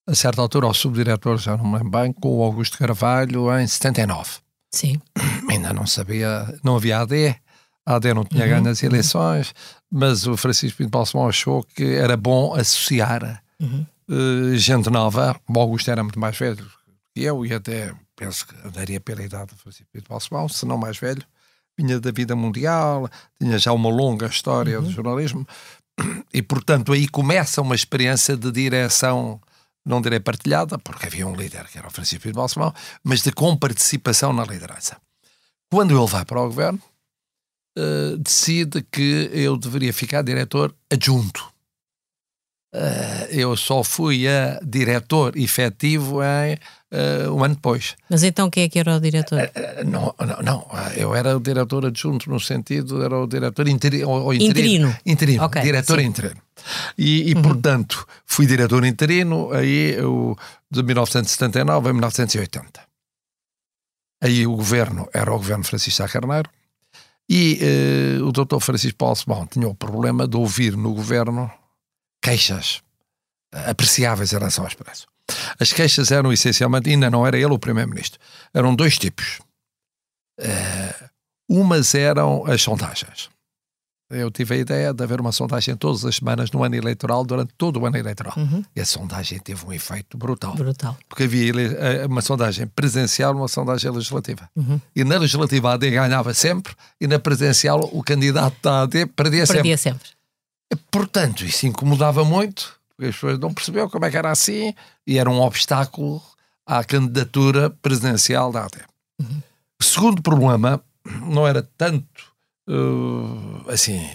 a 0.07 0.13
certa 0.13 0.41
altura 0.41 0.67
ao 0.67 0.73
subdiretor, 0.73 1.37
já 1.37 1.57
não 1.57 1.65
me 1.65 1.77
lembro 1.77 1.89
bem, 1.89 2.13
com 2.13 2.37
o 2.37 2.43
Augusto 2.43 2.77
Carvalho 2.77 3.51
em 3.57 3.65
79. 3.65 4.43
Sim. 4.71 5.01
Ainda 5.49 5.73
não 5.73 5.87
sabia, 5.87 6.59
não 6.63 6.75
havia 6.75 6.99
AD, 6.99 7.35
a 7.85 7.95
AD 7.95 8.13
não 8.13 8.23
tinha 8.23 8.43
uhum. 8.43 8.49
ganho 8.49 8.69
as 8.69 8.83
eleições, 8.83 9.53
mas 9.91 10.25
o 10.25 10.37
Francisco 10.37 10.77
Pinto 10.77 10.89
Balsemão 10.89 11.27
achou 11.27 11.63
que 11.63 11.95
era 11.95 12.15
bom 12.15 12.53
associar 12.55 13.43
uhum. 13.59 13.85
uh, 14.09 14.55
gente 14.55 14.89
nova. 14.89 15.39
O 15.47 15.59
Augusto 15.59 15.89
era 15.89 16.03
muito 16.03 16.19
mais 16.19 16.37
velho 16.37 16.65
que 17.13 17.23
eu 17.23 17.45
e 17.45 17.53
até 17.53 17.93
penso 18.15 18.47
que 18.47 18.55
andaria 18.67 18.99
pela 18.99 19.21
idade 19.21 19.51
do 19.53 19.57
Francisco 19.57 19.89
Pinto 19.91 20.09
Balsemão, 20.09 20.47
se 20.47 20.65
não 20.65 20.77
mais 20.77 20.97
velho. 20.97 21.23
Vinha 21.77 21.99
da 21.99 22.11
vida 22.11 22.35
mundial, 22.35 23.09
tinha 23.39 23.57
já 23.57 23.71
uma 23.71 23.89
longa 23.89 24.27
história 24.27 24.79
uhum. 24.79 24.85
do 24.85 24.91
jornalismo 24.91 25.47
e, 26.33 26.41
portanto, 26.41 26.93
aí 26.93 27.07
começa 27.07 27.61
uma 27.61 27.75
experiência 27.75 28.37
de 28.37 28.51
direção 28.51 29.39
não 29.85 30.01
direi 30.01 30.19
partilhada, 30.19 30.77
porque 30.77 31.07
havia 31.07 31.27
um 31.27 31.35
líder 31.35 31.67
que 31.67 31.77
era 31.77 31.87
o 31.87 31.91
Francisco 31.91 32.23
Pinto 32.23 32.37
Balsemão, 32.37 32.73
mas 33.03 33.21
de 33.21 33.31
comparticipação 33.31 34.31
na 34.31 34.45
liderança. 34.45 34.97
Quando 35.69 35.97
ele 35.97 36.07
vai 36.07 36.23
para 36.23 36.41
o 36.41 36.45
governo, 36.45 36.81
uh, 37.77 38.17
decide 38.17 38.81
que 38.83 39.29
eu 39.33 39.57
deveria 39.57 39.91
ficar 39.91 40.21
diretor 40.21 40.73
adjunto. 40.91 41.51
Uh, 42.73 43.27
eu 43.29 43.55
só 43.57 43.83
fui 43.83 44.27
a 44.27 44.59
diretor 44.63 45.37
efetivo 45.37 46.23
em, 46.23 46.57
uh, 46.93 47.33
um 47.33 47.43
ano 47.43 47.55
depois. 47.55 47.95
Mas 48.09 48.23
então 48.23 48.49
quem 48.49 48.63
é 48.63 48.69
que 48.69 48.79
era 48.79 48.95
o 48.95 48.99
diretor? 48.99 49.39
Uh, 49.39 49.83
não, 49.89 50.13
não, 50.19 50.41
não, 50.41 50.67
eu 50.95 51.15
era 51.15 51.35
o 51.35 51.39
diretor 51.39 51.85
adjunto 51.85 52.29
no 52.29 52.39
sentido, 52.39 53.03
era 53.03 53.17
o 53.17 53.27
diretor 53.27 53.67
interi 53.67 54.03
ou 54.03 54.33
interino. 54.33 54.51
Interino, 54.51 54.97
interino 55.05 55.43
okay, 55.45 55.61
diretor 55.61 55.99
sim. 55.99 56.05
interino. 56.05 56.41
E, 56.97 57.31
e 57.31 57.33
uhum. 57.33 57.41
portanto, 57.41 58.07
fui 58.25 58.45
diretor 58.45 58.85
interino 58.85 59.51
aí 59.51 59.95
eu, 59.95 60.37
de 60.69 60.83
1979 60.83 61.89
a 61.89 61.93
1980. 61.93 62.81
Aí 64.21 64.47
o 64.47 64.55
governo 64.55 65.09
era 65.13 65.33
o 65.33 65.37
governo 65.37 65.65
Francisco 65.65 65.97
Sá 65.97 66.07
Carneiro 66.07 66.49
e 67.27 67.59
uh, 68.21 68.25
o 68.25 68.31
doutor 68.31 68.59
Francisco 68.59 68.97
Paulo 68.97 69.15
Simão 69.15 69.47
tinha 69.47 69.67
o 69.67 69.75
problema 69.75 70.27
de 70.27 70.37
ouvir 70.37 70.77
no 70.77 70.93
governo 70.93 71.51
queixas 72.21 72.81
apreciáveis 73.51 74.31
em 74.31 74.37
relação 74.37 74.63
ao 74.63 74.67
Expresso. 74.67 75.12
As 75.59 75.71
queixas 75.71 76.11
eram 76.11 76.31
essencialmente, 76.31 76.89
ainda 76.89 77.09
não 77.09 77.25
era 77.25 77.37
ele 77.37 77.53
o 77.53 77.59
primeiro-ministro, 77.59 78.19
eram 78.53 78.75
dois 78.75 78.97
tipos. 78.97 79.39
Uh, 80.39 81.09
umas 81.49 81.93
eram 81.95 82.45
as 82.45 82.61
sondagens. 82.61 83.29
Eu 84.09 84.29
tive 84.29 84.53
a 84.53 84.57
ideia 84.57 84.93
de 84.93 85.03
haver 85.03 85.19
uma 85.19 85.31
sondagem 85.31 85.75
todas 85.75 86.05
as 86.05 86.17
semanas 86.17 86.51
no 86.51 86.63
ano 86.63 86.75
eleitoral, 86.75 87.25
durante 87.25 87.51
todo 87.57 87.79
o 87.79 87.85
ano 87.85 87.97
eleitoral. 87.97 88.33
Uhum. 88.37 88.63
E 88.75 88.81
a 88.81 88.85
sondagem 88.85 89.39
teve 89.39 89.65
um 89.65 89.73
efeito 89.73 90.17
brutal. 90.17 90.53
Brutal. 90.53 90.95
Porque 91.09 91.23
havia 91.23 91.51
eh, 91.51 92.05
uma 92.05 92.21
sondagem 92.21 92.67
presencial 92.67 93.35
uma 93.35 93.47
sondagem 93.47 93.89
legislativa. 93.89 94.47
Uhum. 94.55 94.79
E 94.95 95.03
na 95.03 95.17
legislativa 95.17 95.71
a 95.71 95.73
AD 95.73 95.89
ganhava 95.89 96.33
sempre, 96.33 96.75
e 97.01 97.07
na 97.07 97.17
presencial 97.17 97.89
o 97.91 98.03
candidato 98.03 98.55
da 98.61 98.83
AD 98.83 99.07
perdia, 99.07 99.47
perdia 99.47 99.77
sempre. 99.77 99.79
sempre. 99.79 100.09
Portanto, 100.91 101.43
isso 101.43 101.65
incomodava 101.65 102.23
muito, 102.23 102.79
porque 102.95 103.09
as 103.09 103.15
pessoas 103.15 103.39
não 103.39 103.53
percebiam 103.53 103.89
como 103.89 104.05
é 104.05 104.11
que 104.11 104.17
era 104.17 104.31
assim, 104.31 104.73
e 105.05 105.17
era 105.17 105.29
um 105.29 105.41
obstáculo 105.41 106.21
à 106.65 106.83
candidatura 106.83 107.69
presidencial 107.69 108.51
da 108.51 108.65
AD. 108.65 108.77
Uhum. 109.19 109.41
O 109.79 109.83
segundo 109.83 110.21
problema 110.21 110.83
não 111.21 111.47
era 111.47 111.61
tanto 111.77 112.33
uh, 112.69 113.69
assim, 113.69 114.07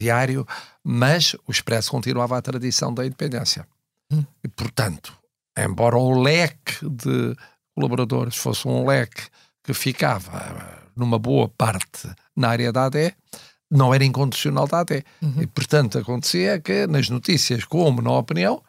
diário, 0.00 0.46
mas 0.82 1.34
o 1.46 1.52
Expresso 1.52 1.90
continuava 1.90 2.36
a 2.36 2.42
tradição 2.42 2.92
da 2.92 3.06
independência. 3.06 3.66
Hum. 4.10 4.24
E, 4.42 4.48
portanto, 4.48 5.16
embora 5.56 5.96
o 5.96 6.20
leque 6.20 6.88
de 6.88 7.36
colaboradores 7.74 8.36
fosse 8.36 8.66
um 8.66 8.86
leque 8.86 9.22
que 9.62 9.74
ficava 9.74 10.82
numa 10.94 11.18
boa 11.18 11.48
parte 11.48 12.08
na 12.34 12.48
área 12.48 12.72
da 12.72 12.86
AD, 12.86 13.14
não 13.70 13.92
era 13.92 14.04
incondicional 14.04 14.66
da 14.66 14.80
AD. 14.80 15.04
Uhum. 15.22 15.42
E, 15.42 15.46
portanto, 15.46 15.98
acontecia 15.98 16.60
que 16.60 16.86
nas 16.86 17.08
notícias, 17.08 17.64
como 17.64 18.00
na 18.00 18.12
opinião, 18.12 18.62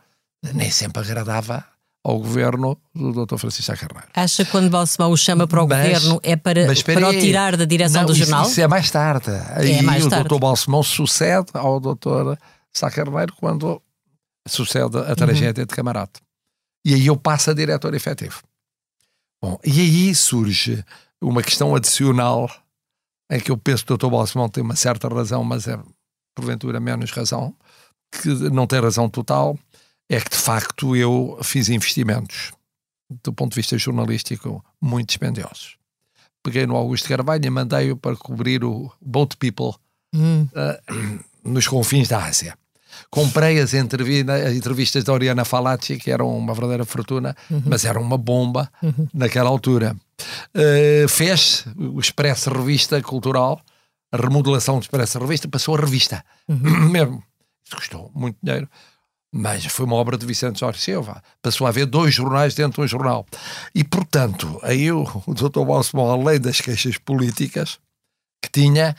nem 0.53 0.71
sempre 0.71 1.01
agradava 1.01 1.65
ao 2.03 2.19
governo 2.19 2.77
do 2.95 3.25
Dr. 3.25 3.37
Francisco 3.37 3.75
Carneiro. 3.75 4.07
Acha 4.13 4.45
que 4.45 4.51
quando 4.51 4.69
Balsemão 4.69 5.11
o 5.11 5.17
chama 5.17 5.45
para 5.45 5.61
o 5.61 5.67
mas, 5.67 5.93
governo 5.93 6.19
é 6.23 6.35
para, 6.37 6.65
para 6.65 7.09
o 7.09 7.19
tirar 7.19 7.57
da 7.57 7.65
direção 7.65 8.01
não, 8.01 8.07
do 8.07 8.13
isso, 8.13 8.25
jornal? 8.25 8.47
Isso 8.47 8.61
é 8.61 8.67
mais 8.67 8.89
tarde. 8.89 9.31
Aí 9.51 9.73
é 9.73 9.81
mais 9.81 10.05
o 10.05 10.09
tarde. 10.09 10.29
Dr. 10.29 10.39
Balsemão 10.39 10.81
sucede 10.83 11.47
ao 11.53 11.79
Dr. 11.79 12.39
Sá 12.73 12.89
Carneiro 12.89 13.33
quando 13.35 13.81
sucede 14.47 14.97
a 14.97 15.15
tragédia 15.15 15.63
uhum. 15.63 15.67
de 15.67 15.75
Camarate. 15.75 16.21
E 16.85 16.93
aí 16.93 17.07
eu 17.07 17.17
passo 17.17 17.51
a 17.51 17.53
diretor 17.53 17.93
efetivo. 17.93 18.41
Bom, 19.41 19.59
e 19.65 19.81
aí 19.81 20.15
surge 20.15 20.83
uma 21.21 21.43
questão 21.43 21.75
adicional 21.75 22.49
em 23.29 23.39
que 23.39 23.51
eu 23.51 23.57
penso 23.57 23.85
que 23.85 23.93
o 23.93 23.97
Dr. 23.97 24.07
Balsemão 24.07 24.49
tem 24.49 24.63
uma 24.63 24.75
certa 24.75 25.07
razão, 25.07 25.43
mas 25.43 25.67
é 25.67 25.77
porventura 26.35 26.79
menos 26.79 27.11
razão, 27.11 27.53
que 28.11 28.29
não 28.49 28.67
tem 28.67 28.79
razão 28.79 29.09
total, 29.09 29.57
é 30.09 30.19
que 30.21 30.29
de 30.29 30.37
facto 30.37 30.95
eu 30.95 31.37
fiz 31.43 31.69
investimentos 31.69 32.53
do 33.23 33.33
ponto 33.33 33.51
de 33.51 33.55
vista 33.55 33.77
jornalístico 33.77 34.63
muito 34.81 35.09
dispendiosos. 35.09 35.77
Peguei 36.43 36.65
no 36.65 36.75
Augusto 36.75 37.09
Carvalho 37.09 37.45
e 37.45 37.49
mandei-o 37.49 37.97
para 37.97 38.15
cobrir 38.15 38.63
o 38.63 38.91
Boat 39.01 39.35
People 39.37 39.73
hum. 40.13 40.47
uh, 40.53 41.19
nos 41.43 41.67
confins 41.67 42.07
da 42.07 42.23
Ásia. 42.23 42.57
Comprei 43.09 43.59
as, 43.59 43.73
as 43.73 44.53
entrevistas 44.55 45.03
da 45.03 45.13
Oriana 45.13 45.45
Falacci, 45.45 45.97
que 45.97 46.09
eram 46.09 46.35
uma 46.35 46.53
verdadeira 46.53 46.85
fortuna, 46.85 47.35
uhum. 47.49 47.63
mas 47.65 47.85
eram 47.85 48.01
uma 48.01 48.17
bomba 48.17 48.71
uhum. 48.81 49.07
naquela 49.13 49.49
altura. 49.49 49.95
Uh, 50.55 51.07
fez 51.07 51.65
o 51.77 51.99
Expresso 51.99 52.49
Revista 52.49 53.01
Cultural, 53.01 53.61
a 54.11 54.17
remodelação 54.17 54.79
do 54.79 54.83
Expresso 54.83 55.19
Revista, 55.19 55.47
passou 55.47 55.75
a 55.75 55.79
revista. 55.79 56.23
Uhum. 56.47 56.89
Mesmo. 56.89 57.23
Isso 57.65 57.75
custou 57.75 58.11
muito 58.15 58.37
dinheiro 58.41 58.67
mas 59.31 59.65
foi 59.65 59.85
uma 59.85 59.95
obra 59.95 60.17
de 60.17 60.25
Vicente 60.25 60.59
Jorge 60.59 60.79
Silva. 60.79 61.21
Passou 61.41 61.67
a 61.67 61.69
haver 61.69 61.85
dois 61.85 62.13
jornais 62.13 62.55
dentro 62.55 62.81
de 62.81 62.85
um 62.85 62.87
jornal. 62.87 63.25
E, 63.73 63.83
portanto, 63.83 64.59
aí 64.63 64.91
o, 64.91 65.03
o 65.25 65.33
Dr. 65.33 65.63
Balsemão, 65.65 66.09
além 66.09 66.39
das 66.39 66.61
queixas 66.61 66.97
políticas 66.97 67.77
que 68.41 68.49
tinha, 68.51 68.95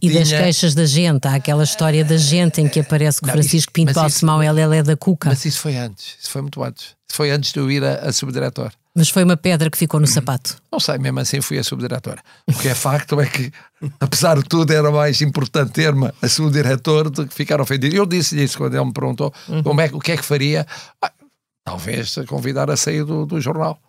e 0.00 0.08
tinha... 0.08 0.20
das 0.20 0.28
queixas 0.28 0.74
da 0.74 0.84
gente, 0.84 1.26
há 1.26 1.34
aquela 1.34 1.62
história 1.62 2.04
da 2.04 2.16
gente 2.16 2.60
em 2.60 2.68
que 2.68 2.80
aparece 2.80 3.20
que 3.20 3.28
o 3.28 3.32
Francisco 3.32 3.72
Pinto 3.72 3.94
Balsemão 3.94 4.42
é 4.42 4.50
Lelé 4.50 4.82
da 4.82 4.96
Cuca. 4.96 5.30
Mas 5.30 5.44
isso 5.44 5.60
foi 5.60 5.76
antes, 5.76 6.18
isso 6.20 6.30
foi 6.30 6.42
muito 6.42 6.62
antes. 6.62 6.96
Isso 7.08 7.16
foi 7.16 7.30
antes 7.30 7.52
de 7.52 7.60
eu 7.60 7.70
ir 7.70 7.84
a, 7.84 7.94
a 7.94 8.12
subdiretor. 8.12 8.72
Mas 8.94 9.08
foi 9.08 9.24
uma 9.24 9.36
pedra 9.36 9.70
que 9.70 9.78
ficou 9.78 9.98
no 9.98 10.06
sapato. 10.06 10.56
Não 10.70 10.78
sei, 10.78 10.98
mesmo 10.98 11.18
assim 11.20 11.40
fui 11.40 11.58
a 11.58 11.64
subdiretora. 11.64 12.22
O 12.46 12.52
que 12.52 12.68
é 12.68 12.74
facto 12.74 13.18
é 13.20 13.26
que, 13.26 13.50
apesar 13.98 14.36
de 14.36 14.44
tudo, 14.44 14.70
era 14.70 14.90
mais 14.90 15.22
importante 15.22 15.72
ter-me 15.72 16.10
a 16.20 16.28
subdiretor 16.28 17.08
do 17.08 17.26
que 17.26 17.34
ficar 17.34 17.60
ofendido. 17.60 17.96
Eu 17.96 18.04
disse-lhe 18.04 18.44
isso 18.44 18.58
quando 18.58 18.74
ele 18.74 18.84
me 18.84 18.92
perguntou 18.92 19.32
uhum. 19.48 19.62
como 19.62 19.80
é, 19.80 19.86
o 19.92 19.98
que 19.98 20.12
é 20.12 20.16
que 20.16 20.24
faria. 20.24 20.66
Ah, 21.00 21.10
talvez 21.64 22.16
convidar 22.26 22.70
a 22.70 22.76
sair 22.76 23.04
do, 23.04 23.24
do 23.24 23.40
jornal. 23.40 23.80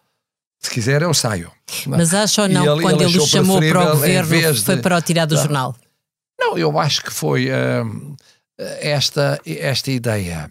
Se 0.60 0.70
quiser, 0.70 1.01
eu 1.01 1.14
saio. 1.14 1.51
Mas 1.88 2.14
acha 2.14 2.43
ou 2.43 2.47
não 2.47 2.76
ele, 2.76 2.82
quando 2.82 3.01
ele, 3.01 3.12
ele 3.12 3.20
o 3.20 3.28
chamou 3.28 3.60
para 3.60 3.82
o 3.82 3.91
governo 3.91 4.56
foi 4.56 4.78
para 4.78 4.97
o 4.97 5.01
tirar 5.01 5.26
do 5.26 5.36
não, 5.36 5.41
jornal? 5.41 5.76
Não, 6.39 6.58
eu 6.58 6.80
acho 6.80 7.04
que 7.04 7.12
foi 7.12 7.49
uh, 7.49 8.16
esta, 8.58 9.41
esta 9.45 9.91
ideia 9.91 10.49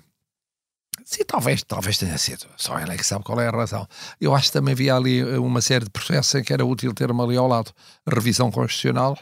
Sim, 1.05 1.24
talvez, 1.26 1.62
talvez 1.62 1.98
tenha 1.98 2.16
sido. 2.18 2.46
Só 2.57 2.78
ela 2.78 2.94
é 2.94 2.96
que 2.96 3.05
sabe 3.05 3.24
qual 3.24 3.40
é 3.40 3.48
a 3.48 3.50
razão. 3.50 3.86
Eu 4.20 4.34
acho 4.34 4.46
que 4.46 4.53
também 4.53 4.72
havia 4.72 4.94
ali 4.94 5.20
eh, 5.20 5.38
uma 5.38 5.61
série 5.61 5.84
de 5.84 5.90
processos 5.90 6.34
em 6.34 6.42
que 6.42 6.53
era 6.53 6.64
útil 6.64 6.94
ter-me 6.94 7.20
ali 7.22 7.36
ao 7.36 7.48
lado. 7.48 7.72
A 8.07 8.14
revisão 8.14 8.50
constitucional, 8.50 9.18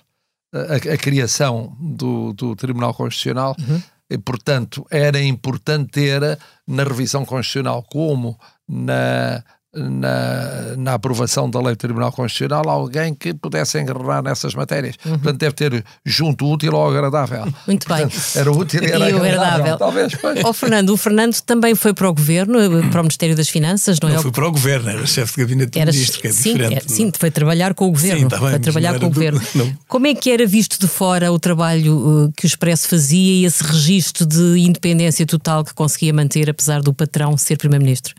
a, 0.52 0.74
a 0.76 0.96
criação 0.98 1.76
do, 1.80 2.32
do, 2.32 2.56
Tribunal 2.56 2.94
Constitucional, 2.94 3.56
uhum. 3.58 3.82
e, 4.08 4.18
portanto, 4.18 4.86
era 4.90 5.20
importante 5.22 5.90
ter 5.90 6.38
na 6.66 6.84
revisão 6.84 7.24
constitucional, 7.24 7.82
como 7.84 8.38
na 8.68 9.42
na, 9.72 10.74
na, 10.76 10.94
aprovação 10.94 11.48
da 11.48 11.60
lei 11.60 11.74
do 11.74 11.78
Tribunal 11.78 12.10
Constitucional 12.10 12.68
alguém 12.68 13.14
que 13.14 13.32
pudesse 13.32 13.78
engrenar 13.78 14.22
nessas 14.22 14.52
matérias. 14.54 14.96
Uhum. 15.04 15.12
Portanto, 15.12 15.38
deve 15.38 15.54
ter 15.54 15.84
junto 16.04 16.44
o 16.44 16.52
útil 16.52 16.74
ao 16.74 16.90
agradável. 16.90 17.46
Muito 17.66 17.86
Portanto, 17.86 18.10
bem. 18.10 18.40
Era 18.40 18.50
útil 18.50 18.82
e 18.82 18.86
era 18.86 18.98
e 18.98 19.14
agradável. 19.14 19.34
agradável. 19.34 19.78
Talvez. 19.78 20.14
Pois. 20.16 20.44
Oh, 20.44 20.52
Fernando, 20.52 20.90
o 20.90 20.96
Fernando 20.96 21.40
também 21.42 21.74
foi 21.76 21.94
para 21.94 22.08
o 22.08 22.14
Governo, 22.14 22.58
para 22.90 23.00
o 23.00 23.04
Ministério 23.04 23.36
das 23.36 23.48
Finanças, 23.48 23.98
não, 24.00 24.08
não 24.08 24.14
é? 24.14 24.16
Não 24.16 24.22
foi 24.22 24.32
para 24.32 24.48
o 24.48 24.50
Governo, 24.50 24.90
era 24.90 25.06
chefe 25.06 25.34
de 25.34 25.40
gabinete 25.42 25.78
do 25.78 25.86
Ministro, 25.86 26.20
que 26.20 26.28
é 26.28 26.32
sim, 26.32 26.54
diferente. 26.54 26.86
É, 26.86 26.88
sim, 26.88 27.12
foi 27.16 27.30
trabalhar 27.30 27.74
com 27.74 27.86
o 27.86 27.92
Governo. 27.92 28.20
Sim, 28.22 28.28
tá 28.28 28.38
foi 28.38 28.58
trabalhar 28.58 28.98
com 28.98 29.06
o 29.06 29.10
Governo. 29.10 29.40
Do... 29.54 29.78
Como 29.86 30.06
é 30.06 30.14
que 30.14 30.30
era 30.30 30.46
visto 30.46 30.80
de 30.80 30.88
fora 30.88 31.30
o 31.30 31.38
trabalho 31.38 32.24
uh, 32.26 32.32
que 32.36 32.44
o 32.44 32.48
Expresso 32.48 32.88
fazia 32.88 33.42
e 33.42 33.44
esse 33.44 33.62
registro 33.62 34.26
de 34.26 34.58
independência 34.58 35.24
total 35.24 35.64
que 35.64 35.72
conseguia 35.74 36.12
manter, 36.12 36.50
apesar 36.50 36.82
do 36.82 36.92
patrão 36.92 37.36
ser 37.36 37.56
Primeiro-Ministro? 37.56 38.14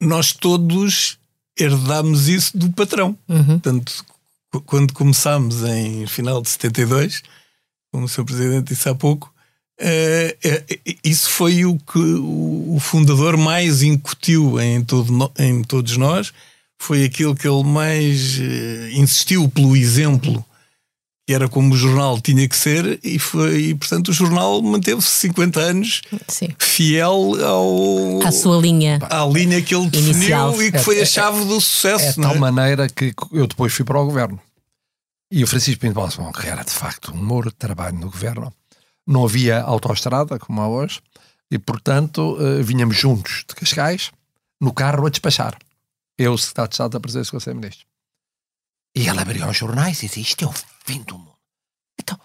Nós 0.00 0.32
todos 0.32 1.18
herdámos 1.58 2.28
isso 2.28 2.56
do 2.56 2.70
patrão. 2.70 3.16
Uhum. 3.28 3.58
Portanto, 3.58 4.04
quando 4.66 4.92
começámos 4.92 5.62
em 5.62 6.06
final 6.06 6.40
de 6.40 6.48
72, 6.48 7.22
como 7.92 8.06
o 8.06 8.08
Sr. 8.08 8.24
Presidente 8.24 8.68
disse 8.68 8.88
há 8.88 8.94
pouco, 8.94 9.32
uh, 9.80 10.96
isso 11.04 11.30
foi 11.30 11.64
o 11.64 11.78
que 11.78 11.98
o 11.98 12.78
fundador 12.80 13.36
mais 13.36 13.82
incutiu 13.82 14.60
em, 14.60 14.82
todo, 14.82 15.32
em 15.38 15.62
todos 15.62 15.96
nós, 15.96 16.32
foi 16.78 17.04
aquilo 17.04 17.34
que 17.36 17.46
ele 17.46 17.62
mais 17.62 18.38
insistiu 18.94 19.48
pelo 19.48 19.76
exemplo 19.76 20.44
que 21.30 21.34
era 21.34 21.48
como 21.48 21.72
o 21.72 21.76
jornal 21.76 22.20
tinha 22.20 22.48
que 22.48 22.56
ser, 22.56 22.98
e 23.04 23.16
foi, 23.16 23.56
e, 23.56 23.74
portanto, 23.76 24.08
o 24.08 24.12
jornal 24.12 24.60
manteve-se 24.60 25.28
50 25.28 25.60
anos 25.60 26.02
Sim. 26.26 26.48
fiel 26.58 27.36
ao, 27.46 28.26
à 28.26 28.32
sua 28.32 28.60
linha, 28.60 28.98
à 29.08 29.24
linha 29.26 29.62
que 29.62 29.72
ele 29.72 29.88
Inicial. 29.96 30.50
definiu 30.50 30.66
e 30.66 30.72
que 30.72 30.80
foi 30.80 30.96
a 30.96 30.98
é, 30.98 31.02
é, 31.02 31.06
chave 31.06 31.44
do 31.44 31.60
sucesso. 31.60 32.04
É 32.04 32.12
de 32.14 32.20
tal 32.20 32.34
é? 32.34 32.38
maneira 32.38 32.88
que 32.88 33.14
eu 33.30 33.46
depois 33.46 33.72
fui 33.72 33.84
para 33.84 34.00
o 34.00 34.06
governo. 34.06 34.40
E 35.30 35.44
o 35.44 35.46
Francisco 35.46 35.80
Pinto 35.80 35.94
Balsemão, 35.94 36.32
que 36.32 36.48
era 36.48 36.64
de 36.64 36.72
facto 36.72 37.12
um 37.12 37.24
muro 37.24 37.50
de 37.50 37.56
trabalho 37.56 37.96
no 37.96 38.10
governo, 38.10 38.52
não 39.06 39.24
havia 39.24 39.62
autoestrada 39.62 40.36
como 40.36 40.60
há 40.60 40.68
hoje, 40.68 41.00
e 41.48 41.60
portanto 41.60 42.36
uh, 42.40 42.60
vinhamos 42.60 42.96
juntos 42.96 43.44
de 43.48 43.54
Cascais, 43.54 44.10
no 44.60 44.72
carro 44.72 45.06
a 45.06 45.10
despachar. 45.10 45.56
Eu, 46.18 46.36
secretário 46.36 46.70
de 46.70 46.74
Estado 46.74 46.90
da 46.90 46.98
Presidência 46.98 47.30
do 47.30 47.34
Conselho 47.34 47.54
de 47.54 47.60
Ministros. 47.60 47.86
E 48.96 49.08
ele 49.08 49.20
abriu 49.20 49.48
os 49.48 49.56
jornais 49.56 50.02
e 50.02 50.08
disse: 50.08 50.20
Isto 50.22 50.44
é 50.44 50.48
o 50.48 50.52
fim 50.84 51.02
do 51.02 51.18
mundo. 51.18 51.36
Então, 52.00 52.18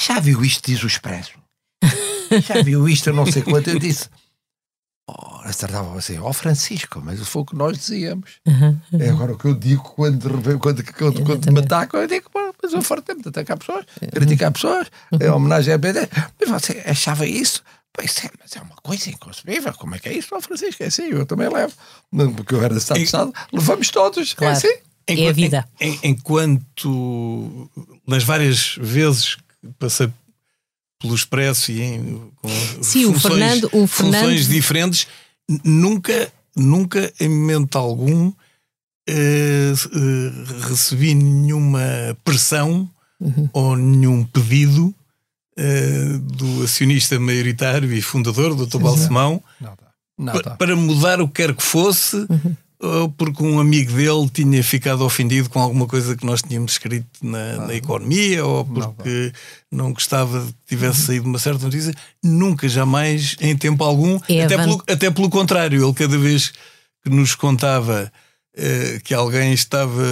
já 0.00 0.20
viu 0.20 0.44
isto, 0.44 0.66
diz 0.66 0.82
o 0.82 0.86
Expresso? 0.86 1.38
já 2.42 2.62
viu 2.62 2.88
isto, 2.88 3.08
eu 3.08 3.14
não 3.14 3.26
sei 3.26 3.42
quanto. 3.42 3.70
Eu 3.70 3.78
disse: 3.78 4.08
Oh, 5.08 5.52
tratava 5.56 5.98
assim, 5.98 6.18
ó 6.18 6.28
oh, 6.28 6.32
Francisco, 6.32 7.00
mas 7.02 7.20
foi 7.26 7.42
o 7.42 7.44
que 7.44 7.56
nós 7.56 7.76
dizíamos. 7.76 8.38
Uhum, 8.46 8.78
uhum. 8.92 9.00
É 9.00 9.08
agora 9.08 9.32
o 9.32 9.38
que 9.38 9.46
eu 9.46 9.54
digo 9.54 9.82
quando, 9.82 10.28
quando, 10.58 10.84
quando, 10.92 11.24
quando 11.24 11.52
me 11.52 11.60
atacam, 11.60 12.00
eu 12.00 12.06
digo, 12.06 12.30
mas 12.62 12.72
eu 12.72 12.82
farto 12.82 13.06
tempo 13.06 13.22
de 13.22 13.28
atacar 13.28 13.58
pessoas, 13.58 13.84
criticar 14.12 14.52
pessoas, 14.52 14.88
é 15.18 15.30
homenagem 15.30 15.74
a 15.74 15.78
BD. 15.78 16.00
Mas 16.38 16.48
você 16.62 16.82
achava 16.86 17.26
isso? 17.26 17.62
Pois 17.92 18.24
é, 18.24 18.30
mas 18.40 18.54
é 18.54 18.60
uma 18.60 18.76
coisa 18.76 19.10
inconcebível. 19.10 19.72
Como 19.74 19.96
é 19.96 19.98
que 19.98 20.08
é 20.08 20.12
isso, 20.12 20.28
ó 20.32 20.40
Francisco? 20.40 20.82
É 20.82 20.86
assim, 20.86 21.08
eu 21.08 21.26
também 21.26 21.48
levo. 21.48 21.74
Porque 22.36 22.54
eu 22.54 22.62
era 22.62 22.74
de 22.74 22.80
Estado 22.80 22.98
de 22.98 23.04
Estado, 23.04 23.32
levamos 23.52 23.90
todos. 23.90 24.32
É 24.32 24.34
claro. 24.36 24.54
É 24.54 24.56
assim. 24.56 24.89
Enquanto, 25.12 25.26
é 25.26 25.28
a 25.28 25.32
vida. 25.32 25.68
enquanto 26.02 27.70
nas 28.06 28.24
várias 28.24 28.76
vezes 28.80 29.34
que 29.34 29.68
passei 29.78 30.08
pelo 30.98 31.14
Expresso 31.14 31.72
e 31.72 31.80
em, 31.80 32.32
com 32.36 32.48
Sim, 32.82 33.12
funções, 33.12 33.16
o 33.16 33.20
Fernando, 33.20 33.70
o 33.72 33.86
Fernando... 33.86 34.20
funções 34.20 34.48
diferentes, 34.48 35.06
nunca, 35.64 36.32
nunca 36.56 37.12
em 37.18 37.28
momento 37.28 37.76
algum 37.76 38.32
eh, 39.12 39.72
recebi 40.68 41.14
nenhuma 41.14 41.80
pressão 42.22 42.88
uhum. 43.18 43.48
ou 43.52 43.76
nenhum 43.76 44.24
pedido 44.24 44.94
uh, 45.58 46.18
do 46.18 46.62
acionista 46.62 47.18
maioritário 47.18 47.92
e 47.92 48.00
fundador, 48.00 48.54
do 48.54 48.66
Dr. 48.66 48.78
Balsemão, 48.78 49.42
para 50.58 50.76
mudar 50.76 51.20
o 51.20 51.26
que 51.26 51.42
quer 51.42 51.54
que 51.56 51.62
fosse, 51.62 52.16
uhum. 52.16 52.56
Ou 52.80 53.10
porque 53.10 53.42
um 53.42 53.60
amigo 53.60 53.92
dele 53.92 54.28
tinha 54.32 54.62
ficado 54.64 55.04
ofendido 55.04 55.50
com 55.50 55.60
alguma 55.60 55.86
coisa 55.86 56.16
que 56.16 56.24
nós 56.24 56.40
tínhamos 56.40 56.72
escrito 56.72 57.06
na, 57.22 57.66
na 57.66 57.74
economia, 57.74 58.44
ou 58.44 58.64
porque 58.64 59.32
não, 59.70 59.84
não 59.84 59.92
gostava 59.92 60.40
que 60.46 60.74
tivesse 60.76 61.00
uhum. 61.00 61.06
saído 61.06 61.26
uma 61.26 61.38
certa 61.38 61.64
notícia. 61.64 61.94
Nunca, 62.22 62.68
jamais, 62.68 63.36
em 63.40 63.54
tempo 63.54 63.84
algum, 63.84 64.18
é 64.28 64.44
até, 64.44 64.56
pelo, 64.56 64.82
até 64.88 65.10
pelo 65.10 65.28
contrário, 65.28 65.84
ele 65.84 65.94
cada 65.94 66.16
vez 66.16 66.52
que 67.04 67.10
nos 67.10 67.34
contava 67.34 68.10
que 69.04 69.14
alguém 69.14 69.52
estava 69.52 70.02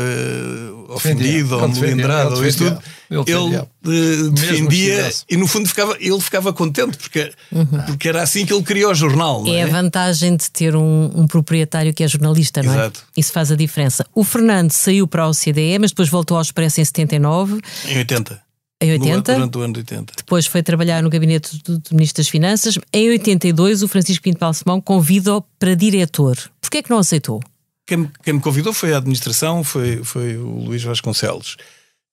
ofendido 0.88 1.58
ou 1.58 1.68
melindrado 1.68 2.36
ou 2.36 2.46
isso 2.46 2.58
tudo, 2.58 2.82
ele, 3.10 3.66
ele 3.84 4.30
defendia 4.30 5.10
e 5.28 5.36
no 5.36 5.46
fundo 5.46 5.68
ficava, 5.68 5.96
ele 6.00 6.20
ficava 6.20 6.52
contente 6.52 6.96
porque, 6.96 7.32
uhum. 7.52 7.66
porque 7.86 8.08
era 8.08 8.22
assim 8.22 8.44
que 8.46 8.52
ele 8.52 8.62
criou 8.62 8.92
o 8.92 8.94
jornal. 8.94 9.46
É, 9.46 9.56
é, 9.56 9.62
a 9.62 9.66
vantagem 9.66 10.36
de 10.36 10.50
ter 10.50 10.74
um, 10.74 11.10
um, 11.14 11.26
proprietário 11.26 11.92
que 11.92 12.02
é 12.02 12.08
jornalista, 12.08 12.62
não 12.62 12.72
é? 12.72 12.76
Exato. 12.76 13.04
Isso 13.16 13.32
faz 13.32 13.50
a 13.52 13.56
diferença. 13.56 14.06
O 14.14 14.24
Fernando 14.24 14.70
saiu 14.72 15.06
para 15.06 15.24
a 15.24 15.28
OCDE, 15.28 15.78
mas 15.78 15.90
depois 15.90 16.08
voltou 16.08 16.36
ao 16.36 16.42
Expresso 16.42 16.80
em 16.80 16.84
79. 16.84 17.60
Em 17.86 17.98
80. 17.98 18.48
Em 18.80 18.92
80, 18.92 19.34
durante 19.34 19.58
o 19.58 19.60
ano 19.60 19.72
de 19.72 19.80
80. 19.80 20.12
Depois 20.18 20.46
foi 20.46 20.62
trabalhar 20.62 21.02
no 21.02 21.10
gabinete 21.10 21.58
do, 21.64 21.78
do 21.78 21.94
Ministro 21.94 22.22
das 22.22 22.28
Finanças. 22.28 22.78
Em 22.92 23.08
82, 23.10 23.82
o 23.82 23.88
Francisco 23.88 24.22
Pinto 24.22 24.38
Balsemão 24.38 24.80
convida-o 24.80 25.42
para 25.58 25.74
diretor. 25.74 26.38
Porquê 26.60 26.78
é 26.78 26.82
que 26.82 26.90
não 26.90 26.98
aceitou? 26.98 27.40
Quem, 27.88 28.08
quem, 28.22 28.34
me 28.34 28.40
convidou 28.40 28.74
foi 28.74 28.92
a 28.92 28.98
administração, 28.98 29.64
foi, 29.64 30.04
foi 30.04 30.36
o 30.36 30.62
Luís 30.62 30.82
Vasconcelos. 30.82 31.56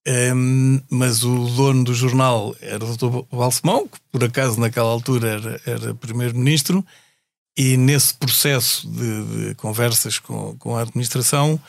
Um, 0.08 0.80
mas 0.90 1.22
o 1.24 1.50
dono 1.50 1.84
do 1.84 1.94
jornal 1.94 2.56
era 2.62 2.86
o 2.86 2.96
Dr. 2.96 3.36
Balsemão, 3.36 3.86
que 3.86 4.00
por 4.10 4.24
acaso 4.24 4.58
naquela 4.58 4.90
altura 4.90 5.28
era, 5.28 5.62
era 5.66 5.96
primeiro-ministro, 5.96 6.86
e 7.58 7.76
nesse 7.76 8.14
processo 8.14 8.88
de, 8.90 9.48
de 9.50 9.56
conversas 9.56 10.18
com, 10.18 10.56
com, 10.58 10.78
a 10.78 10.82
administração, 10.84 11.60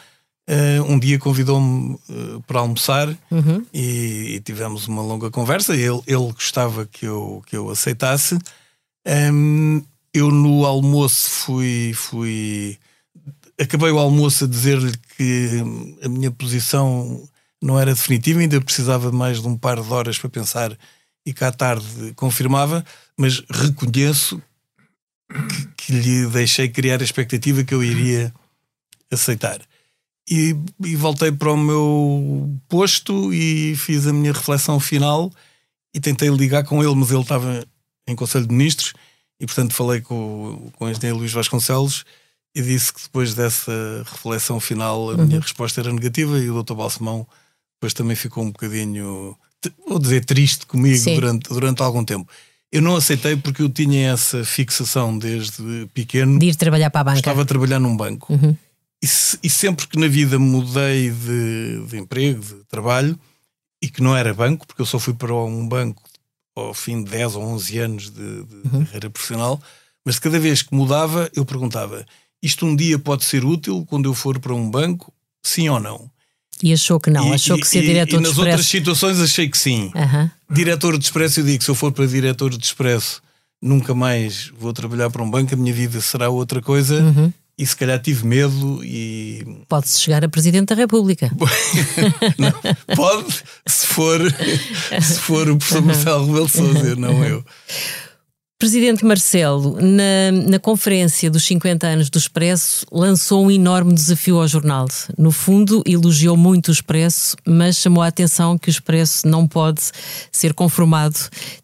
uh, 0.49 0.83
um 0.87 1.01
dia 1.01 1.19
convidou-me 1.19 1.99
uh, 2.09 2.43
para 2.47 2.61
almoçar 2.61 3.09
uhum. 3.29 3.67
e, 3.75 4.37
e, 4.37 4.41
tivemos 4.41 4.87
uma 4.87 5.03
longa 5.03 5.33
conversa. 5.33 5.75
Ele, 5.75 6.01
ele 6.07 6.33
gostava 6.33 6.87
que 6.87 7.07
eu, 7.07 7.43
que 7.45 7.57
eu 7.57 7.69
aceitasse. 7.71 8.39
Um, 9.33 9.83
eu 10.15 10.31
no 10.31 10.65
almoço 10.65 11.29
fui, 11.29 11.93
fui 11.95 12.79
acabei 13.59 13.91
o 13.91 13.99
almoço 13.99 14.45
a 14.45 14.49
dizer-lhe 14.49 14.93
que 15.17 15.63
a 16.03 16.09
minha 16.09 16.31
posição 16.31 17.29
não 17.63 17.79
era 17.79 17.95
definitiva, 17.95 18.41
ainda 18.41 18.61
precisava 18.61 19.11
de 19.11 19.17
mais 19.17 19.41
de 19.41 19.49
um 19.49 19.57
par 19.57 19.81
de 19.81 19.93
horas 19.93 20.19
para 20.19 20.29
pensar 20.29 20.77
e 21.25 21.33
cá 21.33 21.49
à 21.49 21.53
tarde 21.53 22.13
confirmava, 22.15 22.85
mas 23.17 23.43
reconheço 23.51 24.41
que, 25.29 25.67
que 25.77 25.93
lhe 25.93 26.27
deixei 26.29 26.69
criar 26.69 27.01
a 27.01 27.05
expectativa 27.05 27.65
que 27.65 27.75
eu 27.75 27.83
iria 27.83 28.33
aceitar. 29.11 29.61
E, 30.29 30.57
e, 30.85 30.97
voltei 30.97 31.31
para 31.31 31.53
o 31.53 31.57
meu 31.57 32.59
posto 32.69 33.33
e 33.33 33.77
fiz 33.77 34.07
a 34.07 34.13
minha 34.13 34.33
reflexão 34.33 34.79
final 34.81 35.33
e 35.95 36.01
tentei 36.01 36.29
ligar 36.29 36.65
com 36.65 36.83
ele, 36.83 36.95
mas 36.95 37.11
ele 37.11 37.21
estava 37.21 37.65
em 38.09 38.17
Conselho 38.17 38.47
de 38.47 38.53
Ministros 38.53 38.93
e, 39.41 39.47
portanto, 39.47 39.73
falei 39.73 40.01
com, 40.01 40.71
com 40.77 40.85
o 40.85 40.91
engenheiro 40.91 41.19
Luís 41.19 41.33
Vasconcelos 41.33 42.05
e 42.57 42.63
disse 42.63 42.91
que 42.91 43.03
depois 43.03 43.35
dessa 43.35 44.03
reflexão 44.11 44.59
final 44.59 45.11
a 45.11 45.15
uhum. 45.15 45.27
minha 45.27 45.41
resposta 45.41 45.83
era 45.83 45.93
negativa 45.93 46.39
e 46.39 46.49
o 46.49 46.63
Dr. 46.63 46.73
Balsemão 46.73 47.27
depois 47.77 47.93
também 47.93 48.17
ficou 48.17 48.43
um 48.43 48.51
bocadinho, 48.51 49.37
vou 49.87 49.99
dizer, 49.99 50.25
triste 50.25 50.65
comigo 50.65 51.05
durante, 51.05 51.51
durante 51.51 51.83
algum 51.83 52.03
tempo. 52.03 52.27
Eu 52.73 52.81
não 52.81 52.97
aceitei 52.97 53.37
porque 53.37 53.61
eu 53.61 53.69
tinha 53.69 54.13
essa 54.13 54.43
fixação 54.43 55.19
desde 55.19 55.87
pequeno. 55.93 56.39
De 56.39 56.47
ir 56.47 56.57
trabalhar 56.57 56.89
para 56.89 57.03
a 57.03 57.05
banca. 57.05 57.19
Estava 57.19 57.43
a 57.43 57.45
trabalhar 57.45 57.79
num 57.79 57.95
banco. 57.95 58.33
Uhum. 58.33 58.57
E, 59.03 59.07
se, 59.07 59.39
e, 59.43 59.51
sempre 59.51 59.87
que 59.87 59.99
na 59.99 60.09
vida 60.09 60.39
mudei 60.39 61.11
de, 61.11 61.87
de, 61.87 61.99
emprego, 61.99 62.43
de 62.43 62.65
trabalho, 62.65 63.19
e 63.83 63.91
que 63.91 64.03
não 64.03 64.17
era 64.17 64.33
banco, 64.33 64.67
porque 64.67 64.81
eu 64.81 64.87
só 64.87 64.99
fui 64.99 65.13
para 65.13 65.35
um 65.35 65.69
banco 65.69 66.03
ao 66.57 66.73
fim 66.73 67.05
de 67.05 67.11
10 67.11 67.37
ou 67.37 67.43
11 67.43 67.79
anos 67.79 68.11
de, 68.11 68.45
de 68.45 68.55
uhum. 68.65 68.85
carreira 68.87 69.11
profissional, 69.11 69.61
mas 70.03 70.19
cada 70.19 70.39
vez 70.39 70.63
que 70.63 70.75
mudava, 70.75 71.31
eu 71.37 71.45
perguntava: 71.45 72.07
isto 72.43 72.67
um 72.67 72.77
dia 72.77 72.99
pode 72.99 73.25
ser 73.25 73.45
útil 73.45 73.85
quando 73.89 74.07
eu 74.07 74.15
for 74.15 74.39
para 74.39 74.55
um 74.55 74.71
banco, 74.71 75.13
sim 75.43 75.69
ou 75.69 75.81
não? 75.81 76.11
E 76.63 76.73
achou 76.73 76.99
que 76.99 77.11
não, 77.11 77.31
e, 77.31 77.35
achou 77.35 77.59
que 77.59 77.67
ser 77.67 77.85
e, 77.85 77.87
diretor 77.87 78.19
e 78.19 78.23
de 78.23 78.29
Expresso... 78.29 78.41
nas 78.41 78.51
outras 78.53 78.67
situações 78.67 79.21
achei 79.21 79.49
que 79.49 79.59
sim. 79.59 79.93
Uhum. 79.95 80.31
Diretor 80.51 80.97
de 80.99 81.05
Expresso, 81.05 81.41
eu 81.41 81.45
digo, 81.45 81.63
se 81.63 81.71
eu 81.71 81.75
for 81.75 81.93
para 81.93 82.07
diretor 82.07 82.51
de 82.57 82.65
Expresso, 82.65 83.21
nunca 83.61 83.95
mais 83.95 84.51
vou 84.59 84.73
trabalhar 84.73 85.11
para 85.11 85.23
um 85.23 85.31
banco, 85.31 85.53
a 85.53 85.57
minha 85.57 85.73
vida 85.73 86.01
será 86.01 86.29
outra 86.29 86.63
coisa. 86.63 87.03
Uhum. 87.03 87.33
E 87.59 87.67
se 87.67 87.75
calhar 87.75 87.99
tive 87.99 88.27
medo 88.27 88.85
e. 88.85 89.65
Pode-se 89.67 89.99
chegar 89.99 90.23
a 90.23 90.29
Presidente 90.29 90.69
da 90.69 90.75
República. 90.75 91.31
não, 92.37 92.53
pode, 92.95 93.33
se 93.67 93.87
for, 93.87 94.21
se 95.01 95.19
for 95.21 95.49
o 95.49 95.57
professor 95.57 95.83
Marcelo 95.83 96.27
Rebelo 96.27 96.49
Souza, 96.51 96.97
não 96.97 97.25
eu. 97.25 97.43
Presidente 98.59 99.05
Marcelo, 99.05 99.79
na, 99.83 100.33
na, 100.33 100.59
conferência 100.59 101.31
dos 101.31 101.45
50 101.45 101.87
anos 101.87 102.09
do 102.09 102.17
Expresso, 102.17 102.87
lançou 102.91 103.45
um 103.45 103.51
enorme 103.51 103.93
desafio 103.93 104.41
ao 104.41 104.49
jornal. 104.49 104.87
No 105.19 105.31
fundo, 105.31 105.83
elogiou 105.85 106.39
muito 106.39 106.69
o 106.69 106.73
Expresso, 106.73 107.37
mas 107.47 107.77
chamou 107.77 108.03
a 108.03 108.07
atenção 108.07 108.57
que 108.57 108.69
o 108.69 108.71
Expresso 108.71 109.29
não 109.29 109.47
pode 109.47 109.83
ser 110.33 110.55
conformado, 110.55 111.19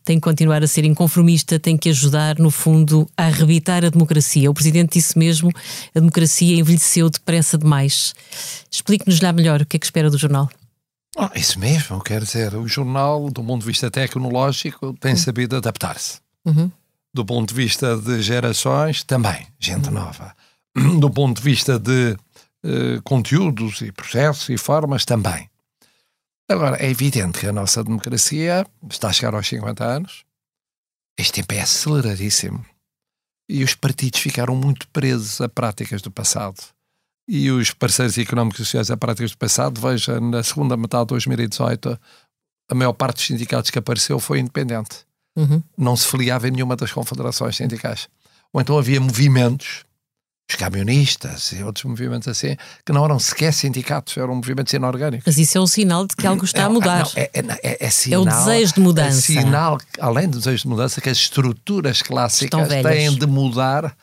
tem 0.04 0.16
que 0.16 0.20
continuar 0.20 0.62
a 0.62 0.66
ser 0.66 0.84
inconformista, 0.84 1.58
tem 1.58 1.78
que 1.78 1.88
ajudar, 1.88 2.38
no 2.38 2.50
fundo, 2.50 3.08
a 3.16 3.24
arrebitar 3.24 3.86
a 3.86 3.88
democracia. 3.88 4.50
O 4.50 4.54
Presidente 4.54 4.98
disse 4.98 5.18
mesmo: 5.18 5.50
a 5.94 5.98
democracia 5.98 6.60
envelheceu 6.60 7.08
depressa 7.08 7.56
demais. 7.56 8.14
Explique-nos 8.70 9.22
lá 9.22 9.32
melhor 9.32 9.62
o 9.62 9.66
que 9.66 9.78
é 9.78 9.80
que 9.80 9.86
espera 9.86 10.10
do 10.10 10.18
jornal. 10.18 10.50
Oh, 11.16 11.30
isso 11.34 11.58
mesmo, 11.58 12.02
quer 12.02 12.22
dizer, 12.22 12.54
o 12.54 12.68
jornal, 12.68 13.30
do 13.30 13.42
ponto 13.42 13.60
de 13.60 13.66
vista 13.66 13.90
tecnológico, 13.90 14.94
tem 15.00 15.16
sabido 15.16 15.56
adaptar-se. 15.56 16.20
Uhum. 16.44 16.70
Do 17.14 17.24
ponto 17.26 17.50
de 17.50 17.54
vista 17.54 17.96
de 17.96 18.22
gerações, 18.22 19.04
também, 19.04 19.46
gente 19.58 19.88
uhum. 19.88 19.94
nova. 19.94 20.34
Do 20.98 21.10
ponto 21.10 21.36
de 21.36 21.42
vista 21.42 21.78
de 21.78 22.16
uh, 22.64 23.02
conteúdos 23.04 23.82
e 23.82 23.92
processos 23.92 24.48
e 24.48 24.56
formas, 24.56 25.04
também. 25.04 25.50
Agora, 26.48 26.76
é 26.76 26.88
evidente 26.88 27.38
que 27.38 27.46
a 27.46 27.52
nossa 27.52 27.84
democracia 27.84 28.66
está 28.90 29.08
a 29.08 29.12
chegar 29.12 29.34
aos 29.34 29.46
50 29.46 29.84
anos. 29.84 30.24
Este 31.18 31.34
tempo 31.34 31.54
é 31.54 31.60
aceleradíssimo. 31.60 32.64
E 33.48 33.62
os 33.62 33.74
partidos 33.74 34.20
ficaram 34.20 34.56
muito 34.56 34.88
presos 34.88 35.40
a 35.40 35.48
práticas 35.48 36.00
do 36.00 36.10
passado. 36.10 36.60
E 37.28 37.50
os 37.50 37.70
parceiros 37.72 38.16
económicos 38.16 38.60
e 38.60 38.64
sociais 38.64 38.90
a 38.90 38.96
práticas 38.96 39.32
do 39.32 39.38
passado, 39.38 39.80
veja, 39.80 40.18
na 40.18 40.42
segunda 40.42 40.76
metade 40.76 41.04
de 41.04 41.08
2018, 41.10 42.00
a 42.70 42.74
maior 42.74 42.92
parte 42.94 43.16
dos 43.16 43.26
sindicatos 43.26 43.70
que 43.70 43.78
apareceu 43.78 44.18
foi 44.18 44.38
independente 44.38 45.06
uhum. 45.36 45.62
não 45.76 45.96
se 45.96 46.06
filiava 46.06 46.48
em 46.48 46.50
nenhuma 46.50 46.76
das 46.76 46.92
confederações 46.92 47.56
sindicais. 47.56 48.08
Ou 48.52 48.60
então 48.60 48.78
havia 48.78 49.00
movimentos, 49.00 49.84
os 50.50 50.56
camionistas 50.56 51.52
e 51.52 51.62
outros 51.62 51.84
movimentos 51.84 52.28
assim, 52.28 52.56
que 52.84 52.92
não 52.92 53.04
eram 53.04 53.18
sequer 53.18 53.52
sindicatos, 53.52 54.16
eram 54.16 54.34
movimentos 54.34 54.72
inorgânicos. 54.72 55.24
Mas 55.26 55.38
isso 55.38 55.56
é 55.56 55.60
um 55.60 55.66
sinal 55.66 56.06
de 56.06 56.14
que 56.14 56.26
algo 56.26 56.44
está 56.44 56.66
a 56.66 56.68
mudar. 56.68 57.04
Não, 57.04 57.12
é, 57.16 57.30
é, 57.32 57.60
é, 57.62 57.86
é, 57.86 57.90
sinal, 57.90 58.20
é 58.20 58.22
o 58.22 58.28
desejo 58.28 58.74
de 58.74 58.80
mudança. 58.80 59.18
É 59.18 59.40
sinal, 59.40 59.78
além 59.98 60.28
do 60.28 60.38
desejo 60.38 60.62
de 60.62 60.68
mudança, 60.68 61.00
que 61.00 61.08
as 61.08 61.16
estruturas 61.16 62.02
clássicas 62.02 62.68
têm 62.68 63.14
de 63.14 63.26
mudar 63.26 63.96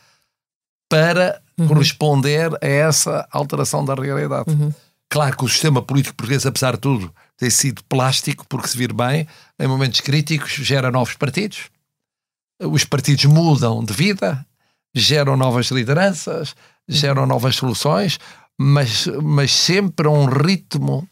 para 0.89 1.39
uhum. 1.57 1.67
corresponder 1.67 2.51
a 2.61 2.67
essa 2.67 3.27
alteração 3.31 3.85
da 3.85 3.93
realidade. 3.93 4.49
Uhum. 4.49 4.73
Claro 5.07 5.37
que 5.37 5.45
o 5.45 5.49
sistema 5.49 5.81
político 5.81 6.15
português, 6.15 6.45
apesar 6.45 6.73
de 6.73 6.79
tudo, 6.79 7.13
tem 7.39 7.49
sido 7.49 7.81
plástico, 7.85 8.45
porque 8.47 8.67
se 8.67 8.77
vir 8.77 8.91
bem, 8.91 9.25
em 9.57 9.67
momentos 9.67 10.01
críticos 10.01 10.51
gera 10.51 10.91
novos 10.91 11.15
partidos, 11.15 11.69
os 12.59 12.83
partidos 12.83 13.23
mudam 13.25 13.81
de 13.81 13.93
vida, 13.93 14.45
geram 14.93 15.37
novas 15.37 15.67
lideranças, 15.71 16.53
geram 16.85 17.25
novas 17.25 17.55
soluções, 17.55 18.19
mas, 18.59 19.07
mas 19.23 19.53
sempre 19.53 20.05
a 20.05 20.11
um 20.11 20.25
ritmo 20.25 21.07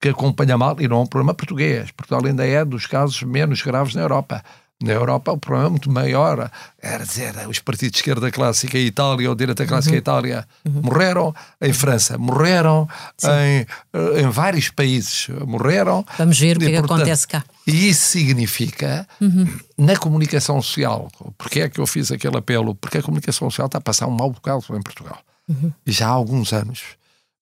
que 0.00 0.08
acompanha 0.08 0.56
mal, 0.56 0.80
e 0.80 0.88
não 0.88 0.98
é 0.98 1.00
um 1.00 1.06
problema 1.06 1.34
português. 1.34 1.90
Portugal 1.90 2.24
ainda 2.24 2.46
é 2.46 2.64
dos 2.64 2.86
casos 2.86 3.22
menos 3.22 3.60
graves 3.60 3.94
na 3.94 4.00
Europa. 4.00 4.42
Na 4.84 4.92
Europa 4.92 5.32
o 5.32 5.38
problema 5.38 5.68
é 5.68 5.70
muito 5.70 5.90
maior. 5.90 6.50
Era 6.80 7.04
dizer, 7.04 7.34
os 7.48 7.58
partidos 7.58 7.92
de 7.92 7.98
esquerda 7.98 8.30
clássica 8.30 8.78
em 8.78 8.84
Itália 8.84 9.28
ou 9.30 9.34
direita 9.34 9.64
clássica 9.64 9.92
uhum. 9.92 9.96
em 9.96 9.98
Itália 9.98 10.48
uhum. 10.64 10.82
morreram, 10.84 11.34
em 11.60 11.72
França 11.72 12.18
morreram, 12.18 12.86
em, 13.22 13.66
eh, 13.94 14.20
em 14.20 14.28
vários 14.28 14.68
países 14.68 15.28
morreram. 15.46 16.04
Vamos 16.18 16.38
ver 16.38 16.58
o 16.58 16.60
que, 16.60 16.66
é 16.66 16.70
que 16.70 16.76
acontece 16.76 17.26
cá. 17.26 17.42
E 17.66 17.88
isso 17.88 18.08
significa, 18.08 19.08
uhum. 19.20 19.48
na 19.78 19.96
comunicação 19.96 20.60
social, 20.60 21.10
porque 21.38 21.60
é 21.60 21.68
que 21.70 21.80
eu 21.80 21.86
fiz 21.86 22.12
aquele 22.12 22.36
apelo? 22.36 22.74
Porque 22.74 22.98
a 22.98 23.02
comunicação 23.02 23.48
social 23.48 23.66
está 23.66 23.78
a 23.78 23.80
passar 23.80 24.06
um 24.06 24.10
mau 24.10 24.30
bocado 24.30 24.64
em 24.76 24.82
Portugal. 24.82 25.18
Uhum. 25.48 25.72
E 25.86 25.92
já 25.92 26.08
há 26.08 26.10
alguns 26.10 26.52
anos. 26.52 26.82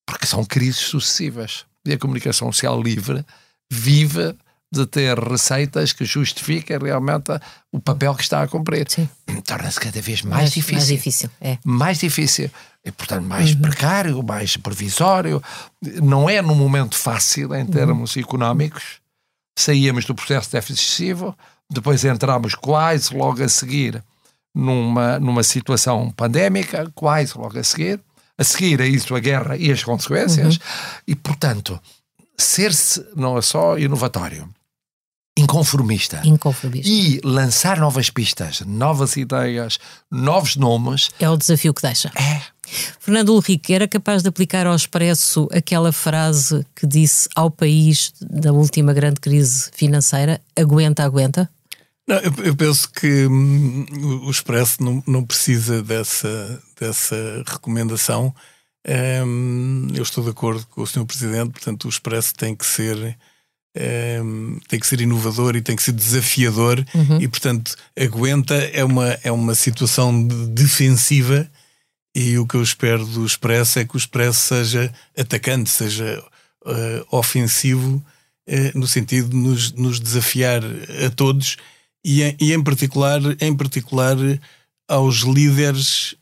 Porque 0.07 0.27
são 0.27 0.45
crises 0.45 0.81
sucessivas. 0.81 1.65
E 1.85 1.93
a 1.93 1.99
comunicação 1.99 2.53
social 2.53 2.81
livre 2.81 3.25
vive 3.69 4.37
de 4.73 4.87
ter 4.87 5.19
receitas 5.19 5.93
que 5.93 6.05
justifiquem 6.07 6.79
realmente 6.79 7.31
o 7.71 7.79
papel 7.79 8.15
que 8.15 8.23
está 8.23 8.43
a 8.43 8.49
cumprir. 8.49 8.87
Torna-se 9.45 9.79
cada 9.79 10.01
vez 10.01 10.23
mais, 10.23 10.43
mais 10.43 10.53
difícil. 10.53 10.77
Mais 10.77 10.87
difícil, 10.89 11.31
é. 11.43 11.59
Mais 11.63 11.99
difícil. 11.99 12.51
E, 12.83 12.91
portanto, 12.91 13.27
mais 13.27 13.55
uhum. 13.55 13.61
precário, 13.61 14.23
mais 14.23 14.57
previsório. 14.57 15.43
Não 16.03 16.29
é 16.29 16.41
num 16.41 16.55
momento 16.55 16.97
fácil 16.97 17.55
em 17.55 17.67
termos 17.67 18.17
uhum. 18.17 18.23
económicos. 18.23 19.03
Saíamos 19.59 20.07
do 20.07 20.15
processo 20.15 20.47
de 20.49 20.53
déficit 20.53 20.81
excessivo, 20.81 21.37
depois 21.71 22.03
entramos 22.07 22.55
quase 22.55 23.15
logo 23.15 23.45
a 23.45 23.49
seguir 23.49 24.03
numa, 24.55 25.21
numa 25.21 25.43
situação 25.43 26.11
pandémica, 26.11 26.91
quase 26.95 27.37
logo 27.37 27.59
a 27.59 27.63
seguir. 27.63 28.01
A 28.39 28.45
seguir 28.45 28.81
a 28.81 28.87
isso, 28.87 29.15
a 29.15 29.21
guerra 29.21 29.57
e 29.59 29.71
as 29.71 29.85
consequências. 29.85 30.57
Uhum. 30.57 30.63
E, 31.09 31.15
portanto, 31.15 31.79
ser-se 32.39 33.07
não 33.15 33.37
é 33.37 33.43
só 33.43 33.79
inovatório, 33.79 34.49
inconformista. 35.37 36.21
Inconformista. 36.25 36.89
E 36.91 37.21
lançar 37.25 37.79
novas 37.79 38.11
pistas, 38.11 38.61
novas 38.67 39.17
ideias, 39.17 39.79
novos 40.11 40.57
nomes. 40.57 41.11
É 41.19 41.29
o 41.29 41.37
desafio 41.37 41.73
que 41.73 41.83
deixa. 41.83 42.11
É. 42.15 42.43
Fernando 43.01 43.31
Ulrich 43.31 43.73
era 43.73 43.87
capaz 43.87 44.23
de 44.23 44.29
aplicar 44.29 44.67
ao 44.67 44.75
expresso 44.75 45.49
aquela 45.53 45.93
frase 45.93 46.65
que 46.75 46.87
disse 46.87 47.29
ao 47.35 47.51
país 47.51 48.13
da 48.21 48.53
última 48.53 48.93
grande 48.93 49.21
crise 49.21 49.71
financeira: 49.75 50.41
aguenta, 50.57 51.05
aguenta? 51.05 51.51
Não, 52.07 52.17
eu, 52.17 52.33
eu, 52.45 52.57
penso 52.57 52.91
que 52.91 53.27
hum, 53.27 53.87
o 54.25 54.31
Expresso 54.31 54.83
não, 54.83 55.03
não, 55.07 55.25
precisa 55.25 55.83
dessa, 55.83 56.63
dessa 56.79 57.17
recomendação. 57.47 58.35
Hum, 59.25 59.87
eu 59.95 60.03
estou 60.03 60.25
de 60.25 60.31
acordo 60.31 60.67
com 60.67 60.83
o 60.83 60.87
Sr. 60.87 61.07
Presidente, 61.07 61.53
portanto, 61.53 61.85
o 61.85 61.89
Expresso 61.89 62.35
tem 62.35 62.57
que 62.57 62.67
ser 62.67 63.17
um, 63.75 64.59
tem 64.69 64.79
que 64.79 64.87
ser 64.87 65.01
inovador 65.01 65.57
e 65.57 65.63
tem 65.63 65.75
que 65.75 65.83
ser 65.83 65.93
desafiador 65.93 66.85
uhum. 66.95 67.21
e 67.21 67.29
portanto 67.29 67.75
aguenta 67.99 68.55
é 68.55 68.85
uma, 68.85 69.19
é 69.23 69.33
uma 69.33 69.55
situação 69.55 70.27
de 70.27 70.47
defensiva 70.49 71.51
e 72.15 72.37
o 72.39 72.47
que 72.47 72.57
eu 72.57 72.63
espero 72.63 73.07
do 73.07 73.25
Expresso 73.25 73.79
é 73.79 73.85
que 73.87 73.97
o 73.97 73.99
Expresso 73.99 74.41
seja 74.41 74.93
atacante, 75.17 75.71
seja 75.71 76.23
uh, 76.67 77.17
ofensivo 77.17 78.05
uh, 78.47 78.79
no 78.79 78.87
sentido 78.87 79.31
de 79.31 79.37
nos, 79.37 79.73
nos, 79.73 79.99
desafiar 79.99 80.61
a 81.07 81.09
todos 81.09 81.57
e, 82.05 82.21
e 82.39 82.53
em 82.53 82.63
particular 82.63 83.21
em 83.41 83.57
particular 83.57 84.17
aos 84.87 85.21
líderes 85.21 86.15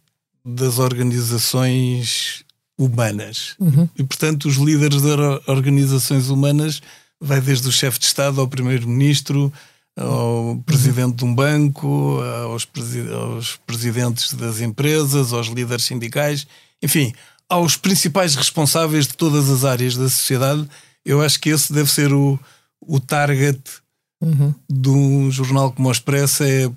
das 0.44 0.78
organizações 0.78 2.44
humanas 2.78 3.56
uhum. 3.58 3.88
e 3.98 4.04
portanto 4.04 4.46
os 4.46 4.54
líderes 4.54 5.02
das 5.02 5.48
organizações 5.48 6.28
humanas 6.28 6.80
vai 7.20 7.40
desde 7.40 7.68
o 7.68 7.72
chefe 7.72 7.98
de 7.98 8.06
Estado 8.06 8.40
ao 8.40 8.48
primeiro-ministro, 8.48 9.52
ao 9.96 10.62
presidente 10.64 11.16
de 11.16 11.24
um 11.24 11.34
banco, 11.34 12.20
aos, 12.44 12.64
presi 12.64 13.06
aos 13.12 13.56
presidentes 13.66 14.32
das 14.34 14.60
empresas, 14.60 15.32
aos 15.32 15.48
líderes 15.48 15.84
sindicais, 15.84 16.46
enfim, 16.82 17.12
aos 17.48 17.76
principais 17.76 18.34
responsáveis 18.34 19.06
de 19.06 19.14
todas 19.14 19.50
as 19.50 19.64
áreas 19.64 19.96
da 19.96 20.08
sociedade. 20.08 20.66
Eu 21.04 21.20
acho 21.20 21.38
que 21.40 21.50
esse 21.50 21.72
deve 21.72 21.90
ser 21.90 22.12
o, 22.12 22.38
o 22.80 22.98
target 22.98 23.60
uhum. 24.20 24.54
de 24.70 24.88
um 24.88 25.30
jornal 25.30 25.72
como 25.72 25.88
o 25.88 25.92
Expresso, 25.92 26.44
é 26.44 26.70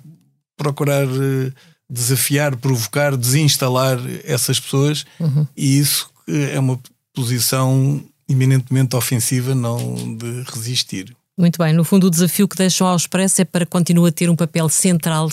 procurar 0.56 1.04
eh, 1.04 1.52
desafiar, 1.88 2.56
provocar, 2.56 3.16
desinstalar 3.16 3.98
essas 4.24 4.58
pessoas 4.58 5.04
uhum. 5.20 5.46
e 5.56 5.78
isso 5.78 6.10
é 6.26 6.58
uma 6.58 6.78
posição 7.12 8.02
eminentemente 8.28 8.96
ofensiva, 8.96 9.54
não 9.54 10.16
de 10.16 10.42
resistir. 10.52 11.14
Muito 11.36 11.58
bem, 11.58 11.72
no 11.72 11.82
fundo 11.82 12.06
o 12.06 12.10
desafio 12.10 12.46
que 12.46 12.56
deixam 12.56 12.86
ao 12.86 12.96
Expresso 12.96 13.42
é 13.42 13.44
para 13.44 13.66
continuar 13.66 14.08
a 14.08 14.12
ter 14.12 14.30
um 14.30 14.36
papel 14.36 14.68
central 14.68 15.28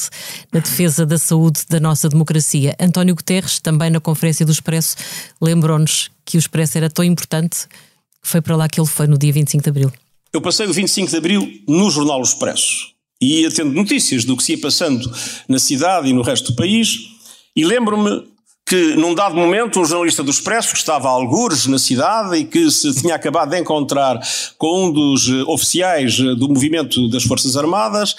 na 0.52 0.60
defesa 0.60 1.06
da 1.06 1.20
saúde 1.20 1.62
da 1.70 1.80
nossa 1.80 2.10
democracia. 2.10 2.76
António 2.80 3.14
Guterres, 3.14 3.60
também 3.60 3.92
na 3.92 4.00
conferência 4.00 4.44
do 4.44 4.52
Expresso, 4.52 4.96
lembrou-nos 5.40 6.10
que 6.26 6.38
o 6.38 6.40
Expresso 6.40 6.80
era 6.80 6.90
tão 6.90 7.06
importante 7.06 7.68
que 7.68 8.28
foi 8.28 8.42
para 8.42 8.56
lá 8.56 8.68
que 8.68 8.80
ele 8.80 8.88
foi 8.88 9.06
no 9.06 9.16
dia 9.16 9.32
25 9.32 9.64
de 9.64 9.70
Abril. 9.70 9.94
Eu 10.34 10.42
passei 10.42 10.66
o 10.66 10.74
25 10.74 11.12
de 11.12 11.18
Abril 11.18 11.62
no 11.68 11.92
Jornal 11.92 12.22
Expresso 12.22 12.88
e 13.22 13.42
ia 13.42 13.52
tendo 13.52 13.72
notícias 13.72 14.26
do 14.26 14.36
que 14.36 14.44
se 14.44 14.54
ia 14.54 14.58
passando 14.58 15.08
na 15.48 15.60
cidade 15.60 16.10
e 16.10 16.14
no 16.14 16.24
resto 16.24 16.52
do 16.52 16.56
país 16.56 17.12
e 17.56 17.64
lembro-me 17.64 18.31
que 18.72 18.96
num 18.96 19.14
dado 19.14 19.36
momento 19.36 19.82
um 19.82 19.86
jornalista 19.86 20.24
do 20.24 20.32
Expresso 20.32 20.72
que 20.72 20.78
estava 20.78 21.10
a 21.10 21.12
algures 21.12 21.68
na 21.68 21.78
cidade 21.78 22.38
e 22.38 22.46
que 22.46 22.72
se 22.72 22.96
tinha 23.02 23.16
acabado 23.16 23.50
de 23.50 23.60
encontrar 23.60 24.18
com 24.58 24.86
um 24.86 24.94
dos 24.94 25.28
eh, 25.28 25.44
oficiais 25.46 26.18
eh, 26.18 26.36
do 26.36 26.48
movimento 26.48 27.10
das 27.10 27.24
Forças 27.26 27.58
Armadas 27.58 28.16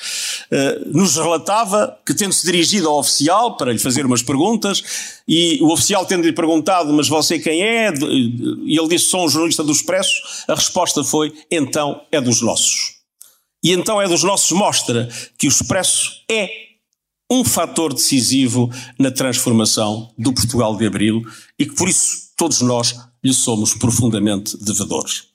eh, 0.50 0.78
nos 0.88 1.16
relatava 1.16 1.96
que 2.04 2.12
tendo-se 2.12 2.44
dirigido 2.44 2.86
ao 2.86 2.98
oficial 2.98 3.56
para 3.56 3.72
lhe 3.72 3.78
fazer 3.78 4.04
umas 4.04 4.22
perguntas 4.22 5.22
e 5.26 5.58
o 5.62 5.72
oficial 5.72 6.04
tendo-lhe 6.04 6.34
perguntado 6.34 6.92
mas 6.92 7.08
você 7.08 7.38
quem 7.38 7.62
é? 7.62 7.90
e 7.90 8.78
ele 8.78 8.88
disse 8.88 9.06
sou 9.06 9.24
um 9.24 9.30
jornalista 9.30 9.64
do 9.64 9.72
Expresso 9.72 10.44
a 10.46 10.54
resposta 10.54 11.02
foi 11.02 11.32
então 11.50 12.02
é 12.12 12.20
dos 12.20 12.42
nossos 12.42 12.96
e 13.64 13.72
então 13.72 14.02
é 14.02 14.06
dos 14.06 14.22
nossos 14.22 14.52
mostra 14.52 15.08
que 15.38 15.46
o 15.46 15.48
Expresso 15.48 16.10
é 16.30 16.71
um 17.32 17.42
fator 17.42 17.94
decisivo 17.94 18.70
na 18.98 19.10
transformação 19.10 20.12
do 20.18 20.34
Portugal 20.34 20.76
de 20.76 20.86
Abril 20.86 21.22
e 21.58 21.64
que 21.64 21.74
por 21.74 21.88
isso 21.88 22.30
todos 22.36 22.60
nós 22.60 22.94
lhe 23.24 23.32
somos 23.32 23.72
profundamente 23.72 24.54
devedores. 24.62 25.28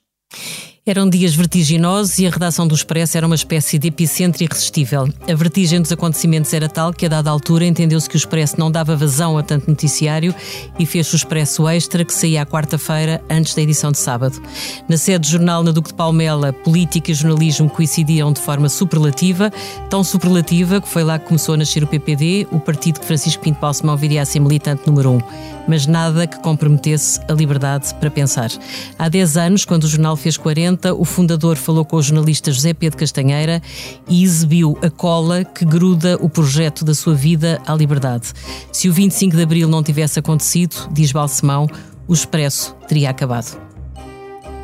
Eram 0.87 1.09
dias 1.09 1.35
vertiginosos 1.35 2.17
e 2.17 2.25
a 2.25 2.29
redação 2.29 2.65
do 2.65 2.73
Expresso 2.73 3.17
era 3.17 3.25
uma 3.25 3.35
espécie 3.35 3.77
de 3.77 3.89
epicentro 3.89 4.41
irresistível. 4.41 5.09
A 5.29 5.35
vertigem 5.35 5.81
dos 5.81 5.91
acontecimentos 5.91 6.53
era 6.53 6.69
tal 6.69 6.93
que, 6.93 7.05
a 7.05 7.09
dada 7.09 7.29
altura, 7.29 7.65
entendeu-se 7.65 8.07
que 8.07 8.15
o 8.15 8.17
Expresso 8.17 8.57
não 8.57 8.71
dava 8.71 8.95
vazão 8.95 9.37
a 9.37 9.43
tanto 9.43 9.69
noticiário 9.69 10.33
e 10.79 10.85
fez 10.85 11.11
o 11.11 11.17
Expresso 11.17 11.67
Extra, 11.67 12.05
que 12.05 12.13
saía 12.13 12.41
à 12.41 12.45
quarta-feira, 12.45 13.21
antes 13.29 13.53
da 13.53 13.61
edição 13.61 13.91
de 13.91 13.97
sábado. 13.97 14.41
Na 14.87 14.95
sede 14.95 15.19
do 15.19 15.27
jornal 15.27 15.61
na 15.61 15.71
Duque 15.71 15.89
de 15.89 15.95
Palmela, 15.95 16.53
política 16.53 17.11
e 17.11 17.13
jornalismo 17.13 17.69
coincidiam 17.69 18.31
de 18.31 18.39
forma 18.39 18.69
superlativa, 18.69 19.51
tão 19.89 20.05
superlativa 20.05 20.79
que 20.79 20.87
foi 20.87 21.03
lá 21.03 21.19
que 21.19 21.27
começou 21.27 21.55
a 21.55 21.57
nascer 21.57 21.83
o 21.83 21.87
PPD, 21.87 22.47
o 22.49 22.61
partido 22.61 23.01
que 23.01 23.05
Francisco 23.05 23.43
Pinto 23.43 23.59
Balsemão 23.59 23.97
viria 23.97 24.21
a 24.21 24.25
ser 24.25 24.39
militante 24.39 24.83
número 24.87 25.11
um. 25.11 25.56
Mas 25.67 25.85
nada 25.85 26.25
que 26.25 26.39
comprometesse 26.39 27.19
a 27.27 27.33
liberdade 27.33 27.93
para 27.95 28.09
pensar. 28.09 28.49
Há 28.97 29.09
10 29.09 29.37
anos, 29.37 29.65
quando 29.65 29.83
o 29.83 29.87
jornal 29.87 30.15
fez 30.15 30.37
40, 30.37 30.93
o 30.93 31.03
fundador 31.03 31.57
falou 31.57 31.83
com 31.83 31.97
o 31.97 32.01
jornalista 32.01 32.51
José 32.51 32.73
Pedro 32.73 32.97
Castanheira 32.97 33.61
e 34.07 34.23
exibiu 34.23 34.77
a 34.81 34.89
cola 34.89 35.43
que 35.43 35.65
gruda 35.65 36.17
o 36.21 36.29
projeto 36.29 36.85
da 36.85 36.93
sua 36.93 37.13
vida 37.13 37.61
à 37.65 37.73
liberdade. 37.73 38.33
Se 38.71 38.89
o 38.89 38.93
25 38.93 39.35
de 39.35 39.43
abril 39.43 39.67
não 39.67 39.83
tivesse 39.83 40.19
acontecido, 40.19 40.89
diz 40.91 41.11
Balsemão, 41.11 41.67
o 42.07 42.13
Expresso 42.13 42.75
teria 42.87 43.09
acabado. 43.09 43.66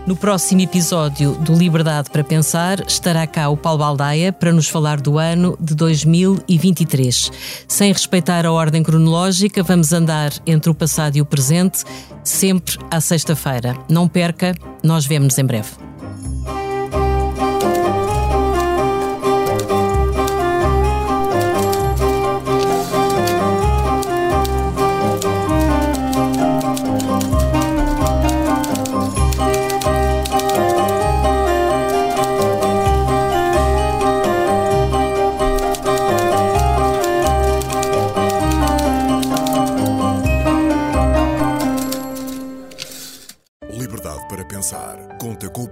No 0.06 0.18
próximo 0.18 0.60
episódio 0.60 1.32
do 1.36 1.54
Liberdade 1.54 2.10
para 2.10 2.26
Pensar 2.26 2.86
estará 2.86 3.26
cá 3.26 3.48
o 3.48 3.56
Paulo 3.56 3.80
Baldaia 3.80 4.34
para 4.34 4.52
nos 4.52 4.68
falar 4.68 5.00
do 5.00 5.18
ano 5.18 5.58
de 5.62 5.74
2023. 5.74 7.32
Sem 7.70 7.94
respeitar 7.94 8.46
a 8.46 8.52
ordem 8.52 8.84
cronológica, 8.84 9.64
vamos 9.64 9.94
andar 9.94 10.34
entre 10.46 10.70
o 10.70 10.76
passado 10.76 11.16
e 11.16 11.22
o 11.22 11.26
presente, 11.26 11.86
sempre 12.22 12.78
à 12.92 13.00
sexta-feira. 13.00 13.78
Não 13.88 14.06
perca, 14.06 14.54
nós 14.84 15.06
vemos-nos 15.06 15.40
em 15.40 15.46
breve. 15.46 15.70